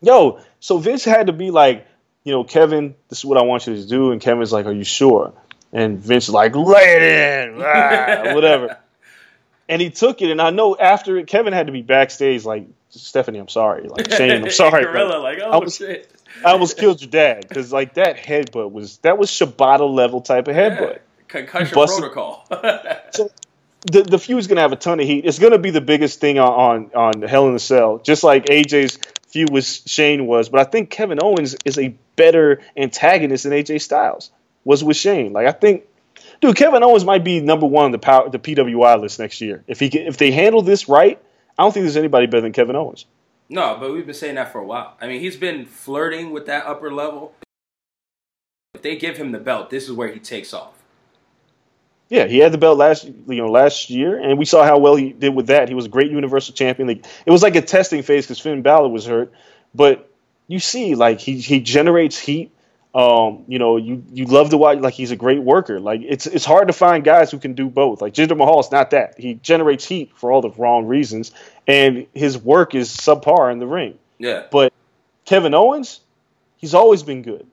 yo, 0.00 0.40
so 0.60 0.78
Vince 0.78 1.04
had 1.04 1.26
to 1.28 1.32
be 1.32 1.50
like, 1.50 1.86
you 2.24 2.32
know, 2.32 2.44
Kevin, 2.44 2.94
this 3.08 3.18
is 3.20 3.24
what 3.24 3.38
I 3.38 3.42
want 3.42 3.66
you 3.66 3.74
to 3.74 3.86
do, 3.86 4.12
and 4.12 4.20
Kevin's 4.20 4.52
like, 4.52 4.66
are 4.66 4.72
you 4.72 4.84
sure? 4.84 5.32
And 5.72 5.98
Vince 5.98 6.28
is 6.28 6.34
like, 6.34 6.54
lay 6.54 6.82
it 6.96 7.02
in, 7.54 7.62
ah, 7.64 8.34
whatever. 8.34 8.76
And 9.70 9.80
he 9.80 9.88
took 9.88 10.20
it, 10.20 10.30
and 10.30 10.42
I 10.42 10.50
know 10.50 10.76
after 10.76 11.16
it, 11.16 11.26
Kevin 11.28 11.52
had 11.52 11.66
to 11.66 11.72
be 11.72 11.80
backstage 11.80 12.44
like, 12.44 12.66
Stephanie, 12.90 13.38
I'm 13.38 13.48
sorry, 13.48 13.88
like 13.88 14.10
Shane, 14.12 14.44
I'm 14.44 14.50
sorry, 14.64 14.84
Gorilla, 14.84 15.18
like, 15.18 15.38
like, 15.38 15.46
I 15.46 15.50
oh 15.52 15.60
was- 15.60 15.76
shit. 15.76 16.10
I 16.44 16.52
almost 16.52 16.76
killed 16.76 17.00
your 17.00 17.10
dad 17.10 17.46
because 17.48 17.72
like 17.72 17.94
that 17.94 18.16
headbutt 18.16 18.70
was 18.70 18.98
that 18.98 19.18
was 19.18 19.30
Shibata 19.30 19.88
level 19.92 20.20
type 20.20 20.46
of 20.48 20.54
headbutt. 20.54 21.00
Concussion 21.28 21.74
busted- 21.74 22.00
protocol. 22.12 22.46
the 22.50 24.02
the 24.02 24.18
feud's 24.18 24.46
gonna 24.46 24.60
have 24.60 24.72
a 24.72 24.76
ton 24.76 25.00
of 25.00 25.06
heat. 25.06 25.24
It's 25.24 25.38
gonna 25.38 25.58
be 25.58 25.70
the 25.70 25.80
biggest 25.80 26.20
thing 26.20 26.38
on 26.38 26.90
on, 26.94 27.14
on 27.16 27.22
Hell 27.22 27.46
in 27.48 27.54
the 27.54 27.58
Cell, 27.60 27.98
just 27.98 28.22
like 28.22 28.46
AJ's 28.46 28.98
feud 29.28 29.50
with 29.50 29.64
Shane 29.66 30.26
was. 30.26 30.48
But 30.48 30.60
I 30.60 30.64
think 30.64 30.90
Kevin 30.90 31.18
Owens 31.22 31.56
is 31.64 31.78
a 31.78 31.94
better 32.16 32.60
antagonist 32.76 33.44
than 33.44 33.52
AJ 33.52 33.80
Styles 33.82 34.30
was 34.64 34.84
with 34.84 34.96
Shane. 34.96 35.32
Like 35.32 35.46
I 35.46 35.52
think, 35.52 35.84
dude, 36.40 36.56
Kevin 36.56 36.82
Owens 36.82 37.04
might 37.04 37.24
be 37.24 37.40
number 37.40 37.66
one 37.66 37.86
on 37.86 37.90
the 37.92 37.98
power 37.98 38.28
the 38.28 38.38
PWI 38.38 39.00
list 39.00 39.18
next 39.18 39.40
year 39.40 39.64
if 39.66 39.80
he 39.80 39.86
if 39.86 40.16
they 40.16 40.30
handle 40.30 40.62
this 40.62 40.88
right. 40.88 41.20
I 41.58 41.62
don't 41.62 41.72
think 41.72 41.84
there's 41.84 41.96
anybody 41.96 42.26
better 42.26 42.40
than 42.40 42.52
Kevin 42.52 42.76
Owens. 42.76 43.04
no, 43.48 43.76
but 43.78 43.92
we've 43.92 44.06
been 44.06 44.14
saying 44.14 44.36
that 44.36 44.50
for 44.50 44.60
a 44.60 44.64
while. 44.64 44.96
I 45.00 45.06
mean, 45.06 45.20
he's 45.20 45.36
been 45.36 45.66
flirting 45.66 46.30
with 46.30 46.46
that 46.46 46.64
upper 46.66 46.90
level. 46.92 47.34
If 48.74 48.82
they 48.82 48.96
give 48.96 49.16
him 49.16 49.32
the 49.32 49.38
belt, 49.38 49.68
this 49.68 49.84
is 49.84 49.92
where 49.92 50.08
he 50.08 50.20
takes 50.20 50.54
off. 50.54 50.74
Yeah, 52.08 52.26
he 52.26 52.38
had 52.38 52.52
the 52.52 52.58
belt 52.58 52.76
last 52.76 53.04
you 53.04 53.36
know 53.36 53.50
last 53.50 53.90
year, 53.90 54.18
and 54.18 54.38
we 54.38 54.44
saw 54.44 54.64
how 54.64 54.78
well 54.78 54.96
he 54.96 55.12
did 55.12 55.34
with 55.34 55.46
that. 55.48 55.68
He 55.68 55.74
was 55.74 55.86
a 55.86 55.88
great 55.88 56.10
Universal 56.10 56.54
Champion. 56.54 56.88
Like 56.88 57.04
it 57.24 57.30
was 57.30 57.42
like 57.42 57.56
a 57.56 57.62
testing 57.62 58.02
phase 58.02 58.24
because 58.24 58.40
Finn 58.40 58.62
Balor 58.62 58.88
was 58.88 59.06
hurt, 59.06 59.32
but 59.74 60.10
you 60.48 60.58
see, 60.58 60.96
like 60.96 61.20
he 61.20 61.38
he 61.38 61.60
generates 61.60 62.18
heat. 62.18 62.50
Um, 62.92 63.44
you 63.46 63.60
know, 63.60 63.76
you 63.76 64.02
you 64.12 64.24
love 64.24 64.50
to 64.50 64.56
watch. 64.56 64.78
Like 64.78 64.94
he's 64.94 65.12
a 65.12 65.16
great 65.16 65.40
worker. 65.42 65.78
Like 65.78 66.00
it's 66.04 66.26
it's 66.26 66.44
hard 66.44 66.66
to 66.68 66.72
find 66.72 67.04
guys 67.04 67.30
who 67.30 67.38
can 67.38 67.54
do 67.54 67.68
both. 67.68 68.02
Like 68.02 68.14
Jinder 68.14 68.36
Mahal 68.36 68.58
is 68.60 68.72
not 68.72 68.90
that. 68.90 69.14
He 69.18 69.34
generates 69.34 69.84
heat 69.84 70.12
for 70.16 70.32
all 70.32 70.40
the 70.40 70.50
wrong 70.50 70.86
reasons, 70.86 71.30
and 71.68 72.06
his 72.14 72.36
work 72.36 72.74
is 72.74 72.90
subpar 72.90 73.52
in 73.52 73.60
the 73.60 73.66
ring. 73.66 73.98
Yeah. 74.18 74.44
But 74.50 74.72
Kevin 75.24 75.54
Owens, 75.54 76.00
he's 76.56 76.74
always 76.74 77.04
been 77.04 77.22
good. 77.22 77.46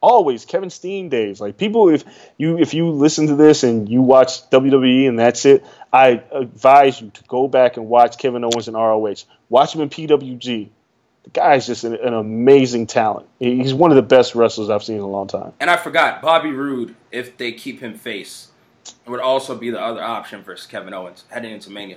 Always 0.00 0.44
Kevin 0.44 0.70
Steen 0.70 1.08
days. 1.08 1.40
Like 1.40 1.56
people, 1.56 1.88
if 1.88 2.04
you 2.36 2.58
if 2.58 2.72
you 2.72 2.90
listen 2.90 3.26
to 3.28 3.34
this 3.34 3.64
and 3.64 3.88
you 3.88 4.02
watch 4.02 4.48
WWE 4.50 5.08
and 5.08 5.18
that's 5.18 5.44
it, 5.44 5.64
I 5.92 6.22
advise 6.30 7.00
you 7.00 7.10
to 7.10 7.24
go 7.24 7.48
back 7.48 7.78
and 7.78 7.88
watch 7.88 8.18
Kevin 8.18 8.44
Owens 8.44 8.68
in 8.68 8.74
ROH. 8.74 9.24
Watch 9.48 9.74
him 9.74 9.80
in 9.80 9.88
PWG. 9.88 10.68
The 11.24 11.30
guy's 11.30 11.66
just 11.66 11.84
an, 11.84 11.94
an 11.94 12.14
amazing 12.14 12.86
talent. 12.86 13.26
He's 13.38 13.74
one 13.74 13.90
of 13.90 13.96
the 13.96 14.02
best 14.02 14.34
wrestlers 14.34 14.70
I've 14.70 14.84
seen 14.84 14.96
in 14.96 15.02
a 15.02 15.08
long 15.08 15.26
time. 15.26 15.52
And 15.58 15.70
I 15.70 15.76
forgot 15.76 16.20
Bobby 16.22 16.50
Roode, 16.50 16.94
if 17.10 17.36
they 17.36 17.52
keep 17.52 17.80
him 17.80 17.94
face, 17.94 18.48
would 19.06 19.20
also 19.20 19.56
be 19.56 19.70
the 19.70 19.80
other 19.80 20.02
option 20.02 20.42
versus 20.42 20.66
Kevin 20.66 20.92
Owens 20.94 21.24
heading 21.30 21.52
into 21.52 21.70
Mania. 21.70 21.96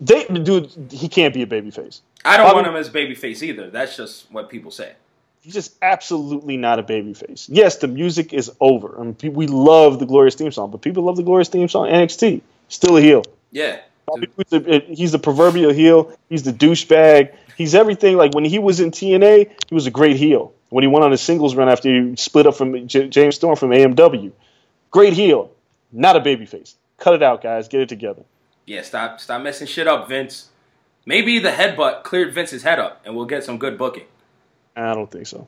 They, 0.00 0.24
dude, 0.26 0.70
he 0.90 1.08
can't 1.08 1.32
be 1.32 1.42
a 1.42 1.46
babyface. 1.46 2.00
I 2.24 2.36
don't 2.36 2.46
Bobby- 2.46 2.56
want 2.56 2.66
him 2.66 2.76
as 2.76 2.90
babyface 2.90 3.42
either. 3.42 3.70
That's 3.70 3.96
just 3.96 4.30
what 4.32 4.48
people 4.50 4.70
say. 4.70 4.92
He's 5.40 5.54
just 5.54 5.76
absolutely 5.80 6.56
not 6.56 6.80
a 6.80 6.82
babyface. 6.82 7.46
Yes, 7.48 7.76
the 7.76 7.86
music 7.86 8.32
is 8.32 8.50
over. 8.58 8.98
I 9.00 9.04
mean, 9.04 9.16
we 9.32 9.46
love 9.46 10.00
the 10.00 10.06
Glorious 10.06 10.34
theme 10.34 10.50
song, 10.50 10.72
but 10.72 10.82
people 10.82 11.04
love 11.04 11.16
the 11.16 11.22
Glorious 11.22 11.48
theme 11.48 11.68
song. 11.68 11.86
NXT 11.86 12.40
still 12.68 12.96
a 12.96 13.00
heel. 13.00 13.22
Yeah. 13.52 13.78
The- 14.14 14.84
he's 14.88 15.12
the 15.12 15.18
proverbial 15.18 15.72
heel. 15.72 16.16
He's 16.28 16.42
the 16.42 16.52
douchebag. 16.52 17.34
He's 17.56 17.74
everything. 17.74 18.16
Like 18.16 18.34
when 18.34 18.44
he 18.44 18.58
was 18.58 18.80
in 18.80 18.90
TNA, 18.90 19.50
he 19.68 19.74
was 19.74 19.86
a 19.86 19.90
great 19.90 20.16
heel. 20.16 20.52
When 20.68 20.82
he 20.82 20.88
went 20.88 21.04
on 21.04 21.12
a 21.12 21.16
singles 21.16 21.54
run 21.54 21.68
after 21.68 21.88
he 21.88 22.16
split 22.16 22.46
up 22.46 22.56
from 22.56 22.86
J- 22.88 23.08
James 23.08 23.36
Storm 23.36 23.56
from 23.56 23.70
AMW, 23.70 24.32
great 24.90 25.12
heel. 25.12 25.50
Not 25.92 26.16
a 26.16 26.20
babyface. 26.20 26.74
Cut 26.98 27.14
it 27.14 27.22
out, 27.22 27.42
guys. 27.42 27.68
Get 27.68 27.80
it 27.82 27.88
together. 27.88 28.22
Yeah, 28.66 28.82
stop 28.82 29.20
stop 29.20 29.42
messing 29.42 29.66
shit 29.68 29.86
up, 29.86 30.08
Vince. 30.08 30.48
Maybe 31.04 31.38
the 31.38 31.50
headbutt 31.50 32.02
cleared 32.02 32.34
Vince's 32.34 32.64
head 32.64 32.80
up 32.80 33.00
and 33.04 33.14
we'll 33.14 33.26
get 33.26 33.44
some 33.44 33.58
good 33.58 33.78
booking. 33.78 34.04
I 34.74 34.92
don't 34.94 35.10
think 35.10 35.26
so. 35.28 35.46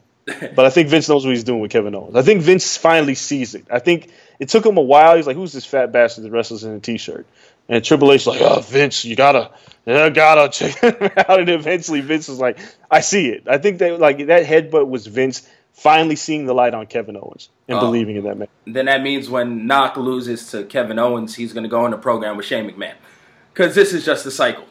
But 0.54 0.66
I 0.66 0.70
think 0.70 0.88
Vince 0.88 1.08
knows 1.08 1.24
what 1.24 1.34
he's 1.34 1.42
doing 1.44 1.60
with 1.60 1.70
Kevin 1.70 1.94
Owens. 1.94 2.14
I 2.14 2.22
think 2.22 2.42
Vince 2.42 2.76
finally 2.76 3.14
sees 3.14 3.54
it. 3.54 3.64
I 3.70 3.78
think 3.78 4.10
it 4.38 4.50
took 4.50 4.64
him 4.64 4.76
a 4.76 4.82
while. 4.82 5.16
He's 5.16 5.26
like, 5.26 5.36
"Who's 5.36 5.52
this 5.54 5.64
fat 5.64 5.90
bastard 5.90 6.24
that 6.24 6.30
wrestles 6.30 6.64
in 6.64 6.72
a 6.74 6.80
t-shirt?" 6.80 7.26
And 7.68 7.84
Triple 7.84 8.12
H's 8.12 8.26
like, 8.26 8.40
"Oh, 8.40 8.60
Vince, 8.60 9.04
you 9.04 9.14
gotta, 9.16 9.50
you 9.86 10.10
gotta 10.10 10.48
check 10.50 10.78
him 11.00 11.10
out." 11.16 11.40
And 11.40 11.48
eventually, 11.50 12.00
Vince 12.00 12.28
was 12.28 12.38
like, 12.38 12.58
"I 12.90 13.00
see 13.00 13.28
it." 13.28 13.44
I 13.46 13.58
think 13.58 13.78
that 13.78 13.98
like 14.00 14.26
that 14.26 14.46
headbutt 14.46 14.88
was 14.88 15.06
Vince 15.06 15.48
finally 15.74 16.16
seeing 16.16 16.46
the 16.46 16.54
light 16.54 16.74
on 16.74 16.86
Kevin 16.86 17.16
Owens 17.16 17.50
and 17.68 17.76
Oh. 17.78 17.80
believing 17.80 18.16
in 18.16 18.24
that 18.24 18.36
man. 18.38 18.48
Then 18.66 18.86
that 18.86 19.02
means 19.02 19.28
when 19.30 19.66
Knock 19.66 19.96
loses 19.96 20.50
to 20.50 20.64
Kevin 20.64 20.98
Owens, 20.98 21.36
he's 21.36 21.52
going 21.52 21.62
to 21.64 21.68
go 21.68 21.84
in 21.84 21.92
the 21.92 21.98
program 21.98 22.36
with 22.36 22.46
Shane 22.46 22.68
McMahon. 22.68 22.94
Because 23.54 23.74
this 23.76 23.92
is 23.92 24.04
just 24.04 24.24
a 24.26 24.30
cycle. 24.30 24.64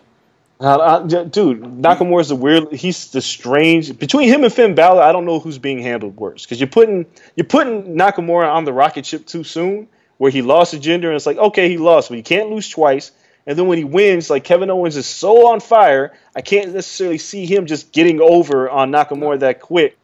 Uh, 0.59 0.99
I- 1.03 1.07
dude, 1.23 1.61
Nakamura's 1.61 2.29
the 2.29 2.35
weird. 2.35 2.73
He's 2.73 3.11
the 3.11 3.21
strange 3.21 3.97
between 3.99 4.27
him 4.27 4.43
and 4.43 4.51
Finn 4.51 4.73
Balor. 4.75 5.01
I 5.03 5.11
don't 5.11 5.25
know 5.25 5.39
who's 5.39 5.59
being 5.59 5.79
handled 5.79 6.17
worse 6.17 6.43
because 6.45 6.59
you're 6.59 6.67
putting 6.67 7.05
you're 7.35 7.45
putting 7.45 7.95
Nakamura 7.95 8.51
on 8.51 8.65
the 8.65 8.73
rocket 8.73 9.05
ship 9.05 9.27
too 9.27 9.43
soon, 9.43 9.87
where 10.17 10.31
he 10.31 10.41
lost 10.41 10.73
a 10.73 10.77
Jinder, 10.77 11.05
and 11.05 11.15
it's 11.15 11.25
like 11.25 11.37
okay, 11.37 11.69
he 11.69 11.77
lost, 11.77 12.09
but 12.09 12.15
he 12.15 12.23
can't 12.23 12.49
lose 12.49 12.69
twice. 12.69 13.11
And 13.45 13.57
then 13.57 13.67
when 13.67 13.77
he 13.77 13.85
wins, 13.85 14.29
like 14.29 14.43
Kevin 14.43 14.69
Owens 14.69 14.97
is 14.97 15.05
so 15.05 15.47
on 15.47 15.61
fire, 15.61 16.13
I 16.35 16.41
can't 16.41 16.73
necessarily 16.73 17.17
see 17.17 17.45
him 17.45 17.65
just 17.65 17.93
getting 17.93 18.19
over 18.19 18.69
on 18.69 18.91
Nakamura 18.91 19.39
that 19.39 19.61
quick. 19.61 19.97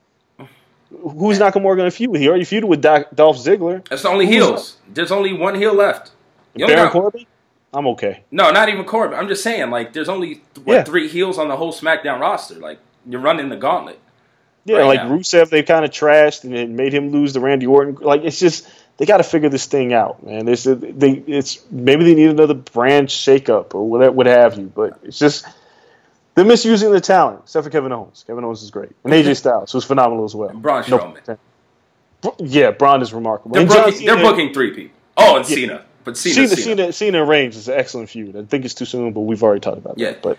Who's 0.90 1.40
Nakamura 1.40 1.76
going 1.76 1.90
to 1.90 1.92
feud 1.92 2.12
with? 2.12 2.22
He 2.22 2.30
already 2.30 2.46
feuded 2.46 2.66
with 2.66 2.82
Doc, 2.82 3.08
Dolph 3.14 3.38
Ziggler. 3.38 3.86
That's 3.90 4.04
the 4.04 4.10
only 4.10 4.28
Who's- 4.28 4.36
heels. 4.46 4.78
There's 4.94 5.12
only 5.12 5.34
one 5.34 5.56
heel 5.56 5.74
left. 5.74 6.12
You 6.56 6.68
Baron 6.68 6.92
Corbin. 6.92 7.26
I'm 7.74 7.88
okay. 7.88 8.22
No, 8.30 8.52
not 8.52 8.70
even 8.70 8.86
Corbin. 8.86 9.18
I'm 9.18 9.28
just 9.28 9.42
saying, 9.42 9.72
like, 9.72 9.92
there's 9.94 10.08
only 10.08 10.42
what, 10.64 10.74
Yeah. 10.74 10.84
three 10.84 11.08
heels 11.08 11.40
on 11.40 11.48
the 11.48 11.56
whole 11.58 11.74
SmackDown 11.74 12.20
roster. 12.20 12.56
Like, 12.56 12.78
you're 13.10 13.20
running 13.20 13.50
the 13.50 13.56
gauntlet. 13.58 14.00
Yeah, 14.66 14.78
right 14.78 14.86
like 14.86 15.04
now. 15.04 15.10
Rusev, 15.10 15.50
they 15.50 15.64
kind 15.64 15.84
of 15.84 15.90
trashed 15.92 16.44
and 16.44 16.56
it 16.56 16.70
made 16.70 16.94
him 16.94 17.10
lose 17.10 17.34
to 17.34 17.40
Randy 17.40 17.66
Orton. 17.66 17.98
Like 18.00 18.22
it's 18.24 18.40
just 18.40 18.66
they 18.98 19.06
got 19.06 19.18
to 19.18 19.24
figure 19.24 19.50
this 19.50 19.66
thing 19.66 19.94
out, 19.94 20.24
man. 20.26 20.48
It's 20.48 20.64
they 20.64 21.12
it's 21.12 21.64
maybe 21.72 22.04
they 22.04 22.16
need 22.16 22.30
another 22.30 22.54
brand 22.54 23.08
shakeup 23.08 23.74
or 23.74 23.90
whatever, 23.90 24.12
what 24.12 24.26
have 24.28 24.58
you. 24.58 24.72
But 24.74 25.00
it's 25.04 25.20
just 25.20 25.46
they're 26.36 26.46
misusing 26.46 26.92
the 26.92 27.02
talent, 27.02 27.42
except 27.44 27.64
for 27.64 27.70
Kevin 27.70 27.92
Owens. 27.92 28.24
Kevin 28.26 28.44
Owens 28.44 28.64
is 28.64 28.72
great, 28.72 28.92
and 29.04 29.14
AJ 29.14 29.24
mm-hmm. 29.24 29.34
Styles, 29.34 29.72
who's 29.72 29.86
phenomenal 29.86 30.26
as 30.26 30.36
well. 30.36 30.50
Braun 30.50 30.84
Strowman. 30.84 31.38
Br- 32.22 32.30
yeah, 32.40 32.72
Braun 32.72 33.02
is 33.02 33.14
remarkable. 33.14 33.54
They're, 33.54 33.64
And 33.64 33.70
booking, 33.70 34.06
they're 34.06 34.16
booking 34.18 34.54
three 34.54 34.74
people. 34.74 34.98
Oh, 35.18 35.38
and 35.38 35.50
Yeah. 35.50 35.56
Cena. 35.56 35.86
But 36.04 36.18
Cena, 36.18 36.36
Cena, 36.36 36.48
Cena. 36.48 36.62
Cena, 36.62 36.94
Cena 36.94 37.20
and 37.22 37.30
Reigns 37.30 37.56
is 37.56 37.68
an 37.68 37.78
excellent 37.78 38.10
feud. 38.10 38.36
I 38.36 38.44
think 38.44 38.66
it's 38.66 38.74
too 38.74 38.86
soon, 38.86 39.14
but 39.14 39.22
we've 39.22 39.42
already 39.44 39.62
talked 39.62 39.78
about 39.78 39.98
Yeah. 39.98 40.12
that. 40.12 40.22
But 40.22 40.38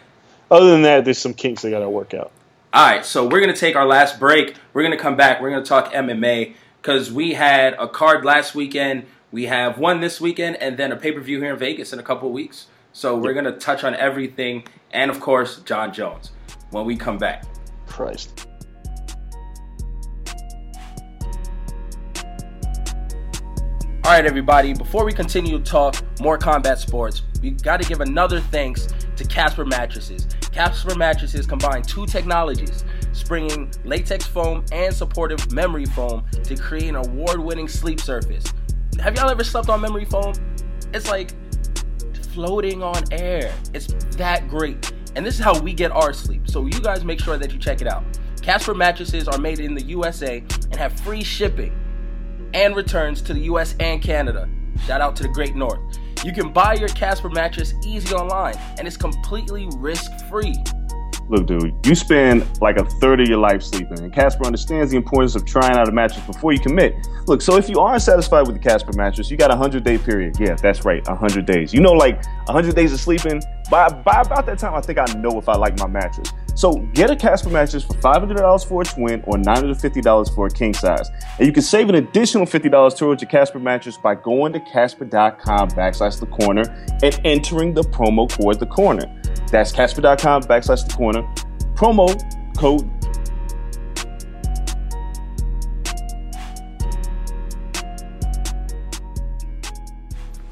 other 0.50 0.70
than 0.70 0.82
that, 0.82 1.04
there's 1.04 1.18
some 1.18 1.34
kinks 1.34 1.62
they 1.62 1.70
got 1.70 1.80
to 1.80 1.88
work 1.88 2.14
out. 2.14 2.32
All 2.72 2.84
right, 2.84 3.04
so 3.04 3.22
we're 3.24 3.40
going 3.40 3.54
to 3.54 3.58
take 3.58 3.76
our 3.76 3.86
last 3.86 4.18
break. 4.18 4.56
We're 4.72 4.82
going 4.82 4.96
to 4.96 5.02
come 5.02 5.16
back. 5.16 5.40
We're 5.40 5.50
going 5.50 5.62
to 5.62 5.68
talk 5.68 5.92
MMA 5.92 6.54
because 6.84 7.10
we 7.10 7.32
had 7.32 7.72
a 7.78 7.88
card 7.88 8.26
last 8.26 8.54
weekend. 8.54 9.06
We 9.32 9.46
have 9.46 9.78
one 9.78 10.02
this 10.02 10.20
weekend 10.20 10.56
and 10.56 10.76
then 10.76 10.92
a 10.92 10.96
pay 10.96 11.12
per 11.12 11.20
view 11.20 11.40
here 11.40 11.54
in 11.54 11.58
Vegas 11.58 11.94
in 11.94 11.98
a 11.98 12.02
couple 12.02 12.28
of 12.28 12.34
weeks. 12.34 12.66
So 12.92 13.16
we're 13.16 13.32
going 13.32 13.46
to 13.46 13.52
touch 13.52 13.84
on 13.84 13.94
everything 13.94 14.64
and, 14.90 15.10
of 15.10 15.18
course, 15.18 15.60
Jon 15.60 15.94
Jones 15.94 16.32
when 16.72 16.84
we 16.84 16.94
come 16.94 17.16
back. 17.16 17.46
Christ. 17.86 18.46
All 24.04 24.10
right, 24.12 24.26
everybody, 24.26 24.74
before 24.74 25.06
we 25.06 25.14
continue 25.14 25.56
to 25.56 25.64
talk 25.64 25.96
more 26.20 26.36
combat 26.36 26.78
sports, 26.78 27.22
we 27.40 27.52
got 27.52 27.80
to 27.80 27.88
give 27.88 28.02
another 28.02 28.40
thanks 28.40 28.88
to 29.16 29.24
Casper 29.24 29.64
Mattresses. 29.64 30.26
Casper 30.52 30.94
Mattresses 30.94 31.46
combine 31.46 31.82
two 31.82 32.04
technologies, 32.04 32.84
springing 33.14 33.72
latex 33.84 34.26
foam 34.26 34.64
and 34.72 34.92
supportive 34.94 35.50
memory 35.52 35.86
foam 35.86 36.24
to 36.42 36.56
create 36.56 36.88
an 36.88 36.96
award 36.96 37.40
winning 37.40 37.68
sleep 37.68 38.00
surface. 38.00 38.44
Have 39.00 39.16
y'all 39.16 39.30
ever 39.30 39.44
slept 39.44 39.68
on 39.68 39.80
memory 39.80 40.04
foam? 40.04 40.34
It's 40.92 41.08
like 41.08 41.30
floating 42.32 42.82
on 42.82 43.02
air. 43.12 43.54
It's 43.72 43.86
that 44.16 44.48
great. 44.48 44.92
And 45.16 45.24
this 45.24 45.38
is 45.38 45.40
how 45.44 45.58
we 45.60 45.72
get 45.72 45.92
our 45.92 46.12
sleep. 46.12 46.48
So 46.50 46.66
you 46.66 46.80
guys 46.80 47.04
make 47.04 47.20
sure 47.20 47.38
that 47.38 47.52
you 47.52 47.58
check 47.58 47.80
it 47.80 47.86
out. 47.86 48.04
Casper 48.42 48.74
mattresses 48.74 49.28
are 49.28 49.38
made 49.38 49.60
in 49.60 49.74
the 49.74 49.84
USA 49.84 50.38
and 50.38 50.76
have 50.76 50.98
free 51.00 51.24
shipping 51.24 51.72
and 52.52 52.76
returns 52.76 53.22
to 53.22 53.32
the 53.32 53.40
US 53.40 53.74
and 53.80 54.02
Canada. 54.02 54.48
Shout 54.86 55.00
out 55.00 55.16
to 55.16 55.22
the 55.22 55.28
Great 55.28 55.54
North. 55.54 55.80
You 56.24 56.32
can 56.32 56.52
buy 56.52 56.74
your 56.74 56.88
Casper 56.88 57.28
mattress 57.28 57.74
easy 57.86 58.14
online 58.14 58.56
and 58.78 58.86
it's 58.86 58.96
completely 58.96 59.68
risk 59.76 60.10
free. 60.28 60.54
Look, 61.28 61.46
dude, 61.46 61.74
you 61.86 61.94
spend 61.94 62.46
like 62.60 62.76
a 62.76 62.84
third 62.84 63.20
of 63.20 63.28
your 63.28 63.38
life 63.38 63.62
sleeping, 63.62 63.98
and 64.00 64.12
Casper 64.12 64.44
understands 64.44 64.90
the 64.90 64.96
importance 64.96 65.34
of 65.34 65.46
trying 65.46 65.76
out 65.76 65.88
a 65.88 65.92
mattress 65.92 66.24
before 66.26 66.52
you 66.52 66.60
commit. 66.60 66.94
Look, 67.26 67.40
so 67.40 67.56
if 67.56 67.68
you 67.68 67.80
aren't 67.80 68.02
satisfied 68.02 68.46
with 68.46 68.56
the 68.56 68.62
Casper 68.62 68.92
mattress, 68.94 69.30
you 69.30 69.36
got 69.36 69.50
a 69.50 69.56
100 69.56 69.84
day 69.84 69.96
period. 69.96 70.38
Yeah, 70.38 70.54
that's 70.54 70.84
right, 70.84 71.06
a 71.08 71.12
100 71.12 71.46
days. 71.46 71.72
You 71.72 71.80
know, 71.80 71.92
like 71.92 72.22
a 72.24 72.52
100 72.52 72.74
days 72.74 72.92
of 72.92 73.00
sleeping, 73.00 73.42
by, 73.70 73.88
by 73.88 74.20
about 74.20 74.44
that 74.46 74.58
time, 74.58 74.74
I 74.74 74.80
think 74.80 74.98
I 74.98 75.06
know 75.14 75.38
if 75.38 75.48
I 75.48 75.56
like 75.56 75.78
my 75.78 75.86
mattress. 75.86 76.32
So 76.54 76.78
get 76.94 77.10
a 77.10 77.16
Casper 77.16 77.50
mattress 77.50 77.84
for 77.84 77.94
$500 77.94 78.66
for 78.66 78.82
a 78.82 78.84
twin 78.84 79.22
or 79.26 79.36
$950 79.36 80.34
for 80.34 80.46
a 80.46 80.50
king 80.50 80.72
size. 80.72 81.10
And 81.38 81.46
you 81.46 81.52
can 81.52 81.62
save 81.62 81.88
an 81.88 81.96
additional 81.96 82.46
$50 82.46 82.96
towards 82.96 83.22
your 83.22 83.30
Casper 83.30 83.58
mattress 83.58 83.96
by 83.96 84.14
going 84.14 84.52
to 84.52 84.60
casper.com 84.60 85.70
backslash 85.70 86.20
the 86.20 86.26
corner 86.26 86.62
and 87.02 87.20
entering 87.24 87.74
the 87.74 87.82
promo 87.82 88.30
code 88.30 88.60
the 88.60 88.66
corner. 88.66 89.04
That's 89.50 89.72
casper.com 89.72 90.44
backslash 90.44 90.86
the 90.86 90.94
corner. 90.94 91.22
Promo 91.74 92.08
code 92.56 92.88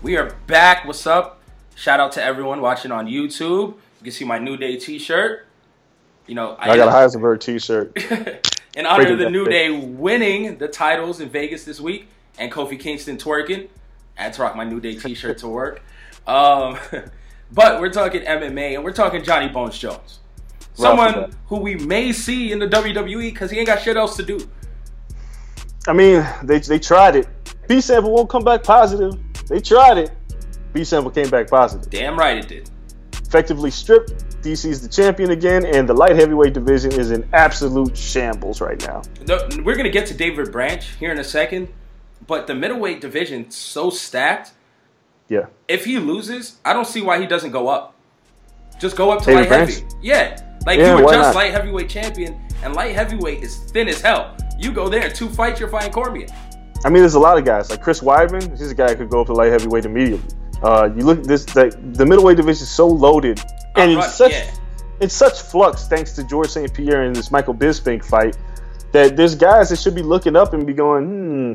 We 0.03 0.17
are 0.17 0.35
back. 0.49 0.85
What's 0.85 1.07
up? 1.07 1.41
Shout 1.77 2.01
out 2.01 2.11
to 2.13 2.23
everyone 2.23 2.61
watching 2.61 2.91
on 2.91 3.07
YouTube. 3.07 3.69
You 3.69 4.03
can 4.03 4.11
see 4.11 4.25
my 4.25 4.37
New 4.37 4.57
Day 4.57 4.77
t 4.77 4.99
shirt. 4.99 5.47
You 6.27 6.35
know, 6.35 6.57
I 6.59 6.77
got 6.77 6.89
a 6.89 6.91
Heisenberg 6.91 7.41
T-shirt. 7.41 7.97
in 8.77 8.87
honor 8.87 9.13
of 9.13 9.19
the 9.19 9.31
New. 9.31 9.45
Day 9.45 9.71
winning 9.71 10.59
the 10.59 10.69
titles 10.69 11.21
in 11.21 11.29
Vegas 11.29 11.65
this 11.65 11.81
week 11.81 12.09
and 12.39 12.51
Kofi 12.51 12.79
Kingston 12.79 13.17
twerking. 13.17 13.69
I 14.17 14.25
had 14.25 14.33
to 14.35 14.43
rock 14.43 14.57
my 14.57 14.65
New 14.65 14.81
Day 14.81 14.95
t-shirt 14.95 15.39
to 15.39 15.49
work. 15.49 15.83
Um, 16.25 16.79
but 17.53 17.81
we're 17.81 17.91
talking 17.91 18.23
MMA 18.23 18.77
and 18.77 18.85
we're 18.85 18.93
talking 18.93 19.25
Johnny 19.25 19.49
Bones 19.49 19.77
Jones. 19.77 20.21
Someone 20.75 21.35
who 21.49 21.57
we 21.57 21.75
may 21.75 22.13
see 22.13 22.53
in 22.53 22.61
the 22.61 22.69
WWE 22.69 23.33
because 23.33 23.51
he 23.51 23.59
ain't 23.59 23.67
got 23.67 23.83
shit 23.83 23.97
else 23.97 24.17
to 24.19 24.23
do. 24.23 24.49
I 25.89 25.95
mean, 25.95 26.25
they 26.45 26.61
they 26.61 26.79
tried 26.79 27.17
it. 27.17 27.27
B 27.67 27.81
sample 27.81 28.13
won't 28.13 28.31
come 28.31 28.45
back 28.45 28.63
positive. 28.63 29.19
They 29.49 29.59
tried 29.59 29.99
it. 29.99 30.13
B 30.73 30.85
sample 30.85 31.11
came 31.11 31.29
back 31.29 31.51
positive. 31.51 31.91
Damn 31.91 32.17
right 32.17 32.39
it 32.39 32.47
did. 32.47 32.71
Effectively 33.33 33.71
stripped. 33.71 34.11
DC's 34.43 34.83
the 34.83 34.89
champion 34.89 35.31
again, 35.31 35.65
and 35.65 35.89
the 35.89 35.95
light 35.95 36.15
heavyweight 36.17 36.53
division 36.53 36.93
is 36.93 37.13
in 37.13 37.27
absolute 37.33 37.97
shambles 37.97 38.61
right 38.61 38.79
now. 38.87 39.01
We're 39.65 39.75
gonna 39.75 39.89
get 39.89 40.05
to 40.09 40.15
David 40.15 40.53
Branch 40.53 40.85
here 41.01 41.11
in 41.11 41.19
a 41.19 41.25
second, 41.25 41.69
but 42.27 42.47
the 42.47 42.55
middleweight 42.55 43.01
division 43.01 43.51
so 43.51 43.89
stacked. 43.89 44.53
Yeah. 45.31 45.47
If 45.67 45.87
he 45.87 45.99
loses, 45.99 46.59
I 46.63 46.75
don't 46.75 46.87
see 46.87 47.01
why 47.01 47.21
he 47.21 47.27
doesn't 47.27 47.53
go 47.53 47.69
up. 47.69 47.95
Just 48.79 48.97
go 48.97 49.11
up 49.11 49.21
to 49.21 49.25
David 49.25 49.41
light 49.41 49.49
Branch? 49.49 49.75
heavy. 49.77 49.87
Yeah, 50.03 50.37
like 50.67 50.79
Yeah, 50.79 50.99
you 50.99 51.03
were 51.03 51.11
just 51.11 51.29
not? 51.29 51.35
light 51.35 51.53
heavyweight 51.53 51.89
champion, 51.89 52.39
and 52.63 52.75
light 52.75 52.95
heavyweight 52.95 53.43
is 53.43 53.61
thin 53.71 53.89
as 53.89 54.03
hell. 54.03 54.37
You 54.59 54.73
go 54.73 54.91
there, 54.91 55.09
two 55.09 55.31
fights, 55.31 55.59
you're 55.59 55.71
fighting 55.71 55.91
Cormier. 55.91 56.27
I 56.85 56.91
mean, 56.91 57.01
there's 57.01 57.15
a 57.15 57.19
lot 57.19 57.39
of 57.39 57.47
guys 57.47 57.71
like 57.71 57.81
Chris 57.81 58.01
Weidman. 58.01 58.51
He's 58.59 58.71
a 58.71 58.75
guy 58.75 58.91
who 58.91 58.97
could 58.97 59.09
go 59.09 59.23
up 59.23 59.29
to 59.29 59.33
light 59.33 59.53
heavyweight 59.53 59.87
immediately. 59.87 60.37
Uh, 60.63 60.91
you 60.97 61.05
look 61.05 61.19
at 61.19 61.25
this 61.25 61.45
the, 61.45 61.77
the 61.95 62.07
middleweight 62.07 62.37
division 62.37 62.63
is 62.63 62.71
so 62.71 62.87
loaded, 62.87 63.41
and 63.77 63.91
in 63.91 63.99
Outrun- 63.99 64.11
such 64.11 64.33
yeah. 64.33 64.55
it's 65.01 65.15
such 65.15 65.41
flux 65.41 65.89
thanks 65.89 66.13
to 66.13 66.25
George 66.25 66.49
St. 66.49 66.73
Pierre 66.73 67.03
and 67.03 67.17
this 67.17 67.31
Michael 67.31 67.55
Bisping 67.55 68.05
fight 68.05 68.37
that 68.93 69.17
there's 69.17 69.35
guys 69.35 69.71
that 69.71 69.79
should 69.79 69.95
be 69.95 70.03
looking 70.03 70.37
up 70.37 70.53
and 70.53 70.67
be 70.67 70.73
going, 70.73 71.05
hmm, 71.07 71.53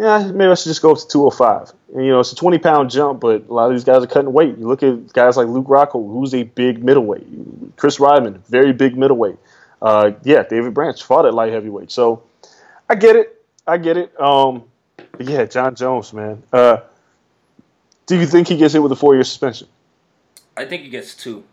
yeah, 0.00 0.32
maybe 0.32 0.50
I 0.50 0.54
should 0.54 0.70
just 0.70 0.82
go 0.82 0.92
up 0.92 0.98
to 0.98 1.06
205. 1.06 1.72
And, 1.94 2.04
you 2.04 2.12
know, 2.12 2.20
it's 2.20 2.32
a 2.32 2.36
20 2.36 2.58
pound 2.58 2.90
jump, 2.90 3.20
but 3.20 3.48
a 3.48 3.52
lot 3.52 3.66
of 3.66 3.72
these 3.72 3.84
guys 3.84 4.02
are 4.02 4.06
cutting 4.06 4.32
weight. 4.32 4.56
You 4.58 4.66
look 4.66 4.82
at 4.82 5.12
guys 5.12 5.36
like 5.36 5.46
Luke 5.46 5.66
Rockhold, 5.66 6.10
who's 6.10 6.34
a 6.34 6.42
big 6.42 6.82
middleweight. 6.82 7.76
Chris 7.76 7.98
Weidman, 7.98 8.44
very 8.46 8.72
big 8.72 8.96
middleweight. 8.96 9.36
Uh, 9.82 10.12
yeah, 10.24 10.42
David 10.42 10.74
Branch 10.74 11.00
fought 11.02 11.26
at 11.26 11.34
light 11.34 11.52
heavyweight. 11.52 11.90
So 11.90 12.22
I 12.88 12.94
get 12.94 13.16
it. 13.16 13.44
I 13.66 13.76
get 13.76 13.96
it. 13.96 14.18
Um, 14.18 14.64
yeah, 15.18 15.44
Jon 15.44 15.74
Jones, 15.74 16.12
man. 16.12 16.42
Uh, 16.52 16.78
do 18.10 18.18
you 18.18 18.26
think 18.26 18.48
he 18.48 18.56
gets 18.56 18.74
hit 18.74 18.82
with 18.82 18.90
a 18.90 18.96
four 18.96 19.14
year 19.14 19.22
suspension? 19.22 19.68
I 20.56 20.64
think 20.64 20.82
he 20.82 20.88
gets 20.88 21.14
two. 21.14 21.44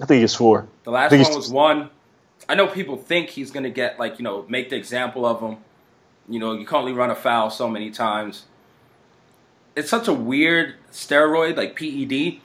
I 0.00 0.06
think 0.06 0.22
it's 0.22 0.36
four. 0.36 0.68
The 0.84 0.92
last 0.92 1.10
one 1.10 1.34
was 1.34 1.50
one. 1.50 1.90
I 2.48 2.54
know 2.54 2.68
people 2.68 2.96
think 2.96 3.30
he's 3.30 3.50
going 3.50 3.64
to 3.64 3.70
get, 3.70 3.98
like, 3.98 4.20
you 4.20 4.22
know, 4.22 4.46
make 4.48 4.70
the 4.70 4.76
example 4.76 5.26
of 5.26 5.40
him. 5.40 5.58
You 6.28 6.38
know, 6.38 6.52
you 6.52 6.64
can 6.64 6.76
only 6.76 6.92
run 6.92 7.10
a 7.10 7.16
foul 7.16 7.50
so 7.50 7.68
many 7.68 7.90
times. 7.90 8.44
It's 9.74 9.90
such 9.90 10.06
a 10.06 10.12
weird 10.12 10.74
steroid, 10.92 11.56
like 11.56 11.74
PED. 11.74 12.40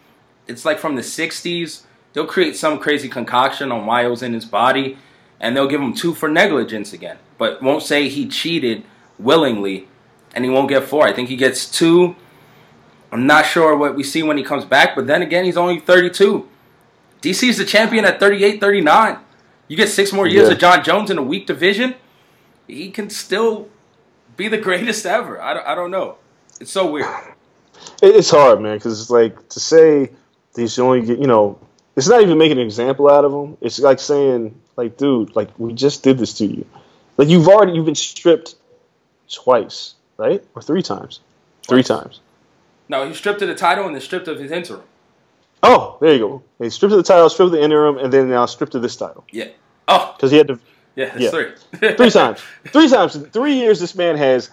It's 0.48 0.66
like 0.66 0.80
from 0.80 0.96
the 0.96 1.04
60s. 1.04 1.84
They'll 2.14 2.26
create 2.26 2.56
some 2.56 2.80
crazy 2.80 3.10
concoction 3.10 3.72
on 3.72 3.86
why 3.86 4.06
it 4.06 4.08
was 4.08 4.24
in 4.24 4.34
his 4.34 4.46
body, 4.46 4.98
and 5.40 5.56
they'll 5.56 5.68
give 5.68 5.82
him 5.82 5.94
two 5.94 6.16
for 6.16 6.28
negligence 6.28 6.94
again. 6.94 7.20
But 7.38 7.62
won't 7.62 7.84
say 7.84 8.10
he 8.10 8.28
cheated 8.28 8.84
willingly, 9.20 9.88
and 10.34 10.44
he 10.44 10.50
won't 10.50 10.68
get 10.68 10.86
four. 10.86 11.08
I 11.08 11.14
think 11.14 11.30
he 11.30 11.36
gets 11.36 11.70
two. 11.70 12.16
I'm 13.12 13.26
not 13.26 13.46
sure 13.46 13.76
what 13.78 13.96
we 13.96 14.04
see 14.04 14.24
when 14.24 14.38
he 14.38 14.44
comes 14.44 14.66
back, 14.66 14.96
but 14.96 15.08
then 15.08 15.22
again, 15.22 15.46
he's 15.46 15.58
only 15.58 15.80
32. 15.80 16.48
DC's 17.22 17.58
the 17.58 17.66
champion 17.66 18.06
at 18.06 18.20
38, 18.20 18.60
39. 18.60 19.18
You 19.68 19.78
get 19.78 19.90
six 19.90 20.12
more 20.14 20.28
years 20.28 20.48
Yeah. 20.48 20.54
of 20.54 20.60
Jon 20.60 20.84
Jones 20.84 21.10
in 21.10 21.18
a 21.18 21.24
weak 21.24 21.48
division, 21.48 21.96
he 22.68 22.92
can 22.92 23.10
still 23.10 23.70
be 24.36 24.48
the 24.48 24.58
greatest 24.68 25.06
ever. 25.06 25.42
I 25.42 25.54
don't, 25.54 25.68
I 25.68 25.76
don't 25.76 25.92
know. 25.92 26.18
It's 26.60 26.72
so 26.72 26.90
weird. 26.92 27.08
It's 28.02 28.30
hard, 28.30 28.62
man, 28.62 28.78
because 28.78 29.00
it's 29.00 29.10
like 29.10 29.50
to 29.50 29.60
say 29.60 30.12
should 30.56 30.80
only 30.80 31.02
get, 31.06 31.20
you 31.20 31.28
know, 31.28 31.60
it's 31.96 32.08
not 32.08 32.22
even 32.22 32.38
making 32.38 32.58
an 32.58 32.66
example 32.66 33.10
out 33.10 33.26
of 33.26 33.32
him. 33.32 33.58
It's 33.62 33.80
like 33.80 34.00
saying, 34.00 34.60
like, 34.76 34.98
dude, 34.98 35.36
like 35.36 35.50
we 35.60 35.74
just 35.74 36.04
did 36.04 36.18
this 36.18 36.34
to 36.36 36.46
you. 36.46 36.66
Like 37.18 37.28
you've 37.28 37.48
already 37.48 37.74
you've 37.74 37.86
been 37.86 37.96
stripped 37.96 38.56
twice, 39.32 39.94
right, 40.18 40.44
or 40.56 40.62
three 40.62 40.82
times, 40.82 41.20
three 41.68 41.84
times. 41.84 42.22
No, 42.90 43.08
he 43.08 43.14
stripped 43.14 43.42
of 43.42 43.48
the 43.48 43.56
title 43.56 43.86
and 43.86 43.94
then 43.96 44.02
stripped 44.02 44.28
of 44.28 44.40
his 44.40 44.52
interim. 44.52 44.84
Oh, 45.64 45.98
there 46.00 46.14
you 46.14 46.20
go. 46.20 46.44
He 46.60 46.70
stripped 46.70 46.94
of 46.94 46.98
the 46.98 47.04
title, 47.04 47.30
stripped 47.30 47.48
of 47.48 47.52
the 47.54 47.64
interim, 47.64 47.98
and 47.98 48.12
then 48.14 48.30
now 48.30 48.46
stripped 48.46 48.76
of 48.76 48.82
this 48.82 48.96
title 48.96 49.26
Yeah. 49.32 49.48
Oh, 49.88 50.14
because 50.16 50.32
he 50.32 50.38
had 50.38 50.48
to 50.48 50.60
yeah, 50.96 51.06
that's 51.06 51.20
Yeah. 51.22 51.30
three. 51.30 51.96
three 51.96 52.10
times. 52.10 52.42
Three 52.68 52.90
times. 52.90 53.16
In 53.16 53.26
three 53.26 53.54
years, 53.54 53.80
this 53.80 53.96
man 53.96 54.18
has 54.18 54.50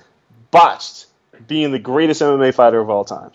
botched 0.50 1.06
being 1.48 1.72
the 1.72 1.78
greatest 1.78 2.20
MMA 2.20 2.54
fighter 2.54 2.80
of 2.80 2.90
all 2.90 3.04
time. 3.04 3.30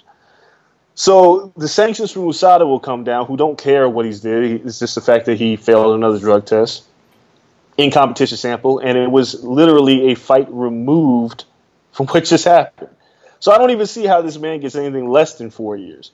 So 0.93 1.51
the 1.57 1.67
sanctions 1.67 2.11
from 2.11 2.23
USADA 2.23 2.67
will 2.67 2.79
come 2.79 3.03
down, 3.03 3.25
who 3.25 3.35
don't 3.37 3.57
care 3.57 3.89
what 3.89 4.05
he's 4.05 4.19
did. 4.19 4.65
It's 4.65 4.79
just 4.79 4.95
the 4.95 5.01
fact 5.01 5.25
that 5.25 5.37
he 5.37 5.55
failed 5.55 5.95
another 5.95 6.19
drug 6.19 6.45
test 6.45 6.83
in 7.77 7.89
competition 7.89 8.37
sample, 8.37 8.79
and 8.79 8.97
it 8.97 9.09
was 9.09 9.41
literally 9.43 10.11
a 10.11 10.15
fight 10.15 10.47
removed 10.51 11.45
from 11.93 12.07
what 12.07 12.25
just 12.25 12.45
happened. 12.45 12.89
So 13.39 13.51
I 13.51 13.57
don't 13.57 13.71
even 13.71 13.87
see 13.87 14.05
how 14.05 14.21
this 14.21 14.37
man 14.37 14.59
gets 14.59 14.75
anything 14.75 15.09
less 15.09 15.37
than 15.37 15.49
four 15.49 15.75
years. 15.77 16.11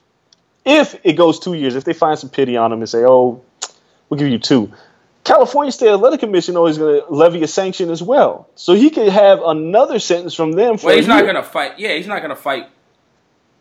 If 0.64 0.98
it 1.04 1.14
goes 1.14 1.38
two 1.38 1.54
years, 1.54 1.76
if 1.76 1.84
they 1.84 1.92
find 1.92 2.18
some 2.18 2.30
pity 2.30 2.56
on 2.56 2.72
him 2.72 2.80
and 2.80 2.88
say, 2.88 3.04
"Oh, 3.04 3.42
we'll 4.08 4.18
give 4.18 4.28
you 4.28 4.38
two. 4.38 4.72
California 5.26 5.72
State 5.72 5.88
Athletic 5.88 6.20
Commission 6.20 6.56
always 6.56 6.78
going 6.78 7.02
to 7.02 7.12
levy 7.12 7.42
a 7.42 7.48
sanction 7.48 7.90
as 7.90 8.00
well, 8.00 8.48
so 8.54 8.74
he 8.74 8.90
could 8.90 9.08
have 9.08 9.42
another 9.42 9.98
sentence 9.98 10.34
from 10.34 10.52
them. 10.52 10.78
For 10.78 10.86
well, 10.86 10.96
he's 10.96 11.08
not 11.08 11.26
gonna 11.26 11.42
fight. 11.42 11.78
Yeah, 11.78 11.94
he's 11.94 12.06
not 12.06 12.22
gonna 12.22 12.36
fight 12.36 12.68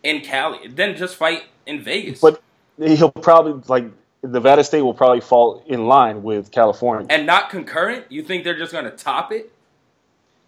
in 0.03 0.21
Cali. 0.21 0.67
Then 0.67 0.95
just 0.95 1.15
fight 1.15 1.43
in 1.65 1.81
Vegas. 1.81 2.21
But 2.21 2.39
he'll 2.77 3.09
probably 3.09 3.63
like 3.67 3.85
Nevada 4.21 4.63
State 4.63 4.83
will 4.83 4.93
probably 4.93 5.21
fall 5.21 5.63
in 5.65 5.87
line 5.87 6.21
with 6.21 6.51
California. 6.51 7.07
and 7.09 7.25
not 7.25 7.49
concurrent. 7.49 8.05
You 8.09 8.21
think 8.21 8.43
they're 8.43 8.57
just 8.57 8.71
gonna 8.71 8.91
top 8.91 9.31
it? 9.31 9.51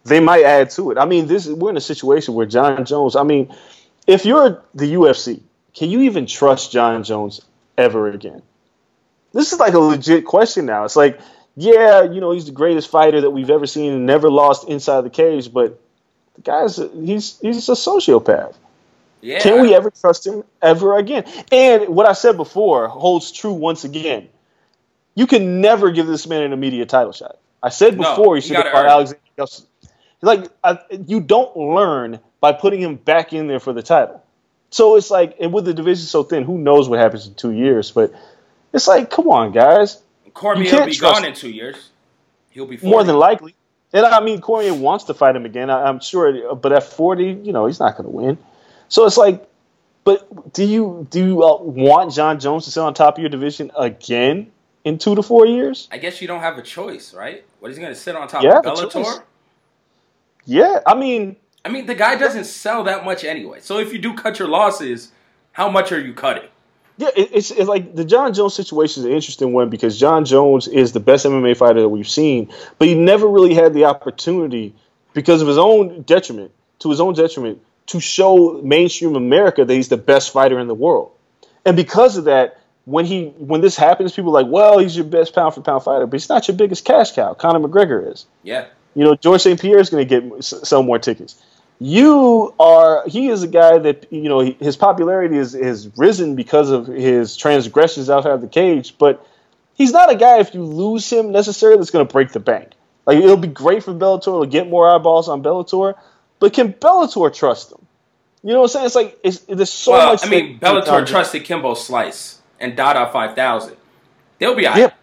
They 0.07 0.19
might 0.19 0.43
add 0.43 0.69
to 0.71 0.91
it. 0.91 0.97
I 0.97 1.05
mean, 1.05 1.27
this 1.27 1.47
we're 1.47 1.69
in 1.69 1.77
a 1.77 1.81
situation 1.81 2.33
where 2.33 2.45
Jon 2.45 2.85
Jones. 2.85 3.15
I 3.15 3.23
mean, 3.23 3.53
if 4.05 4.25
you're 4.25 4.63
the 4.73 4.93
UFC, 4.93 5.41
can 5.73 5.89
you 5.89 6.01
even 6.01 6.25
trust 6.25 6.71
Jon 6.71 7.03
Jones 7.03 7.41
ever 7.77 8.09
again? 8.09 8.41
This 9.33 9.51
is 9.51 9.59
like 9.59 9.73
a 9.73 9.79
legit 9.79 10.25
question 10.25 10.65
now. 10.65 10.85
It's 10.85 10.95
like, 10.95 11.19
yeah, 11.55 12.03
you 12.03 12.21
know, 12.21 12.31
he's 12.31 12.45
the 12.45 12.51
greatest 12.53 12.89
fighter 12.89 13.21
that 13.21 13.31
we've 13.31 13.49
ever 13.49 13.67
seen 13.67 13.91
and 13.91 14.05
never 14.05 14.31
lost 14.31 14.67
inside 14.69 15.01
the 15.01 15.09
cage, 15.09 15.51
but 15.51 15.79
the 16.35 16.41
guy's 16.41 16.77
he's 16.77 17.37
he's 17.39 17.67
a 17.67 17.73
sociopath. 17.73 18.55
Yeah. 19.21 19.39
Can 19.39 19.61
we 19.61 19.75
ever 19.75 19.91
trust 19.91 20.25
him 20.25 20.43
ever 20.61 20.97
again? 20.97 21.25
And 21.51 21.89
what 21.89 22.05
I 22.05 22.13
said 22.13 22.37
before 22.37 22.87
holds 22.87 23.31
true 23.31 23.53
once 23.53 23.83
again. 23.83 24.29
You 25.15 25.25
can 25.25 25.61
never 25.61 25.89
give 25.89 26.05
this 26.05 26.27
man 26.27 26.43
an 26.43 26.53
immediate 26.53 26.89
title 26.89 27.11
shot. 27.11 27.39
I 27.63 27.69
said 27.69 27.97
No, 27.97 28.15
before 28.15 28.35
he 28.35 28.41
you 28.41 28.47
should 28.47 28.57
have 28.57 28.71
fought. 28.71 28.85
Alexander. 28.85 29.21
Gustafsson. 29.37 29.65
Like 30.21 30.47
I, 30.63 30.79
you 31.07 31.19
don't 31.19 31.55
learn 31.55 32.19
by 32.41 32.53
putting 32.53 32.81
him 32.81 32.95
back 32.95 33.33
in 33.33 33.47
there 33.47 33.59
for 33.59 33.73
the 33.73 33.83
title. 33.83 34.23
So 34.69 34.95
it's 34.95 35.09
like, 35.09 35.37
and 35.39 35.53
with 35.53 35.65
the 35.65 35.73
division 35.73 36.05
so 36.05 36.23
thin, 36.23 36.43
who 36.43 36.57
knows 36.57 36.89
what 36.89 36.99
happens 36.99 37.27
in 37.27 37.35
two 37.35 37.51
years? 37.51 37.91
But 37.91 38.13
it's 38.73 38.87
like, 38.87 39.09
come 39.09 39.29
on, 39.29 39.51
guys. 39.51 40.01
Cormier 40.33 40.79
will 40.79 40.85
be 40.85 40.97
gone 40.97 41.23
him. 41.23 41.29
in 41.29 41.33
two 41.33 41.49
years. 41.49 41.89
He'll 42.49 42.65
be 42.65 42.77
40. 42.77 42.91
More 42.91 43.03
than 43.03 43.17
likely. 43.17 43.55
And 43.93 44.05
I 44.05 44.19
mean, 44.19 44.41
Cormier 44.41 44.73
wants 44.73 45.05
to 45.05 45.13
fight 45.13 45.35
him 45.35 45.45
again. 45.45 45.69
I, 45.69 45.83
I'm 45.83 45.99
sure, 45.99 46.55
but 46.55 46.73
at 46.73 46.83
40, 46.83 47.41
you 47.43 47.53
know, 47.53 47.65
he's 47.65 47.79
not 47.79 47.95
going 47.95 48.09
to 48.09 48.15
win. 48.15 48.37
So 48.89 49.05
it's 49.05 49.17
like, 49.17 49.47
but 50.03 50.53
do 50.53 50.63
you 50.63 51.05
do 51.09 51.19
you 51.19 51.43
uh, 51.43 51.61
want 51.61 52.13
Jon 52.13 52.39
Jones 52.39 52.63
to 52.65 52.71
sit 52.71 52.79
on 52.79 52.93
top 52.93 53.17
of 53.17 53.19
your 53.21 53.29
division 53.29 53.71
again 53.77 54.51
in 54.85 54.97
two 54.97 55.15
to 55.15 55.21
four 55.21 55.45
years? 55.45 55.89
I 55.91 55.97
guess 55.97 56.21
you 56.21 56.29
don't 56.29 56.39
have 56.39 56.57
a 56.57 56.61
choice, 56.61 57.13
right? 57.13 57.43
What 57.59 57.71
is 57.71 57.77
he 57.77 57.83
gonna 57.83 57.93
sit 57.93 58.15
on 58.15 58.27
top 58.29 58.41
Yeah, 58.43 58.59
of 58.59 58.63
Bellator? 58.63 59.23
Yeah, 60.47 60.79
I 60.87 60.95
mean, 60.95 61.35
I 61.63 61.69
mean, 61.69 61.85
the 61.85 61.95
guy 61.95 62.15
doesn't 62.15 62.45
sell 62.45 62.83
that 62.85 63.05
much 63.05 63.23
anyway. 63.23 63.59
So 63.61 63.77
if 63.77 63.93
you 63.93 63.99
do 63.99 64.15
cut 64.15 64.39
your 64.39 64.47
losses, 64.47 65.11
how 65.51 65.69
much 65.69 65.91
are 65.91 65.99
you 65.99 66.13
cutting? 66.13 66.49
yeah, 66.97 67.09
it, 67.15 67.29
it's, 67.33 67.51
it's 67.51 67.69
like 67.69 67.95
the 67.95 68.05
Jon 68.05 68.33
Jones 68.33 68.55
situation 68.55 69.01
is 69.01 69.05
an 69.05 69.11
interesting 69.11 69.53
one 69.53 69.69
because 69.69 69.99
Jon 69.99 70.25
Jones 70.25 70.67
is 70.67 70.91
the 70.91 70.99
best 70.99 71.25
MMA 71.25 71.55
fighter 71.55 71.81
that 71.81 71.89
we've 71.89 72.09
seen, 72.09 72.51
but 72.79 72.87
he 72.87 72.95
never 72.95 73.27
really 73.27 73.53
had 73.53 73.73
the 73.73 73.85
opportunity 73.85 74.73
because 75.13 75.41
of 75.41 75.47
his 75.47 75.57
own 75.57 76.01
detriment, 76.01 76.51
to 76.79 76.89
his 76.89 76.99
own 76.99 77.13
detriment, 77.13 77.61
to 77.87 77.99
show 77.99 78.59
mainstream 78.63 79.15
America 79.15 79.63
that 79.63 79.73
he's 79.73 79.89
the 79.89 79.97
best 79.97 80.31
fighter 80.31 80.59
in 80.59 80.67
the 80.67 80.75
world. 80.75 81.11
And 81.65 81.75
because 81.75 82.17
of 82.17 82.25
that, 82.25 82.59
when 82.85 83.05
he 83.05 83.27
when 83.37 83.61
this 83.61 83.75
happens, 83.75 84.13
people 84.13 84.35
are 84.35 84.43
like, 84.43 84.51
well, 84.51 84.79
he's 84.79 84.95
your 84.95 85.05
best 85.05 85.35
pound 85.35 85.53
for 85.53 85.61
pound 85.61 85.83
fighter, 85.83 86.07
but 86.07 86.19
he's 86.19 86.29
not 86.29 86.47
your 86.47 86.57
biggest 86.57 86.85
cash 86.85 87.11
cow. 87.11 87.33
Conor 87.33 87.59
McGregor 87.59 88.11
is. 88.11 88.25
Yeah. 88.43 88.67
You 88.97 89.03
know, 89.03 89.13
George 89.15 89.41
St. 89.41 89.61
Pierre 89.61 89.77
is 89.77 89.91
going 89.91 90.07
to 90.07 90.21
get 90.21 90.43
sell 90.43 90.81
more 90.81 90.97
tickets. 90.97 91.39
You 91.79 92.51
are. 92.59 93.03
He 93.07 93.27
is 93.27 93.43
a 93.43 93.47
guy 93.47 93.77
that 93.77 94.11
you 94.11 94.27
know. 94.27 94.39
His 94.39 94.75
popularity 94.75 95.37
is 95.37 95.53
has 95.53 95.95
risen 95.95 96.35
because 96.35 96.71
of 96.71 96.87
his 96.87 97.37
transgressions 97.37 98.09
outside 98.09 98.31
of 98.31 98.41
the 98.41 98.47
cage. 98.47 98.97
But 98.97 99.23
he's 99.75 99.91
not 99.91 100.11
a 100.11 100.15
guy. 100.15 100.39
If 100.39 100.55
you 100.55 100.63
lose 100.63 101.07
him 101.07 101.31
necessarily, 101.31 101.77
that's 101.77 101.91
going 101.91 102.07
to 102.07 102.11
break 102.11 102.31
the 102.31 102.39
bank. 102.39 102.69
Like 103.05 103.19
it'll 103.19 103.37
be 103.37 103.47
great 103.47 103.83
for 103.83 103.93
Bellator 103.93 104.41
to 104.41 104.49
get 104.49 104.67
more 104.67 104.89
eyeballs 104.89 105.29
on 105.29 105.43
Bellator, 105.43 105.93
but 106.39 106.53
can 106.53 106.73
Bellator 106.73 107.31
trust 107.31 107.71
him? 107.71 107.85
You 108.41 108.53
know 108.53 108.61
what 108.61 108.65
I'm 108.65 108.69
saying? 108.69 108.85
It's 108.87 108.95
like 108.95 109.19
it's, 109.23 109.39
there's 109.41 109.71
so 109.71 109.91
well, 109.91 110.13
much. 110.13 110.25
I 110.25 110.29
mean, 110.29 110.57
that- 110.59 110.83
Bellator 110.83 111.05
trusted 111.05 111.43
Kimbo 111.43 111.75
Slice 111.75 112.39
and 112.59 112.75
Dada 112.75 113.11
5000. 113.13 113.77
They'll 114.39 114.55
be 114.55 114.65
all 114.65 114.75
Yeah. 114.75 114.85
right. 114.85 114.93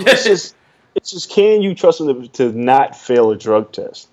It's 0.00 0.24
just, 0.24 0.54
it's 0.94 1.10
just, 1.10 1.30
can 1.30 1.62
you 1.62 1.74
trust 1.74 2.00
him 2.00 2.22
to, 2.22 2.28
to 2.28 2.52
not 2.52 2.96
fail 2.96 3.30
a 3.30 3.36
drug 3.36 3.72
test? 3.72 4.08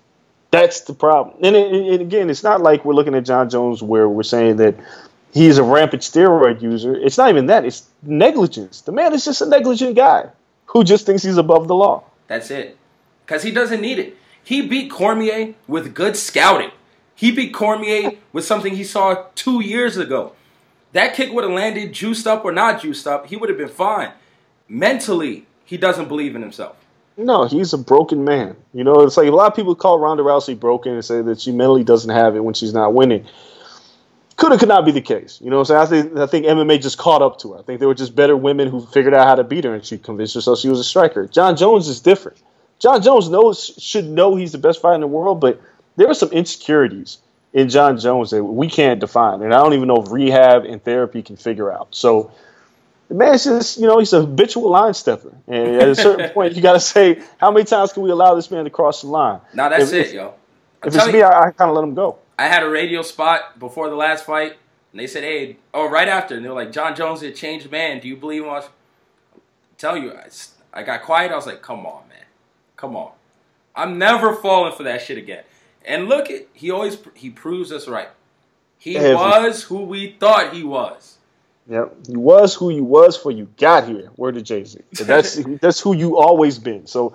That's 0.50 0.82
the 0.82 0.94
problem. 0.94 1.36
And, 1.42 1.56
it, 1.56 1.72
and 1.72 2.00
again, 2.00 2.30
it's 2.30 2.42
not 2.42 2.60
like 2.60 2.84
we're 2.84 2.94
looking 2.94 3.14
at 3.14 3.24
Jon 3.24 3.50
Jones 3.50 3.82
where 3.82 4.08
we're 4.08 4.22
saying 4.22 4.56
that 4.56 4.76
he's 5.34 5.58
a 5.58 5.62
rampant 5.62 6.02
steroid 6.02 6.62
user. 6.62 6.94
It's 6.94 7.18
not 7.18 7.30
even 7.30 7.46
that. 7.46 7.64
It's 7.64 7.88
negligence. 8.02 8.82
The 8.82 8.92
man 8.92 9.12
is 9.12 9.24
just 9.24 9.42
a 9.42 9.46
negligent 9.46 9.96
guy 9.96 10.30
who 10.66 10.84
just 10.84 11.06
thinks 11.06 11.22
he's 11.22 11.36
above 11.36 11.68
the 11.68 11.74
law. 11.74 12.04
That's 12.26 12.50
it. 12.50 12.76
Because 13.24 13.42
he 13.42 13.50
doesn't 13.50 13.80
need 13.80 13.98
it. 13.98 14.16
He 14.42 14.66
beat 14.66 14.90
Cormier 14.90 15.54
with 15.66 15.94
good 15.94 16.16
scouting. 16.16 16.70
He 17.14 17.32
beat 17.32 17.52
Cormier 17.52 18.12
with 18.32 18.44
something 18.44 18.76
he 18.76 18.84
saw 18.84 19.24
two 19.34 19.60
years 19.60 19.96
ago. 19.96 20.32
That 20.92 21.14
kick 21.14 21.32
would 21.32 21.44
have 21.44 21.52
landed 21.52 21.92
juiced 21.92 22.26
up 22.26 22.44
or 22.44 22.52
not 22.52 22.80
juiced 22.80 23.06
up. 23.06 23.26
He 23.26 23.36
would 23.36 23.48
have 23.48 23.58
been 23.58 23.68
fine. 23.68 24.12
Mentally, 24.68 25.45
he 25.66 25.76
doesn't 25.76 26.08
believe 26.08 26.34
in 26.34 26.42
himself. 26.42 26.76
No, 27.18 27.44
he's 27.46 27.72
a 27.72 27.78
broken 27.78 28.24
man. 28.24 28.56
You 28.72 28.84
know, 28.84 29.00
it's 29.00 29.16
like 29.16 29.26
a 29.26 29.30
lot 29.30 29.50
of 29.50 29.56
people 29.56 29.74
call 29.74 29.98
Ronda 29.98 30.22
Rousey 30.22 30.58
broken 30.58 30.92
and 30.92 31.04
say 31.04 31.22
that 31.22 31.40
she 31.40 31.50
mentally 31.50 31.82
doesn't 31.82 32.10
have 32.10 32.36
it 32.36 32.40
when 32.40 32.54
she's 32.54 32.72
not 32.72 32.94
winning. 32.94 33.26
could 34.36 34.52
or 34.52 34.58
could 34.58 34.68
not 34.68 34.84
be 34.84 34.92
the 34.92 35.00
case. 35.00 35.40
You 35.42 35.50
know 35.50 35.58
what 35.58 35.70
I'm 35.70 35.86
saying? 35.86 36.02
I 36.08 36.10
think 36.10 36.18
I 36.18 36.26
think 36.26 36.46
MMA 36.46 36.80
just 36.80 36.98
caught 36.98 37.22
up 37.22 37.38
to 37.40 37.54
her. 37.54 37.58
I 37.58 37.62
think 37.62 37.80
there 37.80 37.88
were 37.88 37.94
just 37.94 38.14
better 38.14 38.36
women 38.36 38.68
who 38.68 38.84
figured 38.86 39.14
out 39.14 39.26
how 39.26 39.34
to 39.34 39.44
beat 39.44 39.64
her, 39.64 39.74
and 39.74 39.84
she 39.84 39.98
convinced 39.98 40.34
herself 40.34 40.58
she 40.58 40.68
was 40.68 40.78
a 40.78 40.84
striker. 40.84 41.26
Jon 41.26 41.56
Jones 41.56 41.88
is 41.88 42.00
different. 42.00 42.38
Jon 42.78 43.00
Jones 43.02 43.30
knows 43.30 43.72
should 43.78 44.04
know 44.04 44.36
he's 44.36 44.52
the 44.52 44.58
best 44.58 44.82
fighter 44.82 44.96
in 44.96 45.00
the 45.00 45.06
world, 45.06 45.40
but 45.40 45.60
there 45.96 46.08
are 46.08 46.14
some 46.14 46.30
insecurities 46.30 47.18
in 47.54 47.70
Jon 47.70 47.98
Jones 47.98 48.30
that 48.30 48.44
we 48.44 48.68
can't 48.68 49.00
define, 49.00 49.40
and 49.40 49.54
I 49.54 49.62
don't 49.62 49.72
even 49.72 49.88
know 49.88 50.02
if 50.02 50.12
rehab 50.12 50.64
and 50.64 50.84
therapy 50.84 51.22
can 51.22 51.36
figure 51.36 51.72
out. 51.72 51.88
So. 51.90 52.30
The 53.08 53.14
man's 53.14 53.44
just, 53.44 53.78
you 53.78 53.86
know, 53.86 53.98
he's 53.98 54.12
a 54.12 54.22
habitual 54.22 54.70
line 54.70 54.92
stepper. 54.94 55.32
And 55.46 55.76
at 55.76 55.88
a 55.88 55.94
certain 55.94 56.28
point, 56.34 56.54
you 56.56 56.62
got 56.62 56.72
to 56.72 56.80
say, 56.80 57.22
how 57.38 57.50
many 57.52 57.64
times 57.64 57.92
can 57.92 58.02
we 58.02 58.10
allow 58.10 58.34
this 58.34 58.50
man 58.50 58.64
to 58.64 58.70
cross 58.70 59.02
the 59.02 59.08
line? 59.08 59.40
Now 59.54 59.68
that's 59.68 59.92
If- 59.92 60.08
it, 60.08 60.14
yo. 60.14 60.34
I'm 60.82 60.88
If 60.88 60.94
it's 60.96 61.06
me, 61.06 61.18
you, 61.18 61.24
I, 61.24 61.46
I 61.48 61.50
kind 61.52 61.70
of 61.70 61.76
let 61.76 61.84
him 61.84 61.94
go. 61.94 62.18
I 62.38 62.48
had 62.48 62.62
a 62.62 62.68
radio 62.68 63.02
spot 63.02 63.58
before 63.58 63.88
the 63.88 63.96
last 63.96 64.26
fight, 64.26 64.52
and 64.92 65.00
they 65.00 65.06
said, 65.06 65.22
"Hey, 65.22 65.56
oh, 65.72 65.88
right 65.88 66.06
after," 66.06 66.34
and 66.36 66.44
they 66.44 66.48
were 66.50 66.54
like, 66.54 66.70
"Jon 66.70 66.94
Jones 66.94 67.22
is 67.22 67.30
a 67.32 67.34
changed 67.34 67.70
man. 67.70 67.98
Do 68.00 68.08
you 68.08 68.16
believe 68.16 68.42
him?" 68.44 68.50
I 68.50 68.62
tell 69.78 69.96
you, 69.96 70.12
I, 70.12 70.26
I 70.72 70.82
got 70.82 71.02
quiet. 71.02 71.32
I 71.32 71.36
was 71.36 71.46
like, 71.46 71.62
"Come 71.62 71.86
on, 71.86 72.06
man, 72.08 72.24
come 72.76 72.94
on." 72.94 73.12
I'm 73.74 73.98
never 73.98 74.34
falling 74.34 74.74
for 74.74 74.82
that 74.82 75.00
shit 75.02 75.16
again. 75.16 75.44
And 75.84 76.08
look, 76.08 76.30
at 76.30 76.46
he 76.52 76.70
always 76.70 76.98
he 77.14 77.30
proves 77.30 77.72
us 77.72 77.88
right. 77.88 78.08
He 78.78 78.98
Every- 78.98 79.14
was 79.14 79.62
who 79.64 79.82
we 79.84 80.12
thought 80.20 80.52
he 80.52 80.62
was. 80.62 81.16
Yep, 81.68 81.96
you 82.08 82.20
was 82.20 82.54
who 82.54 82.70
you 82.70 82.84
was 82.84 83.16
for 83.16 83.30
you 83.32 83.48
got 83.56 83.88
here. 83.88 84.10
Where 84.16 84.30
did 84.32 84.44
Jay 84.44 84.62
Z. 84.64 84.80
That's 85.00 85.34
that's 85.60 85.80
who 85.80 85.94
you 85.96 86.16
always 86.16 86.58
been. 86.58 86.86
So 86.86 87.14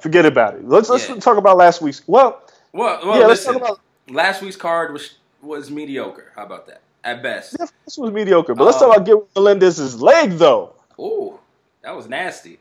forget 0.00 0.24
about 0.24 0.54
it. 0.54 0.68
Let's 0.68 0.88
let's 0.88 1.08
Yeah. 1.08 1.16
talk 1.16 1.36
about 1.36 1.56
last 1.56 1.82
week's. 1.82 2.02
Well, 2.06 2.40
Well, 2.72 3.00
well 3.04 3.18
yeah, 3.20 3.26
let's 3.26 3.44
listen. 3.44 3.60
talk 3.60 3.70
about. 3.70 3.80
last 4.14 4.40
week's 4.42 4.56
card 4.56 4.92
was 4.92 5.14
was 5.42 5.70
mediocre. 5.70 6.32
How 6.36 6.44
about 6.44 6.66
that? 6.68 6.80
At 7.02 7.22
best. 7.22 7.56
Yeah, 7.58 7.66
this 7.84 7.98
was 7.98 8.12
mediocre, 8.12 8.54
but 8.54 8.64
let's 8.64 8.76
Um, 8.80 8.88
talk 8.88 8.96
about 8.96 9.06
Gilbert 9.06 9.28
Melendez's 9.34 10.00
leg 10.00 10.32
though. 10.32 10.74
Ooh, 11.00 11.38
that 11.82 11.96
was 11.96 12.08
nasty. 12.08 12.58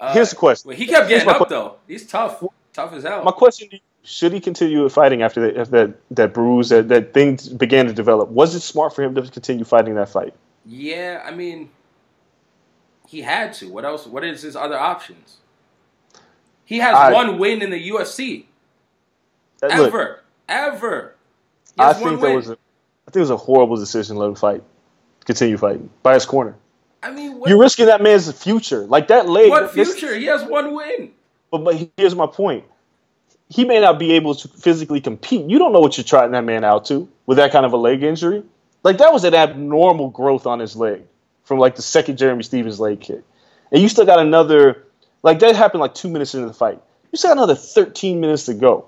Uh, 0.00 0.12
Here's 0.12 0.30
the 0.30 0.36
question. 0.36 0.68
Well, 0.68 0.76
he 0.76 0.86
kept 0.86 1.08
getting 1.08 1.28
up 1.28 1.48
though. 1.48 1.76
He's 1.88 2.06
tough, 2.06 2.42
tough 2.72 2.92
as 2.92 3.02
hell. 3.02 3.24
My 3.24 3.30
question: 3.32 3.68
to 3.70 3.76
you, 3.76 3.80
Should 4.04 4.32
he 4.32 4.40
continue 4.40 4.88
fighting 4.88 5.22
after 5.22 5.40
that 5.42 5.56
after 5.56 5.86
that 5.86 5.94
that 6.12 6.34
bruise 6.34 6.68
that 6.68 6.88
that 6.88 7.12
things 7.14 7.48
began 7.48 7.86
to 7.86 7.92
develop? 7.92 8.28
Was 8.28 8.54
it 8.54 8.60
smart 8.60 8.94
for 8.94 9.02
him 9.02 9.14
to 9.16 9.22
continue 9.22 9.64
fighting 9.64 9.94
that 9.96 10.08
fight? 10.08 10.34
Yeah, 10.64 11.22
I 11.24 11.32
mean, 11.32 11.70
he 13.08 13.22
had 13.22 13.52
to. 13.54 13.68
What 13.68 13.84
else? 13.84 14.06
What 14.06 14.24
is 14.24 14.42
his 14.42 14.56
other 14.56 14.78
options? 14.78 15.38
He 16.64 16.78
has 16.78 16.94
I- 16.94 17.12
one 17.12 17.38
win 17.38 17.62
in 17.62 17.70
the 17.70 17.90
UFC 17.90 18.46
ever, 19.62 19.82
look, 19.82 20.24
ever. 20.48 21.14
I 21.78 21.92
think 21.92 22.20
that 22.20 22.34
was 22.34 22.50
a, 22.50 22.52
I 22.52 23.10
think 23.10 23.16
it 23.16 23.20
was 23.20 23.30
a 23.30 23.36
horrible 23.36 23.76
decision 23.76 24.16
to 24.16 24.20
let 24.20 24.28
him 24.28 24.34
fight, 24.34 24.62
continue 25.24 25.56
fighting 25.56 25.90
by 26.02 26.14
his 26.14 26.26
corner. 26.26 26.56
I 27.02 27.10
mean, 27.10 27.38
what, 27.38 27.50
You're 27.50 27.58
risking 27.58 27.86
that 27.86 28.00
man's 28.00 28.30
future. 28.32 28.86
Like 28.86 29.08
that 29.08 29.28
leg. 29.28 29.50
what 29.50 29.74
this- 29.74 29.94
future? 29.94 30.14
He 30.14 30.26
has 30.26 30.44
one 30.44 30.74
win. 30.74 31.10
But, 31.50 31.64
but 31.64 31.90
here's 31.96 32.14
my 32.14 32.26
point. 32.26 32.64
He 33.48 33.66
may 33.66 33.80
not 33.80 33.98
be 33.98 34.12
able 34.12 34.34
to 34.34 34.48
physically 34.48 35.00
compete. 35.02 35.50
You 35.50 35.58
don't 35.58 35.74
know 35.74 35.80
what 35.80 35.98
you're 35.98 36.04
trotting 36.04 36.32
that 36.32 36.44
man 36.44 36.64
out 36.64 36.86
to 36.86 37.06
with 37.26 37.36
that 37.36 37.52
kind 37.52 37.66
of 37.66 37.74
a 37.74 37.76
leg 37.76 38.02
injury. 38.02 38.42
Like 38.82 38.98
that 38.98 39.12
was 39.12 39.24
an 39.24 39.34
abnormal 39.34 40.10
growth 40.10 40.46
on 40.46 40.58
his 40.58 40.76
leg 40.76 41.02
from 41.44 41.58
like 41.58 41.76
the 41.76 41.82
second 41.82 42.18
Jeremy 42.18 42.42
Stephens 42.42 42.80
leg 42.80 43.00
kick. 43.00 43.22
And 43.70 43.80
you 43.80 43.88
still 43.88 44.06
got 44.06 44.18
another 44.18 44.84
like 45.22 45.38
that 45.40 45.56
happened 45.56 45.80
like 45.80 45.94
two 45.94 46.08
minutes 46.08 46.34
into 46.34 46.46
the 46.46 46.54
fight. 46.54 46.80
You 47.10 47.18
still 47.18 47.30
got 47.30 47.38
another 47.38 47.54
13 47.54 48.20
minutes 48.20 48.46
to 48.46 48.54
go 48.54 48.86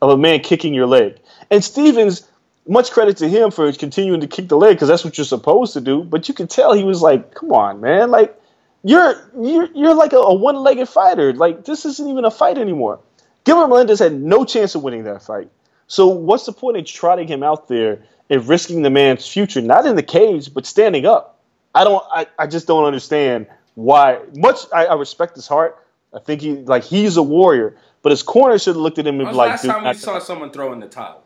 of 0.00 0.10
a 0.10 0.16
man 0.16 0.40
kicking 0.40 0.74
your 0.74 0.86
leg. 0.86 1.18
And 1.50 1.62
Stephens, 1.62 2.28
much 2.66 2.90
credit 2.90 3.16
to 3.18 3.28
him 3.28 3.50
for 3.50 3.72
continuing 3.72 4.20
to 4.20 4.26
kick 4.26 4.48
the 4.48 4.56
leg 4.56 4.76
because 4.76 4.88
that's 4.88 5.04
what 5.04 5.16
you're 5.16 5.24
supposed 5.24 5.72
to 5.72 5.80
do. 5.80 6.02
But 6.04 6.28
you 6.28 6.34
could 6.34 6.50
tell 6.50 6.72
he 6.72 6.84
was 6.84 7.02
like, 7.02 7.34
"Come 7.34 7.52
on, 7.52 7.80
man! 7.80 8.10
Like 8.10 8.38
you're 8.84 9.30
you're 9.40 9.68
you're 9.74 9.94
like 9.94 10.12
a, 10.12 10.18
a 10.18 10.34
one-legged 10.34 10.88
fighter. 10.88 11.32
Like 11.32 11.64
this 11.64 11.84
isn't 11.84 12.08
even 12.08 12.24
a 12.24 12.30
fight 12.30 12.58
anymore." 12.58 13.00
Gilbert 13.44 13.68
Melendez 13.68 13.98
had 14.00 14.12
no 14.20 14.44
chance 14.44 14.74
of 14.74 14.82
winning 14.82 15.04
that 15.04 15.22
fight. 15.22 15.48
So 15.86 16.08
what's 16.08 16.44
the 16.44 16.52
point 16.52 16.76
in 16.76 16.84
trotting 16.84 17.28
him 17.28 17.42
out 17.42 17.68
there 17.68 18.04
and 18.30 18.46
risking 18.46 18.82
the 18.82 18.90
man's 18.90 19.26
future, 19.26 19.60
not 19.60 19.86
in 19.86 19.96
the 19.96 20.02
cage, 20.02 20.52
but 20.52 20.66
standing 20.66 21.06
up? 21.06 21.40
I 21.74 21.84
don't. 21.84 22.04
I, 22.12 22.26
I 22.38 22.46
just 22.46 22.66
don't 22.66 22.84
understand 22.84 23.46
why. 23.74 24.20
Much 24.34 24.58
I, 24.72 24.86
I 24.86 24.94
respect 24.94 25.36
his 25.36 25.46
heart. 25.46 25.84
I 26.14 26.18
think 26.18 26.40
he 26.40 26.56
like 26.56 26.84
he's 26.84 27.16
a 27.16 27.22
warrior, 27.22 27.76
but 28.02 28.10
his 28.10 28.22
corner 28.22 28.58
should 28.58 28.74
have 28.74 28.82
looked 28.82 28.98
at 28.98 29.06
him 29.06 29.20
and 29.20 29.28
be 29.30 29.34
like, 29.34 29.50
last 29.50 29.64
time 29.64 29.82
we 29.82 29.90
I, 29.90 29.92
saw 29.92 30.18
someone 30.18 30.50
throw 30.50 30.72
in 30.72 30.80
the 30.80 30.88
towel? 30.88 31.22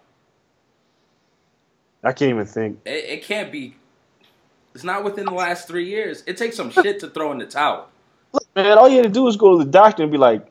I 2.03 2.13
can't 2.13 2.31
even 2.31 2.47
think." 2.47 2.81
It, 2.85 2.91
it 2.91 3.25
can't 3.25 3.53
be. 3.53 3.77
It's 4.75 4.85
not 4.85 5.05
within 5.05 5.27
the 5.27 5.33
last 5.33 5.69
three 5.69 5.87
years. 5.87 6.23
It 6.27 6.37
takes 6.37 6.57
some 6.57 6.71
shit 6.71 7.01
to 7.01 7.09
throw 7.09 7.31
in 7.33 7.39
the 7.39 7.47
towel. 7.47 7.89
Look, 8.33 8.45
man, 8.57 8.79
all 8.79 8.89
you 8.89 8.97
had 8.97 9.05
to 9.05 9.11
do 9.11 9.29
is 9.29 9.37
go 9.37 9.59
to 9.59 9.65
the 9.65 9.71
doctor 9.71 10.03
and 10.03 10.11
be 10.11 10.19
like, 10.19 10.47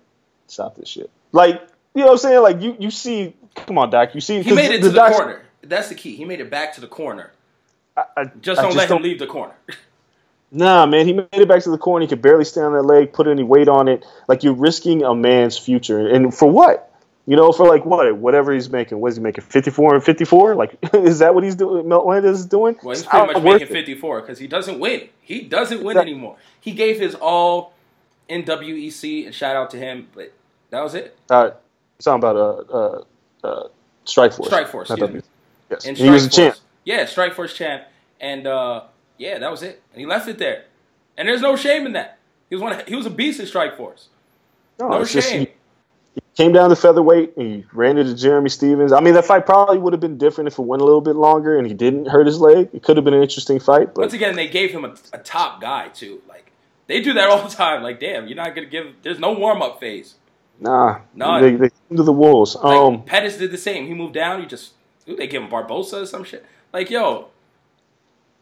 "Stop 0.47 0.76
this 0.76 0.88
shit." 0.88 1.10
Like, 1.32 1.62
you 1.93 2.02
know 2.02 2.08
what 2.08 2.12
I'm 2.14 2.18
saying? 2.20 2.41
Like, 2.41 2.62
you 2.62 2.76
you 2.80 2.91
see, 2.91 3.36
come 3.56 3.78
on, 3.78 3.89
doc, 3.89 4.16
you 4.16 4.22
see, 4.22 4.41
He 4.41 4.54
made 4.54 4.72
it 4.72 4.82
to 4.82 4.89
the, 4.89 4.95
doctor- 4.95 5.18
corner. 5.18 5.41
That's 5.64 5.89
the 5.89 5.95
key. 5.95 6.16
He 6.16 6.26
made 6.26 6.39
it 6.39 6.49
back 6.49 6.74
to 6.76 6.82
the 6.82 6.88
corner. 6.88 7.32
I, 7.95 8.03
I, 8.18 8.26
Just 8.41 8.59
I 8.59 8.64
don't 8.64 8.76
let 8.76 8.89
him 8.89 9.01
leave 9.01 9.20
the 9.20 9.28
corner. 9.28 9.53
Nah, 10.53 10.86
man, 10.86 11.07
he 11.07 11.14
made 11.14 11.28
it 11.32 11.47
back 11.47 11.64
to 11.64 11.70
the 11.70 11.78
corner. 11.78 12.03
He 12.03 12.09
could 12.09 12.22
barely 12.22 12.43
stand 12.43 12.68
on 12.68 12.74
that 12.74 12.84
leg, 12.84 13.14
put 13.14 13.26
any 13.26 13.41
weight 13.41 13.70
on 13.70 13.88
it. 13.88 14.05
Like 14.28 14.43
you're 14.43 14.53
risking 14.53 15.01
a 15.01 15.16
man's 15.16 15.57
future, 15.57 16.05
and 16.05 16.36
for 16.36 16.49
what? 16.51 16.91
You 17.26 17.38
know, 17.38 17.53
for 17.53 17.66
like 17.66 17.86
what? 17.86 18.18
Whatever 18.18 18.51
he's 18.51 18.70
making. 18.70 18.99
What 18.99 19.12
is 19.12 19.16
he 19.16 19.24
making? 19.24 19.45
Fifty 19.45 19.72
four 19.72 19.95
and 19.95 20.03
fifty 20.03 20.26
four? 20.26 20.55
Like, 20.55 20.78
is 20.93 21.20
that 21.20 21.34
what 21.34 21.45
he's 21.45 21.55
doing? 21.55 21.88
Melendez 21.88 22.39
is 22.39 22.45
doing? 22.45 22.78
Well, 22.84 22.95
he's 22.95 23.05
pretty 23.05 23.34
much 23.34 23.43
making 23.43 23.68
54 23.68 24.22
because 24.22 24.39
he 24.39 24.47
doesn't 24.47 24.80
win. 24.80 25.07
He 25.22 25.41
doesn't 25.41 25.84
win 25.84 25.95
That- 25.95 26.01
anymore. 26.01 26.36
He 26.59 26.74
gave 26.74 26.99
his 26.99 27.16
all 27.16 27.74
in 28.28 28.43
WEC, 28.43 29.26
and 29.26 29.34
shout 29.34 29.55
out 29.55 29.70
to 29.72 29.78
him, 29.78 30.09
but 30.14 30.34
that 30.72 30.82
was 30.82 30.95
it. 30.95 31.18
Uh, 31.30 31.51
talking 31.99 32.20
about 32.20 32.36
uh, 32.36 32.74
uh, 32.74 33.03
uh, 33.43 33.68
Strikeforce. 34.05 34.45
Strike 34.45 34.68
Force, 34.68 34.91
Not 35.72 35.78
excuse 35.78 35.86
me. 35.86 35.86
W. 35.86 35.86
Yes, 35.86 35.86
And 35.86 35.97
And 35.97 35.97
he 35.97 36.09
was 36.09 36.26
a 36.26 36.30
champ. 36.30 36.55
Yeah, 36.84 37.03
Strikeforce 37.05 37.55
champ. 37.55 37.84
And 38.19 38.45
uh, 38.47 38.84
yeah, 39.17 39.39
that 39.39 39.49
was 39.51 39.63
it. 39.63 39.82
And 39.93 39.99
he 39.99 40.05
left 40.05 40.28
it 40.28 40.38
there. 40.38 40.65
And 41.17 41.28
there's 41.28 41.41
no 41.41 41.55
shame 41.55 41.86
in 41.86 41.93
that. 41.93 42.17
He 42.49 42.55
was 42.55 42.61
one. 42.61 42.74
Of, 42.74 42.88
he 42.88 42.95
was 42.95 43.05
a 43.05 43.09
beast 43.09 43.39
in 43.39 43.45
Strikeforce. 43.45 44.07
No, 44.80 44.89
No 44.89 45.01
it's 45.01 45.13
just 45.13 45.30
shame. 45.30 45.41
he, 45.41 45.51
he 46.15 46.22
came 46.36 46.51
down 46.51 46.69
to 46.69 46.76
featherweight 46.76 47.38
and 47.38 47.47
he 47.47 47.65
ran 47.74 47.97
into 47.97 48.15
Jeremy 48.15 48.49
Stephens. 48.49 48.91
I 48.91 48.99
mean, 48.99 49.13
that 49.13 49.26
fight 49.26 49.45
probably 49.45 49.78
would 49.78 49.93
have 49.93 49.99
been 49.99 50.17
different 50.17 50.47
if 50.47 50.57
it 50.59 50.63
went 50.63 50.82
a 50.82 50.86
little 50.86 51.01
bit 51.01 51.15
longer 51.15 51.57
and 51.57 51.67
he 51.67 51.74
didn't 51.74 52.07
hurt 52.07 52.26
his 52.26 52.39
leg. 52.39 52.69
It 52.74 52.84
could 52.84 52.97
have 52.97 53.03
been 53.05 53.13
an 53.13 53.22
interesting 53.22 53.59
fight, 53.59 53.93
but 53.93 54.01
Once 54.01 54.13
again, 54.13 54.36
they 54.36 54.47
gave 54.47 54.72
him 54.72 54.84
a, 54.86 54.95
a 55.13 55.19
top 55.19 55.61
guy 55.61 55.88
too. 55.89 56.22
Like 56.28 56.51
they 56.88 57.01
do 57.01 57.13
that 57.13 57.30
all 57.30 57.47
the 57.47 57.53
time. 57.55 57.84
Like, 57.84 57.99
damn, 57.99 58.28
you're 58.28 58.36
not 58.36 58.53
gonna 58.55 58.67
give. 58.67 58.88
There's 59.03 59.19
no 59.19 59.32
warm 59.34 59.61
up 59.61 59.80
phase. 59.80 60.15
nah, 60.59 60.99
None. 61.15 61.41
they, 61.41 61.51
they 61.51 61.69
came 61.69 61.97
to 61.97 62.03
the 62.03 62.11
wolves. 62.13 62.55
Like, 62.55 62.76
Um, 62.78 63.03
Pettis 63.03 63.38
did 63.38 63.51
the 63.51 63.57
same. 63.57 63.88
He 63.88 63.93
moved 63.93 64.13
down. 64.13 64.41
You 64.41 64.47
just 64.47 64.74
ooh, 65.12 65.16
they 65.16 65.28
give 65.28 65.43
him 65.43 65.49
Barbosa 65.49 66.03
or 66.03 66.05
some 66.05 66.24
shit. 66.24 66.45
Like, 66.74 66.89
yo, 66.89 67.28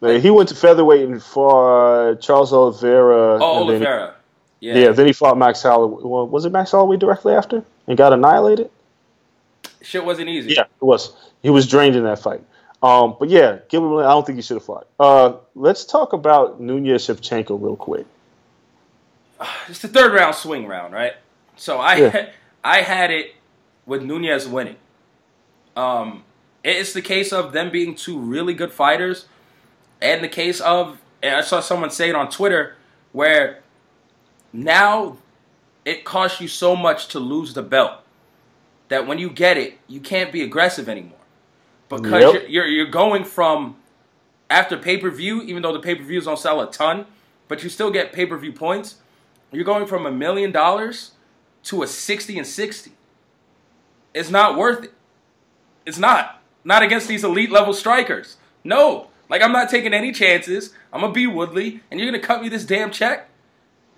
Man, 0.00 0.20
he 0.20 0.30
went 0.30 0.48
to 0.48 0.54
featherweight 0.54 1.06
and 1.06 1.22
fought 1.22 2.12
uh, 2.12 2.14
Charles 2.16 2.52
Oliveira. 2.52 3.38
oh 3.42 3.62
Oliveira. 3.62 4.14
Yeah. 4.60 4.74
yeah, 4.76 4.90
then 4.90 5.06
he 5.06 5.12
fought 5.12 5.38
Max 5.38 5.62
Holloway. 5.62 6.02
Well, 6.04 6.26
was 6.26 6.44
it 6.44 6.52
Max 6.52 6.70
Holloway 6.70 6.98
directly 6.98 7.34
after 7.34 7.64
and 7.86 7.96
got 7.96 8.12
annihilated? 8.12 8.70
shit 9.82 10.04
wasn't 10.04 10.28
easy. 10.28 10.54
Yeah, 10.54 10.62
it 10.62 10.84
was. 10.84 11.14
He 11.42 11.50
was 11.50 11.66
drained 11.66 11.96
in 11.96 12.04
that 12.04 12.18
fight. 12.18 12.42
Um, 12.82 13.16
but 13.18 13.28
yeah, 13.28 13.58
Gilbert, 13.68 13.88
Melendez, 13.88 14.06
I 14.06 14.12
don't 14.12 14.26
think 14.26 14.36
he 14.36 14.42
should 14.42 14.56
have 14.56 14.64
fought. 14.64 14.86
Uh, 14.98 15.34
let's 15.54 15.84
talk 15.84 16.12
about 16.12 16.60
Nunes 16.60 17.06
Shevchenko 17.06 17.60
real 17.60 17.76
quick. 17.76 18.06
it's 19.68 19.80
the 19.80 19.88
third 19.88 20.12
round 20.12 20.34
swing 20.34 20.66
round, 20.66 20.92
right? 20.94 21.14
So 21.56 21.78
I 21.78 21.94
Yeah. 21.96 22.30
I 22.64 22.82
had 22.82 23.10
it 23.10 23.34
with 23.86 24.02
Nunes 24.02 24.46
winning. 24.46 24.76
Um, 25.76 26.24
it's 26.62 26.92
the 26.92 27.02
case 27.02 27.32
of 27.32 27.52
them 27.52 27.70
being 27.70 27.94
two 27.94 28.18
really 28.18 28.54
good 28.54 28.72
fighters, 28.72 29.26
and 30.00 30.22
the 30.22 30.28
case 30.28 30.60
of 30.60 30.98
and 31.22 31.36
I 31.36 31.40
saw 31.42 31.60
someone 31.60 31.90
say 31.90 32.08
it 32.08 32.14
on 32.14 32.30
Twitter 32.30 32.76
where 33.12 33.60
now 34.52 35.18
it 35.84 36.04
costs 36.04 36.40
you 36.40 36.48
so 36.48 36.74
much 36.76 37.08
to 37.08 37.18
lose 37.18 37.54
the 37.54 37.62
belt 37.62 38.00
that 38.88 39.06
when 39.06 39.18
you 39.18 39.30
get 39.30 39.56
it, 39.56 39.78
you 39.86 40.00
can't 40.00 40.32
be 40.32 40.42
aggressive 40.42 40.88
anymore 40.88 41.18
because 41.88 42.22
Yep. 42.22 42.32
you're, 42.34 42.48
you're 42.48 42.66
you're 42.66 42.86
going 42.86 43.24
from 43.24 43.76
after 44.48 44.76
pay 44.76 44.96
per 44.96 45.10
view, 45.10 45.42
even 45.42 45.62
though 45.62 45.72
the 45.72 45.80
pay 45.80 45.94
per 45.94 46.02
views 46.02 46.24
don't 46.24 46.38
sell 46.38 46.60
a 46.60 46.70
ton, 46.70 47.06
but 47.48 47.62
you 47.62 47.68
still 47.68 47.90
get 47.90 48.12
pay 48.12 48.26
per 48.26 48.36
view 48.36 48.52
points. 48.52 48.96
You're 49.52 49.64
going 49.64 49.86
from 49.86 50.06
a 50.06 50.12
million 50.12 50.52
dollars 50.52 51.12
to 51.64 51.82
a 51.82 51.86
sixty 51.86 52.38
and 52.38 52.46
sixty. 52.46 52.92
It's 54.14 54.30
not 54.30 54.56
worth 54.56 54.84
it. 54.84 54.92
It's 55.86 55.98
not. 55.98 56.39
Not 56.64 56.82
against 56.82 57.08
these 57.08 57.24
elite 57.24 57.50
level 57.50 57.72
strikers. 57.72 58.36
No. 58.64 59.08
Like 59.28 59.42
I'm 59.42 59.52
not 59.52 59.70
taking 59.70 59.94
any 59.94 60.12
chances. 60.12 60.74
I'm 60.92 61.00
gonna 61.00 61.12
be 61.12 61.26
Woodley, 61.26 61.80
and 61.90 62.00
you're 62.00 62.10
gonna 62.10 62.22
cut 62.22 62.42
me 62.42 62.48
this 62.48 62.64
damn 62.64 62.90
check 62.90 63.28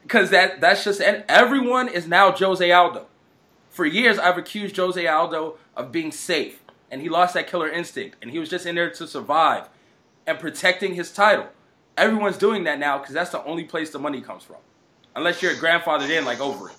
because 0.03 0.31
that 0.31 0.61
that's 0.61 0.85
just 0.85 1.01
and 1.01 1.25
everyone 1.29 1.89
is 1.89 2.07
now 2.07 2.31
Jose 2.33 2.71
Aldo. 2.71 3.07
For 3.71 3.87
years, 3.87 4.19
I've 4.19 4.37
accused 4.37 4.77
Jose 4.77 5.07
Aldo 5.07 5.57
of 5.75 5.91
being 5.91 6.13
safe 6.13 6.63
and 6.93 7.01
he 7.01 7.09
lost 7.09 7.33
that 7.35 7.49
killer 7.49 7.71
instinct, 7.71 8.19
and 8.21 8.31
he 8.31 8.39
was 8.39 8.51
just 8.51 8.67
in 8.67 8.75
there 8.75 8.91
to 8.91 9.09
survive 9.09 9.69
and 10.27 10.39
protecting 10.39 10.95
his 10.95 11.11
title. 11.11 11.47
Everyone's 11.97 12.37
doing 12.37 12.65
that 12.65 12.79
now 12.79 12.99
because 12.99 13.15
that's 13.15 13.31
the 13.31 13.43
only 13.45 13.65
place 13.65 13.91
the 13.91 13.99
money 13.99 14.21
comes 14.21 14.45
from, 14.45 14.59
unless 15.17 15.43
you're 15.43 15.55
grandfathered 15.55 16.11
in 16.11 16.27
like 16.27 16.41
over 16.41 16.69
it. 16.69 16.77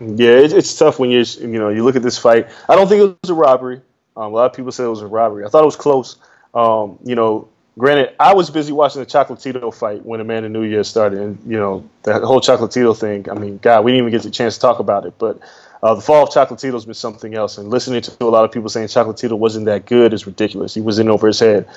Yeah, 0.00 0.38
it's 0.38 0.74
tough 0.76 0.98
when 0.98 1.10
you're 1.10 1.22
you 1.22 1.58
know 1.58 1.68
you 1.68 1.84
look 1.84 1.94
at 1.94 2.02
this 2.02 2.18
fight. 2.18 2.48
I 2.68 2.74
don't 2.74 2.88
think 2.88 3.02
it 3.02 3.18
was 3.22 3.30
a 3.30 3.34
robbery. 3.34 3.82
Um, 4.16 4.32
a 4.32 4.36
lot 4.36 4.46
of 4.46 4.52
people 4.52 4.72
said 4.72 4.86
it 4.86 4.90
was 4.90 5.02
a 5.02 5.06
robbery. 5.06 5.44
I 5.44 5.48
thought 5.48 5.62
it 5.62 5.66
was 5.66 5.76
close. 5.76 6.16
Um, 6.54 6.98
you 7.04 7.14
know, 7.14 7.48
granted, 7.78 8.14
I 8.20 8.34
was 8.34 8.50
busy 8.50 8.72
watching 8.72 9.00
the 9.00 9.06
Chocolatito 9.06 9.74
fight 9.74 10.04
when 10.04 10.20
Amanda 10.20 10.48
Nunes 10.48 10.88
started, 10.88 11.18
and 11.18 11.38
you 11.46 11.58
know 11.58 11.88
that 12.04 12.22
whole 12.22 12.40
Chocolatito 12.40 12.96
thing. 12.96 13.28
I 13.28 13.34
mean, 13.34 13.58
God, 13.58 13.84
we 13.84 13.92
didn't 13.92 14.06
even 14.06 14.12
get 14.12 14.22
the 14.22 14.30
chance 14.30 14.54
to 14.54 14.60
talk 14.60 14.78
about 14.78 15.04
it, 15.06 15.14
but 15.18 15.40
uh, 15.82 15.94
the 15.94 16.00
fall 16.00 16.24
of 16.24 16.30
Chocolatito 16.30 16.74
has 16.74 16.84
been 16.84 16.94
something 16.94 17.34
else. 17.34 17.58
And 17.58 17.68
listening 17.68 18.02
to 18.02 18.24
a 18.24 18.26
lot 18.26 18.44
of 18.44 18.52
people 18.52 18.68
saying 18.68 18.88
Chocolatito 18.88 19.36
wasn't 19.36 19.66
that 19.66 19.86
good 19.86 20.12
is 20.12 20.26
ridiculous. 20.26 20.74
He 20.74 20.80
was 20.80 20.98
in 20.98 21.10
over 21.10 21.26
his 21.26 21.40
head 21.40 21.68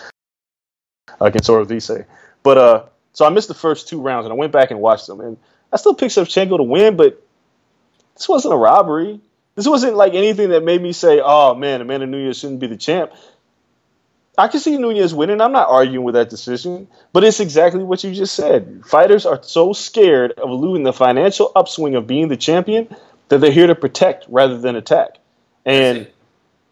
against 1.20 1.50
Orvise. 1.50 2.06
But 2.44 2.58
uh, 2.58 2.84
so 3.14 3.26
I 3.26 3.30
missed 3.30 3.48
the 3.48 3.54
first 3.56 3.88
two 3.88 4.00
rounds, 4.00 4.26
and 4.26 4.32
I 4.32 4.36
went 4.36 4.54
back 4.54 4.70
and 4.72 4.80
watched 4.80 5.08
them, 5.08 5.22
and 5.22 5.38
I 5.74 5.78
still 5.78 5.96
picked 5.96 6.18
up 6.18 6.28
Shevchenko 6.28 6.58
to 6.58 6.64
win, 6.64 6.96
but 6.96 7.22
this 8.16 8.30
wasn't 8.30 8.54
a 8.54 8.58
robbery. 8.58 9.20
This 9.58 9.68
wasn't 9.68 9.96
like 9.96 10.14
anything 10.14 10.50
that 10.52 10.64
made 10.64 10.80
me 10.80 10.94
say, 10.94 11.20
"Oh 11.20 11.56
man, 11.56 11.82
Amanda 11.82 12.06
Nunes 12.06 12.38
shouldn't 12.38 12.60
be 12.60 12.68
the 12.68 12.78
champ." 12.78 13.12
I 14.38 14.48
can 14.50 14.60
see 14.60 14.78
Nunes 14.78 15.16
winning. 15.16 15.42
I'm 15.42 15.52
not 15.52 15.68
arguing 15.68 16.06
with 16.06 16.14
that 16.14 16.30
decision, 16.30 16.88
but 17.12 17.24
it's 17.24 17.40
exactly 17.40 17.84
what 17.84 18.04
you 18.04 18.14
just 18.14 18.36
said. 18.36 18.84
Fighters 18.86 19.26
are 19.26 19.42
so 19.42 19.74
scared 19.74 20.34
of 20.34 20.52
losing 20.52 20.84
the 20.84 20.94
financial 20.94 21.52
upswing 21.56 21.96
of 21.96 22.06
being 22.06 22.28
the 22.28 22.38
champion 22.38 22.96
that 23.30 23.40
they're 23.40 23.52
here 23.52 23.66
to 23.66 23.74
protect 23.74 24.26
rather 24.30 24.60
than 24.60 24.76
attack, 24.76 25.18
and 25.66 26.08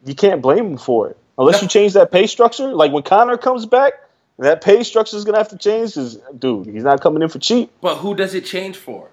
you 0.05 0.13
can't 0.13 0.43
blame 0.43 0.69
them 0.69 0.77
for 0.77 1.09
it 1.09 1.17
unless 1.39 1.63
you 1.63 1.67
change 1.67 1.93
that 1.93 2.11
pay 2.11 2.27
structure. 2.27 2.71
Like 2.71 2.91
when 2.91 3.01
Conor 3.01 3.37
comes 3.37 3.65
back, 3.65 3.93
that 4.37 4.63
pay 4.63 4.83
structure 4.83 5.17
is 5.17 5.25
going 5.25 5.33
to 5.33 5.39
have 5.39 5.49
to 5.49 5.57
change 5.57 5.95
because, 5.95 6.19
dude, 6.37 6.67
he's 6.67 6.83
not 6.83 7.01
coming 7.01 7.23
in 7.23 7.29
for 7.29 7.39
cheap. 7.39 7.71
But 7.81 7.95
who 7.95 8.13
does 8.13 8.35
it 8.35 8.45
change 8.45 8.77
for? 8.77 9.09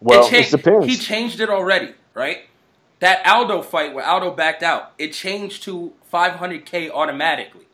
Well, 0.00 0.24
it, 0.24 0.30
cha- 0.30 0.36
it 0.36 0.50
depends. 0.50 0.86
He 0.86 0.96
changed 0.96 1.40
it 1.40 1.48
already, 1.50 1.92
right? 2.14 2.44
That 3.00 3.26
Aldo 3.26 3.62
fight 3.62 3.94
where 3.94 4.04
Aldo 4.06 4.30
backed 4.32 4.62
out, 4.62 4.92
it 4.98 5.12
changed 5.12 5.62
to 5.64 5.92
500k 6.12 6.90
automatically, 6.90 7.66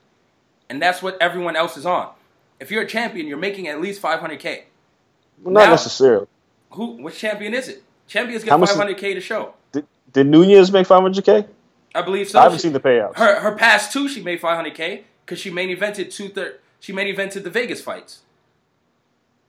and 0.69 0.83
that's 0.83 1.01
what 1.03 1.17
everyone 1.21 1.55
else 1.57 1.77
is 1.77 1.87
on. 1.87 2.11
If 2.59 2.71
you're 2.71 2.83
a 2.83 2.87
champion, 2.89 3.27
you're 3.29 3.39
making 3.39 3.69
at 3.69 3.81
least 3.81 4.03
500k. 4.03 4.65
well, 5.43 5.53
not 5.55 5.65
now- 5.65 5.71
necessarily. 5.71 6.27
Who? 6.73 7.03
Which 7.03 7.19
champion 7.19 7.53
is 7.55 7.69
it? 7.69 7.83
Champions 8.09 8.43
get 8.45 8.51
How 8.51 8.57
much 8.57 8.71
is- 8.71 8.77
500k 8.77 9.15
to 9.15 9.21
show. 9.21 9.55
Did, 9.73 9.87
did 10.13 10.27
Nunes 10.27 10.73
make 10.73 10.87
500k? 10.87 11.47
I 11.95 12.03
believe 12.03 12.29
so. 12.31 12.39
I 12.39 12.45
haven't 12.45 12.59
She- 12.59 12.63
seen 12.63 12.73
the 12.73 12.81
payouts. 12.81 13.17
Her 13.17 13.41
her 13.41 13.53
past 13.55 13.93
two, 13.93 14.09
she 14.09 14.23
made 14.23 14.41
500k 14.41 15.03
because 15.25 15.39
she 15.39 15.51
main 15.51 15.69
evented 15.77 16.13
two 16.13 16.29
third. 16.31 16.59
She 16.81 16.93
main 16.93 17.15
evented 17.15 17.45
the 17.45 17.51
Vegas 17.51 17.81
fights. 17.83 18.21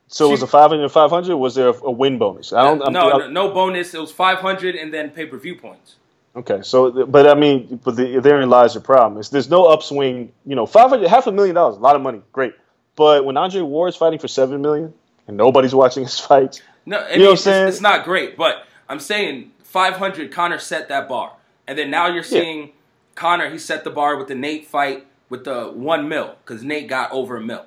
So 0.08 0.28
it 0.28 0.32
was 0.32 0.43
a 0.43 0.47
500 0.47 0.84
and 0.84 0.91
500. 0.91 1.36
Was 1.38 1.56
there 1.56 1.70
a, 1.70 1.91
win 1.91 2.18
bonus? 2.18 2.54
I 2.54 2.64
don't. 2.64 2.82
I'm, 2.84 2.93
no, 2.93 3.12
I- 3.12 3.18
no, 3.20 3.30
no 3.30 3.54
bonus. 3.54 3.93
It 3.93 4.01
was 4.01 4.12
500 4.12 4.76
and 4.76 4.93
then 4.93 5.10
pay 5.10 5.26
per 5.26 5.38
view 5.38 5.56
points. 5.56 5.95
Okay, 6.36 6.62
so 6.64 7.06
but 7.06 7.28
I 7.28 7.36
mean, 7.36 7.80
but 7.84 7.95
the, 7.95 8.20
therein 8.20 8.49
lies 8.49 8.74
the 8.74 8.82
problem. 8.82 9.20
Is 9.20 9.30
there's 9.30 9.49
no 9.49 9.66
upswing. 9.66 10.32
You 10.45 10.56
know, 10.56 10.66
500, 10.66 11.08
half 11.08 11.28
a 11.28 11.32
million 11.32 11.54
dollars, 11.56 11.78
a 11.78 11.80
lot 11.80 11.95
of 11.95 12.01
money, 12.01 12.22
great. 12.32 12.54
But 12.95 13.24
when 13.26 13.38
Andre 13.38 13.62
Ward 13.62 13.89
is 13.89 13.95
fighting 13.95 14.18
for 14.20 14.28
seven 14.28 14.62
million 14.62 14.93
and 15.28 15.38
nobody's 15.38 15.76
watching 15.82 16.04
his 16.04 16.20
fights, 16.20 16.62
No, 16.86 16.97
I 16.97 17.14
You 17.14 17.18
know 17.20 17.24
what 17.26 17.32
I'm 17.32 17.38
saying? 17.38 17.68
it's 17.68 17.82
not 17.82 18.04
great, 18.04 18.36
but 18.36 18.66
I'm 18.89 18.99
saying 18.99 19.51
500. 19.64 20.32
Conor 20.32 20.58
set 20.60 20.89
that 20.89 21.08
bar, 21.08 21.34
and 21.68 21.78
then 21.78 21.91
now 21.91 22.08
you're 22.08 22.24
seeing 22.24 22.72
Conor. 23.16 23.49
He 23.51 23.60
set 23.60 23.84
the 23.84 23.89
bar 23.91 24.18
with 24.18 24.28
the 24.28 24.36
Nate 24.36 24.66
fight 24.68 25.06
with 25.30 25.43
the 25.45 25.66
one 25.66 26.10
mil 26.10 26.36
because 26.43 26.64
Nate 26.64 26.88
got 26.88 27.12
over 27.12 27.38
a 27.38 27.41
mil, 27.41 27.66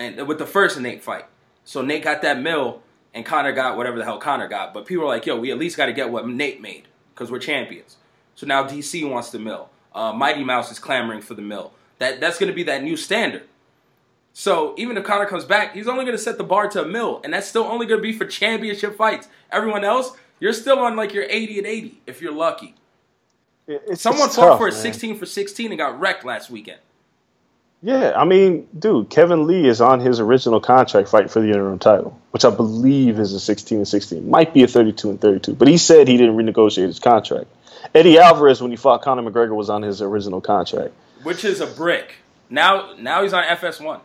and 0.00 0.26
with 0.26 0.38
the 0.38 0.46
first 0.46 0.80
Nate 0.80 1.02
fight. 1.02 1.26
So 1.64 1.82
Nate 1.82 2.02
got 2.02 2.22
that 2.22 2.40
mill, 2.40 2.82
and 3.14 3.24
Conor 3.24 3.52
got 3.52 3.76
whatever 3.76 3.98
the 3.98 4.04
hell 4.04 4.18
Conor 4.18 4.48
got. 4.48 4.72
But 4.72 4.86
people 4.86 5.04
are 5.04 5.08
like, 5.08 5.26
yo, 5.26 5.38
we 5.38 5.50
at 5.50 5.58
least 5.58 5.76
got 5.76 5.86
to 5.86 5.92
get 5.92 6.10
what 6.10 6.26
Nate 6.26 6.60
made 6.60 6.88
because 7.14 7.30
we're 7.30 7.38
champions. 7.38 7.96
So 8.34 8.46
now 8.46 8.66
DC 8.66 9.08
wants 9.08 9.30
the 9.30 9.38
mill. 9.38 9.68
Uh, 9.94 10.12
Mighty 10.12 10.42
Mouse 10.42 10.70
is 10.72 10.78
clamoring 10.78 11.20
for 11.20 11.34
the 11.34 11.42
mill. 11.42 11.72
That 11.98 12.20
that's 12.20 12.38
going 12.38 12.48
to 12.48 12.54
be 12.54 12.62
that 12.64 12.82
new 12.82 12.96
standard. 12.96 13.42
So 14.32 14.74
even 14.78 14.96
if 14.96 15.04
Conor 15.04 15.26
comes 15.26 15.44
back, 15.44 15.74
he's 15.74 15.88
only 15.88 16.04
going 16.04 16.16
to 16.16 16.22
set 16.22 16.38
the 16.38 16.44
bar 16.44 16.68
to 16.68 16.82
a 16.84 16.88
mill, 16.88 17.20
and 17.22 17.34
that's 17.34 17.48
still 17.48 17.64
only 17.64 17.84
going 17.86 17.98
to 17.98 18.02
be 18.02 18.12
for 18.16 18.24
championship 18.24 18.96
fights. 18.96 19.28
Everyone 19.50 19.84
else, 19.84 20.12
you're 20.38 20.52
still 20.52 20.78
on 20.78 20.96
like 20.96 21.12
your 21.12 21.24
80 21.24 21.58
and 21.58 21.66
80 21.66 22.00
if 22.06 22.22
you're 22.22 22.32
lucky. 22.32 22.74
it's 23.66 24.00
Someone 24.00 24.28
fought 24.28 24.50
tough, 24.50 24.58
for 24.58 24.68
a 24.68 24.72
man. 24.72 24.80
16 24.80 25.18
for 25.18 25.26
16 25.26 25.72
and 25.72 25.78
got 25.78 25.98
wrecked 26.00 26.24
last 26.24 26.48
weekend. 26.48 26.78
Yeah, 27.82 28.12
I 28.14 28.24
mean, 28.26 28.68
dude, 28.78 29.08
Kevin 29.08 29.46
Lee 29.46 29.66
is 29.66 29.80
on 29.80 30.00
his 30.00 30.20
original 30.20 30.60
contract 30.60 31.08
fighting 31.08 31.28
for 31.28 31.40
the 31.40 31.48
interim 31.48 31.78
title, 31.78 32.18
which 32.30 32.44
I 32.44 32.50
believe 32.50 33.18
is 33.18 33.32
a 33.32 33.40
16 33.40 33.78
and 33.78 33.88
16. 33.88 34.28
Might 34.28 34.52
be 34.52 34.62
a 34.62 34.68
32 34.68 35.10
and 35.10 35.20
32, 35.20 35.54
but 35.54 35.66
he 35.66 35.78
said 35.78 36.06
he 36.06 36.18
didn't 36.18 36.36
renegotiate 36.36 36.86
his 36.86 36.98
contract. 36.98 37.46
Eddie 37.94 38.18
Alvarez, 38.18 38.60
when 38.60 38.70
he 38.70 38.76
fought 38.76 39.00
Conor 39.00 39.22
McGregor, 39.22 39.54
was 39.56 39.70
on 39.70 39.82
his 39.82 40.02
original 40.02 40.42
contract. 40.42 40.92
which 41.22 41.44
is 41.44 41.60
a 41.60 41.66
brick. 41.66 42.16
Now, 42.50 42.94
now 42.98 43.22
he's 43.22 43.32
on 43.32 43.44
FS1. 43.44 44.00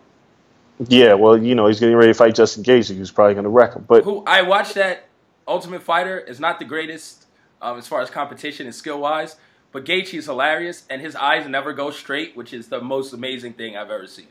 Yeah, 0.88 1.14
well, 1.14 1.38
you 1.38 1.56
know, 1.56 1.68
he's 1.68 1.80
getting 1.80 1.96
ready 1.96 2.12
to 2.12 2.18
fight 2.18 2.36
Justin 2.36 2.64
Gaethje, 2.64 2.96
who's 2.96 3.12
probably 3.12 3.34
going 3.34 3.44
to 3.44 3.50
wreck 3.50 3.74
him. 3.74 3.86
But 3.88 4.04
Who 4.04 4.24
I 4.26 4.42
watched 4.42 4.76
that 4.76 5.08
Ultimate 5.48 5.84
Fighter 5.84 6.18
is 6.18 6.40
not 6.40 6.60
the 6.60 6.66
greatest 6.66 7.26
um, 7.62 7.78
as 7.78 7.88
far 7.88 8.02
as 8.02 8.10
competition 8.10 8.66
and 8.66 8.76
skill 8.76 9.00
wise, 9.00 9.36
but 9.76 9.84
Gaethje 9.84 10.20
is 10.20 10.26
hilarious, 10.28 10.86
and 10.90 11.02
his 11.02 11.18
eyes 11.18 11.50
never 11.50 11.74
go 11.74 11.92
straight, 11.92 12.34
which 12.38 12.54
is 12.54 12.70
the 12.70 12.80
most 12.80 13.12
amazing 13.12 13.52
thing 13.56 13.76
I've 13.76 13.92
ever 13.92 14.08
seen. 14.08 14.28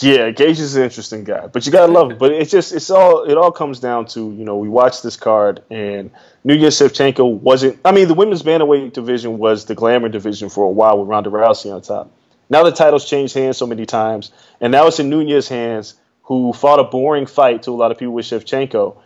Yeah, 0.00 0.30
Gaethje 0.30 0.60
is 0.60 0.76
an 0.76 0.84
interesting 0.84 1.24
guy, 1.24 1.46
but 1.48 1.66
you 1.66 1.72
gotta 1.72 1.92
love 1.92 2.12
it. 2.12 2.18
But 2.18 2.32
it's 2.32 2.50
just 2.50 2.72
it's 2.72 2.88
all 2.88 3.24
it 3.24 3.36
all 3.36 3.52
comes 3.52 3.80
down 3.80 4.06
to 4.06 4.32
you 4.32 4.46
know 4.46 4.56
we 4.56 4.70
watched 4.70 5.02
this 5.02 5.14
card 5.14 5.62
and 5.70 6.10
Nunes 6.42 6.74
Shevchenko 6.74 7.38
wasn't. 7.38 7.78
I 7.84 7.92
mean, 7.92 8.08
the 8.08 8.14
women's 8.14 8.42
bantamweight 8.42 8.94
division 8.94 9.36
was 9.36 9.66
the 9.66 9.74
glamour 9.74 10.08
division 10.08 10.48
for 10.48 10.64
a 10.64 10.70
while 10.70 10.98
with 11.00 11.08
Ronda 11.08 11.28
Rousey 11.28 11.70
on 11.70 11.82
top. 11.82 12.10
Now 12.48 12.62
the 12.62 12.72
title's 12.72 13.06
changed 13.06 13.34
hands 13.34 13.58
so 13.58 13.66
many 13.66 13.84
times, 13.84 14.32
and 14.62 14.72
now 14.72 14.86
it's 14.86 14.98
in 14.98 15.10
Nunes's 15.10 15.50
hands, 15.50 15.96
who 16.22 16.54
fought 16.54 16.80
a 16.80 16.84
boring 16.84 17.26
fight 17.26 17.64
to 17.64 17.72
a 17.72 17.76
lot 17.76 17.90
of 17.90 17.98
people 17.98 18.14
with 18.14 18.24
Shevchenko, 18.24 18.96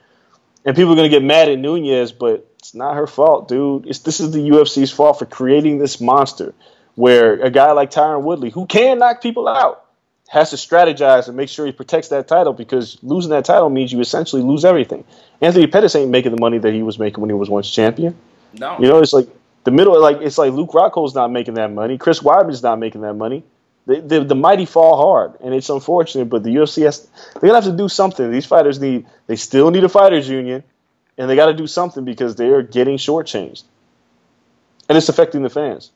and 0.65 0.77
people 0.77 0.93
are 0.93 0.97
gonna 0.97 1.09
get 1.09 1.25
mad 1.25 1.49
at 1.49 1.59
Nunes, 1.59 2.13
but 2.13 2.50
it's 2.61 2.75
not 2.75 2.95
her 2.95 3.07
fault, 3.07 3.49
dude. 3.49 3.87
It's 3.87 4.01
this 4.01 4.21
is 4.21 4.31
the 4.31 4.39
UFC's 4.39 4.93
fault 4.93 5.19
for 5.19 5.27
creating 5.27 5.79
this 5.79 6.01
monster, 6.01 6.55
where 6.95 7.41
a 7.41 7.51
guy 7.51 7.73
like 7.73 7.91
Tyron 7.91 8.23
Woodley, 8.23 8.51
who 8.51 8.67
can 8.67 8.99
knock 8.99 9.23
people 9.23 9.49
out 9.49 9.85
has 10.29 10.51
to 10.51 10.57
strategize 10.57 11.27
and 11.27 11.37
make 11.37 11.49
sure 11.49 11.67
he 11.67 11.73
protects 11.73 12.09
that 12.09 12.29
title 12.29 12.53
because 12.53 12.99
losing 13.03 13.31
that 13.31 13.45
title 13.45 13.69
means 13.69 13.93
you 13.93 13.99
essentially 13.99 14.43
lose 14.43 14.65
everything. 14.65 15.03
Anthony 15.41 15.67
Pettis 15.67 15.97
ain't 15.97 16.11
making 16.11 16.31
the 16.31 16.41
money 16.41 16.59
that 16.59 16.73
he 16.73 16.85
was 16.85 17.01
making 17.01 17.21
when 17.21 17.31
he 17.31 17.35
was 17.35 17.51
once 17.51 17.69
champion. 17.69 18.17
No, 18.53 18.79
You 18.79 18.87
know, 18.87 19.01
it's 19.01 19.13
like 19.13 19.27
the 19.65 19.73
middle, 19.73 20.01
like 20.01 20.19
it's 20.21 20.39
like 20.39 20.53
Luke 20.53 20.71
Rockhold's 20.73 21.15
not 21.15 21.33
making 21.33 21.55
that 21.55 21.73
money. 21.73 21.99
Chris 21.99 22.21
Weidman's 22.21 22.63
not 22.63 22.79
making 22.79 23.01
that 23.01 23.15
money. 23.15 23.43
The, 23.87 24.01
the, 24.01 24.25
the 24.25 24.35
mighty 24.37 24.67
fall 24.67 24.97
hard, 24.99 25.33
and 25.41 25.55
it's 25.55 25.69
unfortunate. 25.69 26.27
But 26.27 26.45
the 26.45 26.51
UFC 26.51 26.85
has 26.85 27.09
they're 27.35 27.49
gonna 27.49 27.55
have 27.55 27.65
to 27.65 27.77
do 27.77 27.89
something. 27.89 28.31
These 28.31 28.47
fighters 28.47 28.79
need 28.79 29.07
they 29.27 29.37
still 29.37 29.71
need 29.71 29.83
a 29.83 29.89
fighters 29.89 30.29
union, 30.29 30.63
and 31.21 31.29
they 31.29 31.37
got 31.37 31.47
to 31.47 31.55
do 31.55 31.67
something 31.67 32.03
because 32.03 32.37
they 32.37 32.49
are 32.49 32.63
getting 32.63 32.97
shortchanged, 32.97 33.65
and 34.89 34.97
it's 34.97 35.11
affecting 35.11 35.43
the 35.43 35.51
fans. 35.51 35.91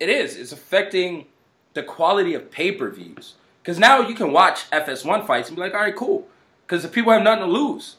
it 0.00 0.08
is. 0.08 0.34
It's 0.34 0.50
affecting 0.50 1.26
the 1.74 1.82
quality 1.82 2.32
of 2.32 2.50
pay 2.50 2.72
per 2.72 2.90
views. 2.90 3.34
Because 3.62 3.78
now 3.78 4.00
you 4.00 4.14
can 4.14 4.32
watch 4.32 4.68
FS1 4.70 5.26
fights 5.26 5.48
and 5.48 5.56
be 5.56 5.62
like, 5.62 5.74
all 5.74 5.80
right, 5.80 5.94
cool. 5.94 6.26
Because 6.66 6.82
the 6.82 6.88
people 6.88 7.12
have 7.12 7.22
nothing 7.22 7.44
to 7.44 7.50
lose. 7.50 7.96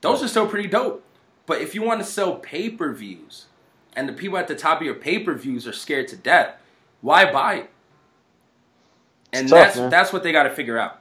Those 0.00 0.22
are 0.22 0.26
still 0.26 0.48
pretty 0.48 0.68
dope. 0.68 1.04
But 1.46 1.60
if 1.60 1.74
you 1.74 1.82
want 1.82 2.00
to 2.00 2.06
sell 2.06 2.34
pay 2.36 2.70
per 2.70 2.92
views 2.92 3.46
and 3.94 4.08
the 4.08 4.12
people 4.12 4.38
at 4.38 4.48
the 4.48 4.56
top 4.56 4.80
of 4.80 4.86
your 4.86 4.94
pay 4.94 5.18
per 5.18 5.34
views 5.34 5.66
are 5.66 5.72
scared 5.72 6.08
to 6.08 6.16
death, 6.16 6.56
why 7.02 7.30
buy 7.30 7.54
it? 7.54 7.70
And 9.32 9.48
tough, 9.48 9.58
that's 9.58 9.76
man. 9.76 9.90
that's 9.90 10.12
what 10.12 10.22
they 10.22 10.32
got 10.32 10.44
to 10.44 10.50
figure 10.50 10.78
out. 10.78 10.98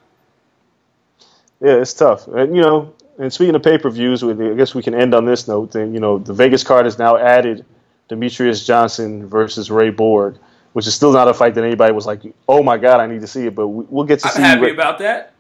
Yeah, 1.61 1.81
it's 1.81 1.93
tough. 1.93 2.27
And 2.27 2.55
you 2.55 2.61
know, 2.61 2.93
and 3.17 3.31
speaking 3.31 3.55
of 3.55 3.63
pay 3.63 3.77
per 3.77 3.89
views, 3.89 4.23
I 4.23 4.33
guess 4.53 4.75
we 4.75 4.83
can 4.83 4.93
end 4.93 5.13
on 5.13 5.25
this 5.25 5.47
note. 5.47 5.71
Then 5.71 5.93
you 5.93 5.99
know, 5.99 6.17
the 6.17 6.33
Vegas 6.33 6.63
card 6.63 6.85
has 6.85 6.97
now 6.97 7.17
added 7.17 7.65
Demetrious 8.09 8.65
Johnson 8.65 9.27
versus 9.27 9.69
Ray 9.71 9.89
Borg, 9.89 10.37
which 10.73 10.87
is 10.87 10.95
still 10.95 11.13
not 11.13 11.27
a 11.27 11.33
fight 11.33 11.55
that 11.55 11.63
anybody 11.63 11.93
was 11.93 12.05
like, 12.05 12.21
"Oh 12.47 12.63
my 12.63 12.77
god, 12.77 12.99
I 12.99 13.07
need 13.07 13.21
to 13.21 13.27
see 13.27 13.47
it." 13.47 13.55
But 13.55 13.67
we, 13.67 13.85
we'll 13.89 14.05
get 14.05 14.19
to 14.19 14.27
see 14.27 14.29
it. 14.29 14.31
I'm 14.31 14.35
see. 14.35 14.41
happy 14.43 14.61
Ray- 14.61 14.71
about 14.71 14.99
that. 14.99 15.33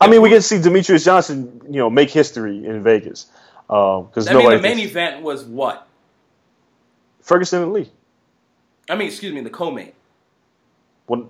I 0.00 0.08
mean, 0.08 0.22
we 0.22 0.30
get 0.30 0.36
to 0.36 0.42
see 0.42 0.56
Demetrious 0.56 1.04
Johnson, 1.04 1.60
you 1.66 1.78
know, 1.78 1.90
make 1.90 2.10
history 2.10 2.64
in 2.64 2.82
Vegas 2.82 3.26
because 3.70 4.26
I 4.26 4.34
mean, 4.34 4.50
the 4.50 4.58
main 4.58 4.80
event 4.80 5.22
was 5.22 5.44
what? 5.44 5.86
Ferguson 7.20 7.62
and 7.62 7.72
Lee. 7.72 7.90
I 8.88 8.96
mean, 8.96 9.06
excuse 9.06 9.32
me, 9.32 9.40
the 9.42 9.50
co-main. 9.50 9.92
When, 11.06 11.28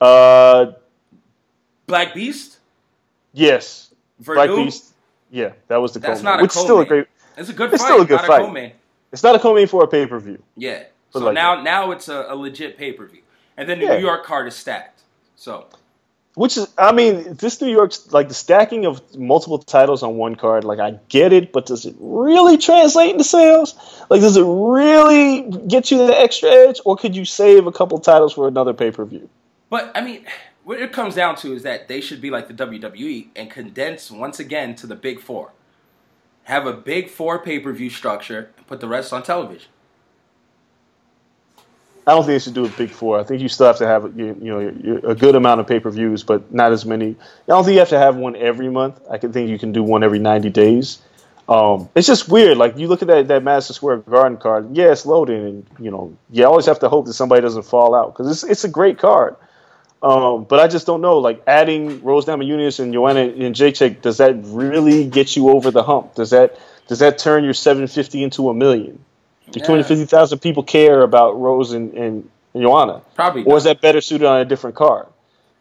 uh, 0.00 0.72
Black 1.86 2.14
Beast. 2.14 2.58
yes, 3.34 3.92
Black 4.20 4.48
Beast. 4.48 4.91
Yeah, 5.32 5.52
that 5.68 5.78
was 5.78 5.92
the 5.94 5.98
That's 5.98 6.20
co-main, 6.20 6.24
not 6.24 6.38
a 6.40 6.42
which 6.42 6.54
is 6.54 6.62
still 6.62 6.78
a 6.80 6.84
great. 6.86 7.06
It's 7.36 7.48
a 7.48 7.52
good 7.52 7.72
It's 7.72 7.82
fight. 7.82 7.88
still 7.88 8.02
a 8.02 8.06
good 8.06 8.16
not 8.16 8.26
fight. 8.26 8.42
A 8.42 8.44
co-main. 8.44 8.72
It's 9.12 9.22
not 9.22 9.34
a 9.34 9.38
co-main 9.38 9.66
for 9.66 9.82
a 9.82 9.88
pay 9.88 10.06
per 10.06 10.18
view. 10.20 10.42
Yeah, 10.56 10.84
So 11.10 11.18
like- 11.20 11.34
now 11.34 11.60
now 11.62 11.90
it's 11.90 12.08
a, 12.08 12.26
a 12.28 12.36
legit 12.36 12.76
pay 12.78 12.92
per 12.92 13.06
view, 13.06 13.22
and 13.56 13.68
then 13.68 13.78
the 13.80 13.86
Yeah. 13.86 13.96
New 13.96 14.04
York 14.04 14.24
card 14.24 14.46
is 14.46 14.54
stacked. 14.54 15.00
So 15.36 15.66
Which 16.34 16.56
is, 16.56 16.66
I 16.78 16.92
mean, 16.92 17.34
this 17.34 17.60
New 17.60 17.70
York's 17.70 18.10
like 18.12 18.28
the 18.28 18.34
stacking 18.34 18.86
of 18.86 19.02
multiple 19.16 19.58
titles 19.58 20.02
on 20.02 20.16
one 20.16 20.34
card. 20.34 20.64
Like, 20.64 20.78
I 20.78 20.98
get 21.08 21.32
it, 21.32 21.52
but 21.52 21.66
does 21.66 21.84
it 21.84 21.94
really 21.98 22.56
translate 22.58 23.10
into 23.10 23.24
sales? 23.24 23.74
Like, 24.08 24.20
does 24.22 24.36
it 24.38 24.44
really 24.44 25.42
get 25.68 25.90
you 25.90 25.98
the 26.06 26.18
extra 26.18 26.48
edge, 26.50 26.80
or 26.86 26.96
could 26.96 27.14
you 27.16 27.24
save 27.26 27.66
a 27.66 27.72
couple 27.72 27.98
titles 27.98 28.32
for 28.34 28.48
another 28.48 28.72
pay 28.72 28.90
per 28.90 29.04
view? 29.04 29.28
But 29.68 29.92
I 29.94 30.00
mean, 30.02 30.24
what 30.64 30.80
it 30.80 30.92
comes 30.92 31.14
down 31.14 31.36
to 31.36 31.52
is 31.52 31.62
that 31.62 31.88
they 31.88 32.00
should 32.00 32.20
be 32.20 32.30
like 32.30 32.48
the 32.48 32.54
WWE 32.54 33.28
and 33.34 33.50
condense 33.50 34.10
once 34.10 34.38
again 34.38 34.74
to 34.76 34.86
the 34.86 34.94
big 34.94 35.20
four. 35.20 35.52
Have 36.44 36.66
a 36.66 36.72
big 36.72 37.08
four 37.08 37.38
pay 37.38 37.58
per 37.58 37.72
view 37.72 37.90
structure 37.90 38.50
and 38.56 38.66
put 38.66 38.80
the 38.80 38.88
rest 38.88 39.12
on 39.12 39.22
television. 39.22 39.68
I 42.04 42.12
don't 42.12 42.24
think 42.24 42.34
they 42.34 42.38
should 42.40 42.54
do 42.54 42.64
a 42.64 42.68
big 42.68 42.90
four. 42.90 43.20
I 43.20 43.22
think 43.22 43.40
you 43.40 43.48
still 43.48 43.66
have 43.66 43.76
to 43.78 43.86
have 43.86 44.18
you, 44.18 44.34
know 44.34 45.00
a 45.08 45.14
good 45.14 45.36
amount 45.36 45.60
of 45.60 45.68
pay 45.68 45.78
per 45.78 45.90
views, 45.90 46.24
but 46.24 46.52
not 46.52 46.72
as 46.72 46.84
many. 46.84 47.10
I 47.10 47.14
don't 47.46 47.64
think 47.64 47.74
you 47.74 47.78
have 47.78 47.90
to 47.90 47.98
have 47.98 48.16
one 48.16 48.34
every 48.34 48.68
month. 48.68 49.00
I 49.08 49.18
can 49.18 49.32
think 49.32 49.50
you 49.50 49.58
can 49.58 49.72
do 49.72 49.84
one 49.84 50.02
every 50.02 50.18
ninety 50.18 50.50
days. 50.50 51.00
Um, 51.48 51.88
it's 51.94 52.06
just 52.06 52.28
weird. 52.28 52.56
Like 52.56 52.76
you 52.76 52.88
look 52.88 53.02
at 53.02 53.08
that 53.08 53.28
that 53.28 53.44
Madison 53.44 53.74
Square 53.74 53.98
Garden 53.98 54.38
card. 54.38 54.76
Yeah, 54.76 54.90
it's 54.90 55.06
loading, 55.06 55.44
and 55.44 55.66
you 55.78 55.92
know 55.92 56.16
you 56.30 56.44
always 56.44 56.66
have 56.66 56.80
to 56.80 56.88
hope 56.88 57.06
that 57.06 57.14
somebody 57.14 57.40
doesn't 57.40 57.64
fall 57.64 57.94
out 57.94 58.12
because 58.14 58.30
it's 58.30 58.42
it's 58.50 58.64
a 58.64 58.68
great 58.68 58.98
card. 58.98 59.36
Um, 60.02 60.44
but 60.44 60.58
I 60.58 60.66
just 60.66 60.86
don't 60.86 61.00
know. 61.00 61.18
Like 61.18 61.42
adding 61.46 62.02
Rose 62.02 62.26
Namajunas 62.26 62.80
and 62.80 62.92
Joanna 62.92 63.28
Jędrzejczyk, 63.28 64.02
does 64.02 64.18
that 64.18 64.34
really 64.42 65.04
get 65.06 65.36
you 65.36 65.50
over 65.50 65.70
the 65.70 65.82
hump? 65.82 66.14
Does 66.14 66.30
that 66.30 66.58
does 66.88 66.98
that 66.98 67.18
turn 67.18 67.44
your 67.44 67.54
seven 67.54 67.86
fifty 67.86 68.22
into 68.22 68.50
a 68.50 68.54
million? 68.54 69.04
Do 69.50 69.60
Yeah. 69.60 69.64
two 69.66 69.72
hundred 69.72 69.86
fifty 69.86 70.04
thousand 70.06 70.40
people 70.40 70.64
care 70.64 71.02
about 71.02 71.40
Rose 71.40 71.72
and, 71.72 71.94
and 71.94 72.30
Joanna? 72.54 73.02
Probably 73.14 73.44
Or 73.44 73.56
is 73.56 73.64
that 73.64 73.80
better 73.80 74.00
suited 74.00 74.26
on 74.26 74.40
a 74.40 74.44
different 74.44 74.74
card? 74.76 75.06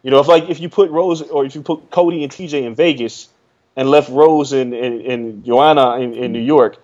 You 0.02 0.10
know, 0.10 0.20
if 0.20 0.28
like 0.28 0.50
if 0.50 0.60
you 0.60 0.70
put 0.70 0.89
Rose 0.89 1.22
or 1.22 1.46
if 1.46 1.54
you 1.54 1.62
put 1.62 1.92
Cody 1.92 2.24
and 2.24 2.32
TJ 2.32 2.64
in 2.64 2.74
Vegas 2.74 3.30
and 3.76 3.89
left 3.89 4.10
Rose 4.10 4.54
and, 4.54 4.74
and, 4.74 5.02
and 5.02 5.46
Joanna 5.46 5.98
in, 6.00 6.16
in 6.16 6.32
New 6.32 6.42
York, 6.42 6.78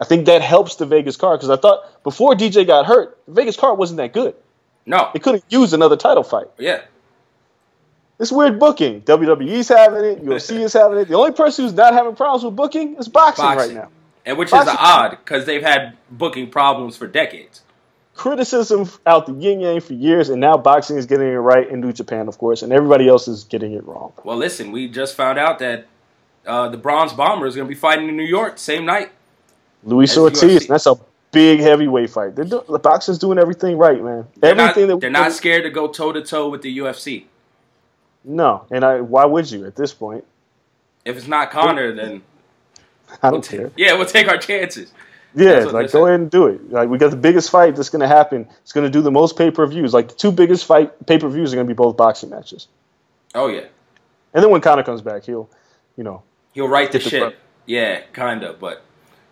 I 0.00 0.04
think 0.04 0.26
that 0.26 0.40
helps 0.40 0.76
the 0.76 0.86
Vegas 0.86 1.16
card 1.16 1.40
because 1.40 1.50
I 1.50 1.56
thought 1.56 2.02
before 2.04 2.34
DJ 2.34 2.64
got 2.64 2.86
hurt, 2.86 3.18
the 3.26 3.32
Vegas 3.32 3.56
card 3.56 3.76
wasn't 3.76 3.96
that 3.98 4.12
good. 4.12 4.34
No. 4.86 5.10
It 5.14 5.22
could 5.22 5.34
have 5.36 5.44
used 5.48 5.72
another 5.74 5.96
title 5.96 6.22
fight. 6.22 6.46
Yeah. 6.58 6.82
It's 8.18 8.30
weird 8.32 8.58
booking. 8.60 9.00
WWE's 9.02 9.68
having 9.68 10.04
it. 10.04 10.24
UFC 10.24 10.60
is 10.60 10.72
having 10.72 10.98
it. 10.98 11.08
The 11.08 11.14
only 11.14 11.32
person 11.32 11.64
who's 11.64 11.74
not 11.74 11.92
having 11.92 12.14
problems 12.14 12.44
with 12.44 12.54
booking 12.56 12.96
is 12.96 13.08
boxing, 13.08 13.44
Boxing. 13.44 13.76
right 13.76 13.84
now. 13.84 13.90
And 14.24 14.38
which 14.38 14.48
is 14.48 14.54
odd 14.54 15.10
because 15.10 15.46
they've 15.46 15.62
had 15.62 15.96
booking 16.10 16.48
problems 16.50 16.96
for 16.96 17.08
decades. 17.08 17.62
Criticism 18.14 18.88
out 19.06 19.26
the 19.26 19.32
yin 19.32 19.60
yang 19.60 19.80
for 19.80 19.94
years, 19.94 20.28
and 20.28 20.40
now 20.40 20.56
boxing 20.56 20.96
is 20.96 21.06
getting 21.06 21.26
it 21.26 21.36
right 21.36 21.68
in 21.68 21.80
New 21.80 21.92
Japan, 21.92 22.28
of 22.28 22.38
course, 22.38 22.62
and 22.62 22.72
everybody 22.72 23.08
else 23.08 23.26
is 23.26 23.42
getting 23.44 23.72
it 23.72 23.84
wrong. 23.84 24.12
Well, 24.22 24.36
listen, 24.36 24.70
we 24.70 24.86
just 24.86 25.16
found 25.16 25.38
out 25.38 25.58
that 25.60 25.86
uh, 26.46 26.68
the 26.68 26.76
Bronze 26.76 27.12
Bomber 27.14 27.46
is 27.46 27.56
going 27.56 27.66
to 27.66 27.74
be 27.74 27.78
fighting 27.78 28.08
in 28.08 28.16
New 28.16 28.22
York 28.22 28.58
same 28.58 28.84
night. 28.84 29.10
Luis 29.82 30.16
Ortiz, 30.16 30.64
UFC. 30.64 30.68
that's 30.68 30.86
a 30.86 30.94
big 31.32 31.60
heavyweight 31.60 32.10
fight. 32.10 32.36
They're 32.36 32.44
do- 32.44 32.64
the 32.68 32.78
boxing's 32.78 33.18
doing 33.18 33.38
everything 33.38 33.76
right, 33.78 34.02
man. 34.02 34.26
They're 34.36 34.54
not, 34.54 34.70
everything 34.70 34.88
that 34.88 35.00
they're 35.00 35.10
not 35.10 35.32
scared 35.32 35.64
to 35.64 35.70
go 35.70 35.88
toe 35.88 36.12
to 36.12 36.22
toe 36.22 36.48
with 36.48 36.62
the 36.62 36.78
UFC. 36.78 37.24
No, 38.24 38.64
and 38.70 38.84
I 38.84 39.00
why 39.00 39.24
would 39.24 39.50
you 39.50 39.66
at 39.66 39.74
this 39.74 39.92
point? 39.92 40.24
If 41.04 41.16
it's 41.16 41.26
not 41.26 41.50
Conor, 41.50 41.92
then 41.92 42.22
I 43.22 43.30
don't 43.30 43.44
care. 43.46 43.72
yeah, 43.76 43.94
we'll 43.94 44.06
take 44.06 44.28
our 44.28 44.38
chances. 44.38 44.92
Yeah, 45.34 45.60
like 45.64 45.90
go 45.90 46.06
ahead 46.06 46.20
and 46.20 46.30
do 46.30 46.46
it. 46.46 46.70
Like 46.70 46.88
we 46.88 46.98
got 46.98 47.10
the 47.10 47.16
biggest 47.16 47.50
fight 47.50 47.74
that's 47.74 47.88
going 47.88 48.00
to 48.00 48.06
happen. 48.08 48.46
It's 48.62 48.72
going 48.72 48.84
to 48.84 48.90
do 48.90 49.00
the 49.00 49.10
most 49.10 49.36
pay 49.36 49.50
per 49.50 49.66
views. 49.66 49.92
Like 49.94 50.08
the 50.08 50.14
two 50.14 50.30
biggest 50.30 50.66
fight 50.66 51.06
pay 51.06 51.18
per 51.18 51.28
views 51.28 51.52
are 51.52 51.56
going 51.56 51.66
to 51.66 51.74
be 51.74 51.76
both 51.76 51.96
boxing 51.96 52.30
matches. 52.30 52.68
Oh 53.34 53.48
yeah, 53.48 53.64
And 54.34 54.44
then 54.44 54.50
when 54.50 54.60
Conor 54.60 54.82
comes 54.82 55.00
back, 55.00 55.24
he'll, 55.24 55.48
you 55.96 56.04
know, 56.04 56.22
he'll 56.52 56.68
write 56.68 56.92
the 56.92 57.00
shit. 57.00 57.34
Yeah, 57.64 58.02
kind 58.12 58.42
of, 58.44 58.60
but 58.60 58.82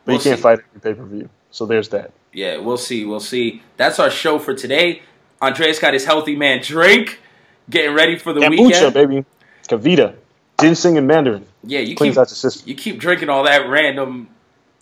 but 0.06 0.12
We'll 0.12 0.18
he 0.18 0.24
can't 0.24 0.38
see. 0.38 0.42
fight 0.42 0.60
every 0.74 0.80
pay 0.94 0.98
per 0.98 1.04
view. 1.06 1.28
So 1.50 1.66
there's 1.66 1.88
that. 1.90 2.12
yeah, 2.32 2.58
we'll 2.58 2.76
see. 2.78 3.04
We'll 3.04 3.20
see. 3.20 3.62
That's 3.76 3.98
our 3.98 4.10
show 4.10 4.38
for 4.38 4.54
today. 4.54 5.02
Andreas 5.42 5.78
got 5.78 5.94
his 5.94 6.04
healthy 6.04 6.36
man 6.36 6.60
drink, 6.62 7.20
getting 7.68 7.94
ready 7.94 8.16
for 8.18 8.32
the 8.32 8.40
Kombucha, 8.40 8.66
weekend. 8.66 8.94
baby, 8.94 9.24
Kavita, 9.68 10.14
ginseng 10.60 10.96
and 10.98 11.06
Mandarin. 11.06 11.46
Yeah, 11.64 11.80
you 11.80 11.96
Cleans 11.96 12.14
keep 12.14 12.20
out 12.20 12.28
the 12.28 12.34
system. 12.34 12.68
you 12.68 12.74
keep 12.74 12.98
drinking 13.00 13.28
all 13.30 13.44
that 13.44 13.68
random 13.68 14.28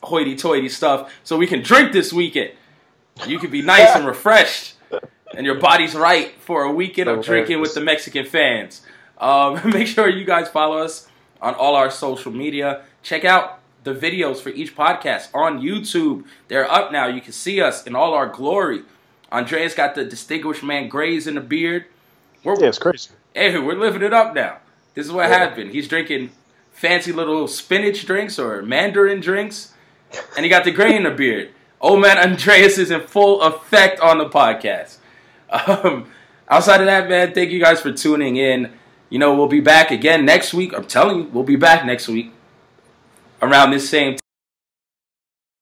hoity-toity 0.03 0.69
stuff, 0.69 1.13
so 1.25 1.37
we 1.37 1.47
can 1.47 1.63
drink 1.63 1.93
this 1.93 2.13
weekend. 2.13 2.51
You 3.27 3.39
can 3.39 3.51
be 3.51 3.63
nice 3.63 3.89
and 3.97 4.07
refreshed, 4.07 4.75
and 5.35 5.45
your 5.47 5.57
body's 5.57 5.95
right 5.95 6.33
for 6.41 6.63
a 6.65 6.73
weekend 6.73 7.09
of 7.09 7.25
drinking 7.25 7.61
with 7.61 7.75
the 7.75 7.81
Mexican 7.81 8.25
fans. 8.27 8.83
Um, 9.19 9.61
make 9.73 9.87
sure 9.89 10.09
you 10.09 10.25
guys 10.25 10.49
follow 10.49 10.79
us 10.79 11.09
on 11.41 11.55
all 11.55 11.75
our 11.77 11.91
social 11.91 12.31
media. 12.33 12.83
Check 13.03 13.25
out 13.25 13.59
the 13.85 13.95
videos 13.95 14.39
for 14.39 14.51
each 14.51 14.77
podcast 14.77 15.29
on 15.35 15.61
YouTube. 15.61 16.25
They're 16.49 16.71
up 16.71 16.93
now. 16.93 17.07
You 17.07 17.21
can 17.21 17.33
see 17.33 17.61
us 17.61 17.87
in 17.87 17.95
all 17.95 18.15
our 18.15 18.27
glory. 18.27 18.83
Andreas 19.31 19.75
got 19.75 19.95
the 19.95 20.05
distinguished 20.05 20.63
man 20.63 20.89
grays 20.89 21.27
in 21.27 21.35
the 21.35 21.41
beard. 21.41 21.87
We're, 22.45 22.59
Yeah, 22.61 22.69
it's 22.69 22.79
crazy. 22.79 23.11
hey, 23.35 23.59
we're 23.59 23.75
living 23.79 24.03
it 24.03 24.13
up 24.13 24.35
now. 24.35 24.59
This 24.95 25.07
is 25.07 25.13
what 25.13 25.27
happened. 25.29 25.71
He's 25.71 25.87
drinking 25.89 26.31
fancy 26.73 27.13
little 27.13 27.47
spinach 27.49 28.05
drinks 28.07 28.39
or 28.39 28.63
mandarin 28.63 29.21
drinks, 29.21 29.75
and 30.37 30.45
he 30.45 30.49
got 30.51 30.65
the 30.65 30.71
gray 30.71 30.97
in 30.97 31.03
the 31.05 31.11
beard. 31.11 31.51
Old 31.81 32.01
man 32.01 32.19
Andreas 32.19 32.79
is 32.79 32.91
in 32.91 33.03
full 33.03 33.43
effect 33.43 34.01
on 34.01 34.19
the 34.19 34.29
podcast. 34.29 34.97
Um, 35.51 36.11
outside 36.49 36.81
of 36.81 36.87
that, 36.87 37.09
man, 37.09 37.33
thank 37.33 37.51
you 37.51 37.61
guys 37.61 37.81
for 37.81 37.93
tuning 37.93 38.37
in. 38.37 38.73
You 39.11 39.19
know, 39.19 39.35
we'll 39.35 39.47
be 39.49 39.61
back 39.61 39.91
again 39.91 40.25
next 40.25 40.53
week. 40.53 40.75
I'm 40.75 40.85
telling 40.85 41.19
you, 41.19 41.25
we'll 41.25 41.45
be 41.45 41.57
back 41.57 41.87
next 41.87 42.09
week 42.09 42.33
around 43.41 43.71
this 43.71 43.89
same 43.89 44.13
time. 44.13 44.21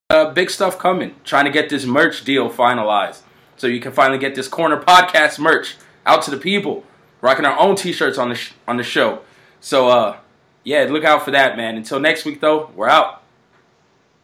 Uh, 0.08 0.30
big 0.32 0.50
stuff 0.50 0.78
coming. 0.78 1.14
Trying 1.24 1.46
to 1.46 1.50
get 1.50 1.68
this 1.68 1.84
merch 1.84 2.24
deal 2.24 2.48
finalized 2.48 3.22
so 3.56 3.66
you 3.66 3.80
can 3.80 3.92
finally 3.92 4.18
get 4.18 4.34
this 4.34 4.48
corner 4.48 4.80
podcast 4.80 5.38
merch 5.38 5.76
out 6.04 6.22
to 6.22 6.30
the 6.30 6.36
people. 6.36 6.84
Rocking 7.20 7.44
our 7.44 7.58
own 7.58 7.76
t-shirts 7.76 8.18
on 8.18 8.28
the 8.28 8.34
sh- 8.34 8.52
on 8.68 8.76
the 8.76 8.82
show. 8.82 9.22
So 9.60 9.88
uh, 9.88 10.18
yeah, 10.62 10.86
look 10.88 11.04
out 11.04 11.24
for 11.24 11.30
that, 11.32 11.56
man. 11.56 11.76
Until 11.76 11.98
next 11.98 12.24
week, 12.24 12.40
though, 12.40 12.70
we're 12.76 12.88
out. 12.88 13.22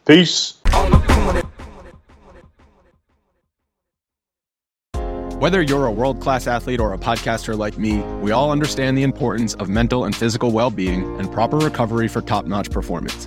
Peace. 0.07 0.59
Whether 5.43 5.61
you're 5.61 5.87
a 5.87 5.91
world 5.91 6.21
class 6.21 6.47
athlete 6.47 6.79
or 6.79 6.95
a 6.95 6.99
podcaster 6.99 7.59
like 7.59 7.77
me, 7.77 7.99
we 8.21 8.31
all 8.31 8.53
understand 8.53 8.97
the 8.97 9.03
importance 9.03 9.55
of 9.55 9.69
mental 9.69 10.05
and 10.05 10.15
physical 10.15 10.53
well 10.53 10.71
being 10.71 11.19
and 11.19 11.33
proper 11.33 11.59
recovery 11.59 12.07
for 12.07 12.23
top 12.23 12.45
notch 12.45 12.71
performance. 12.71 13.27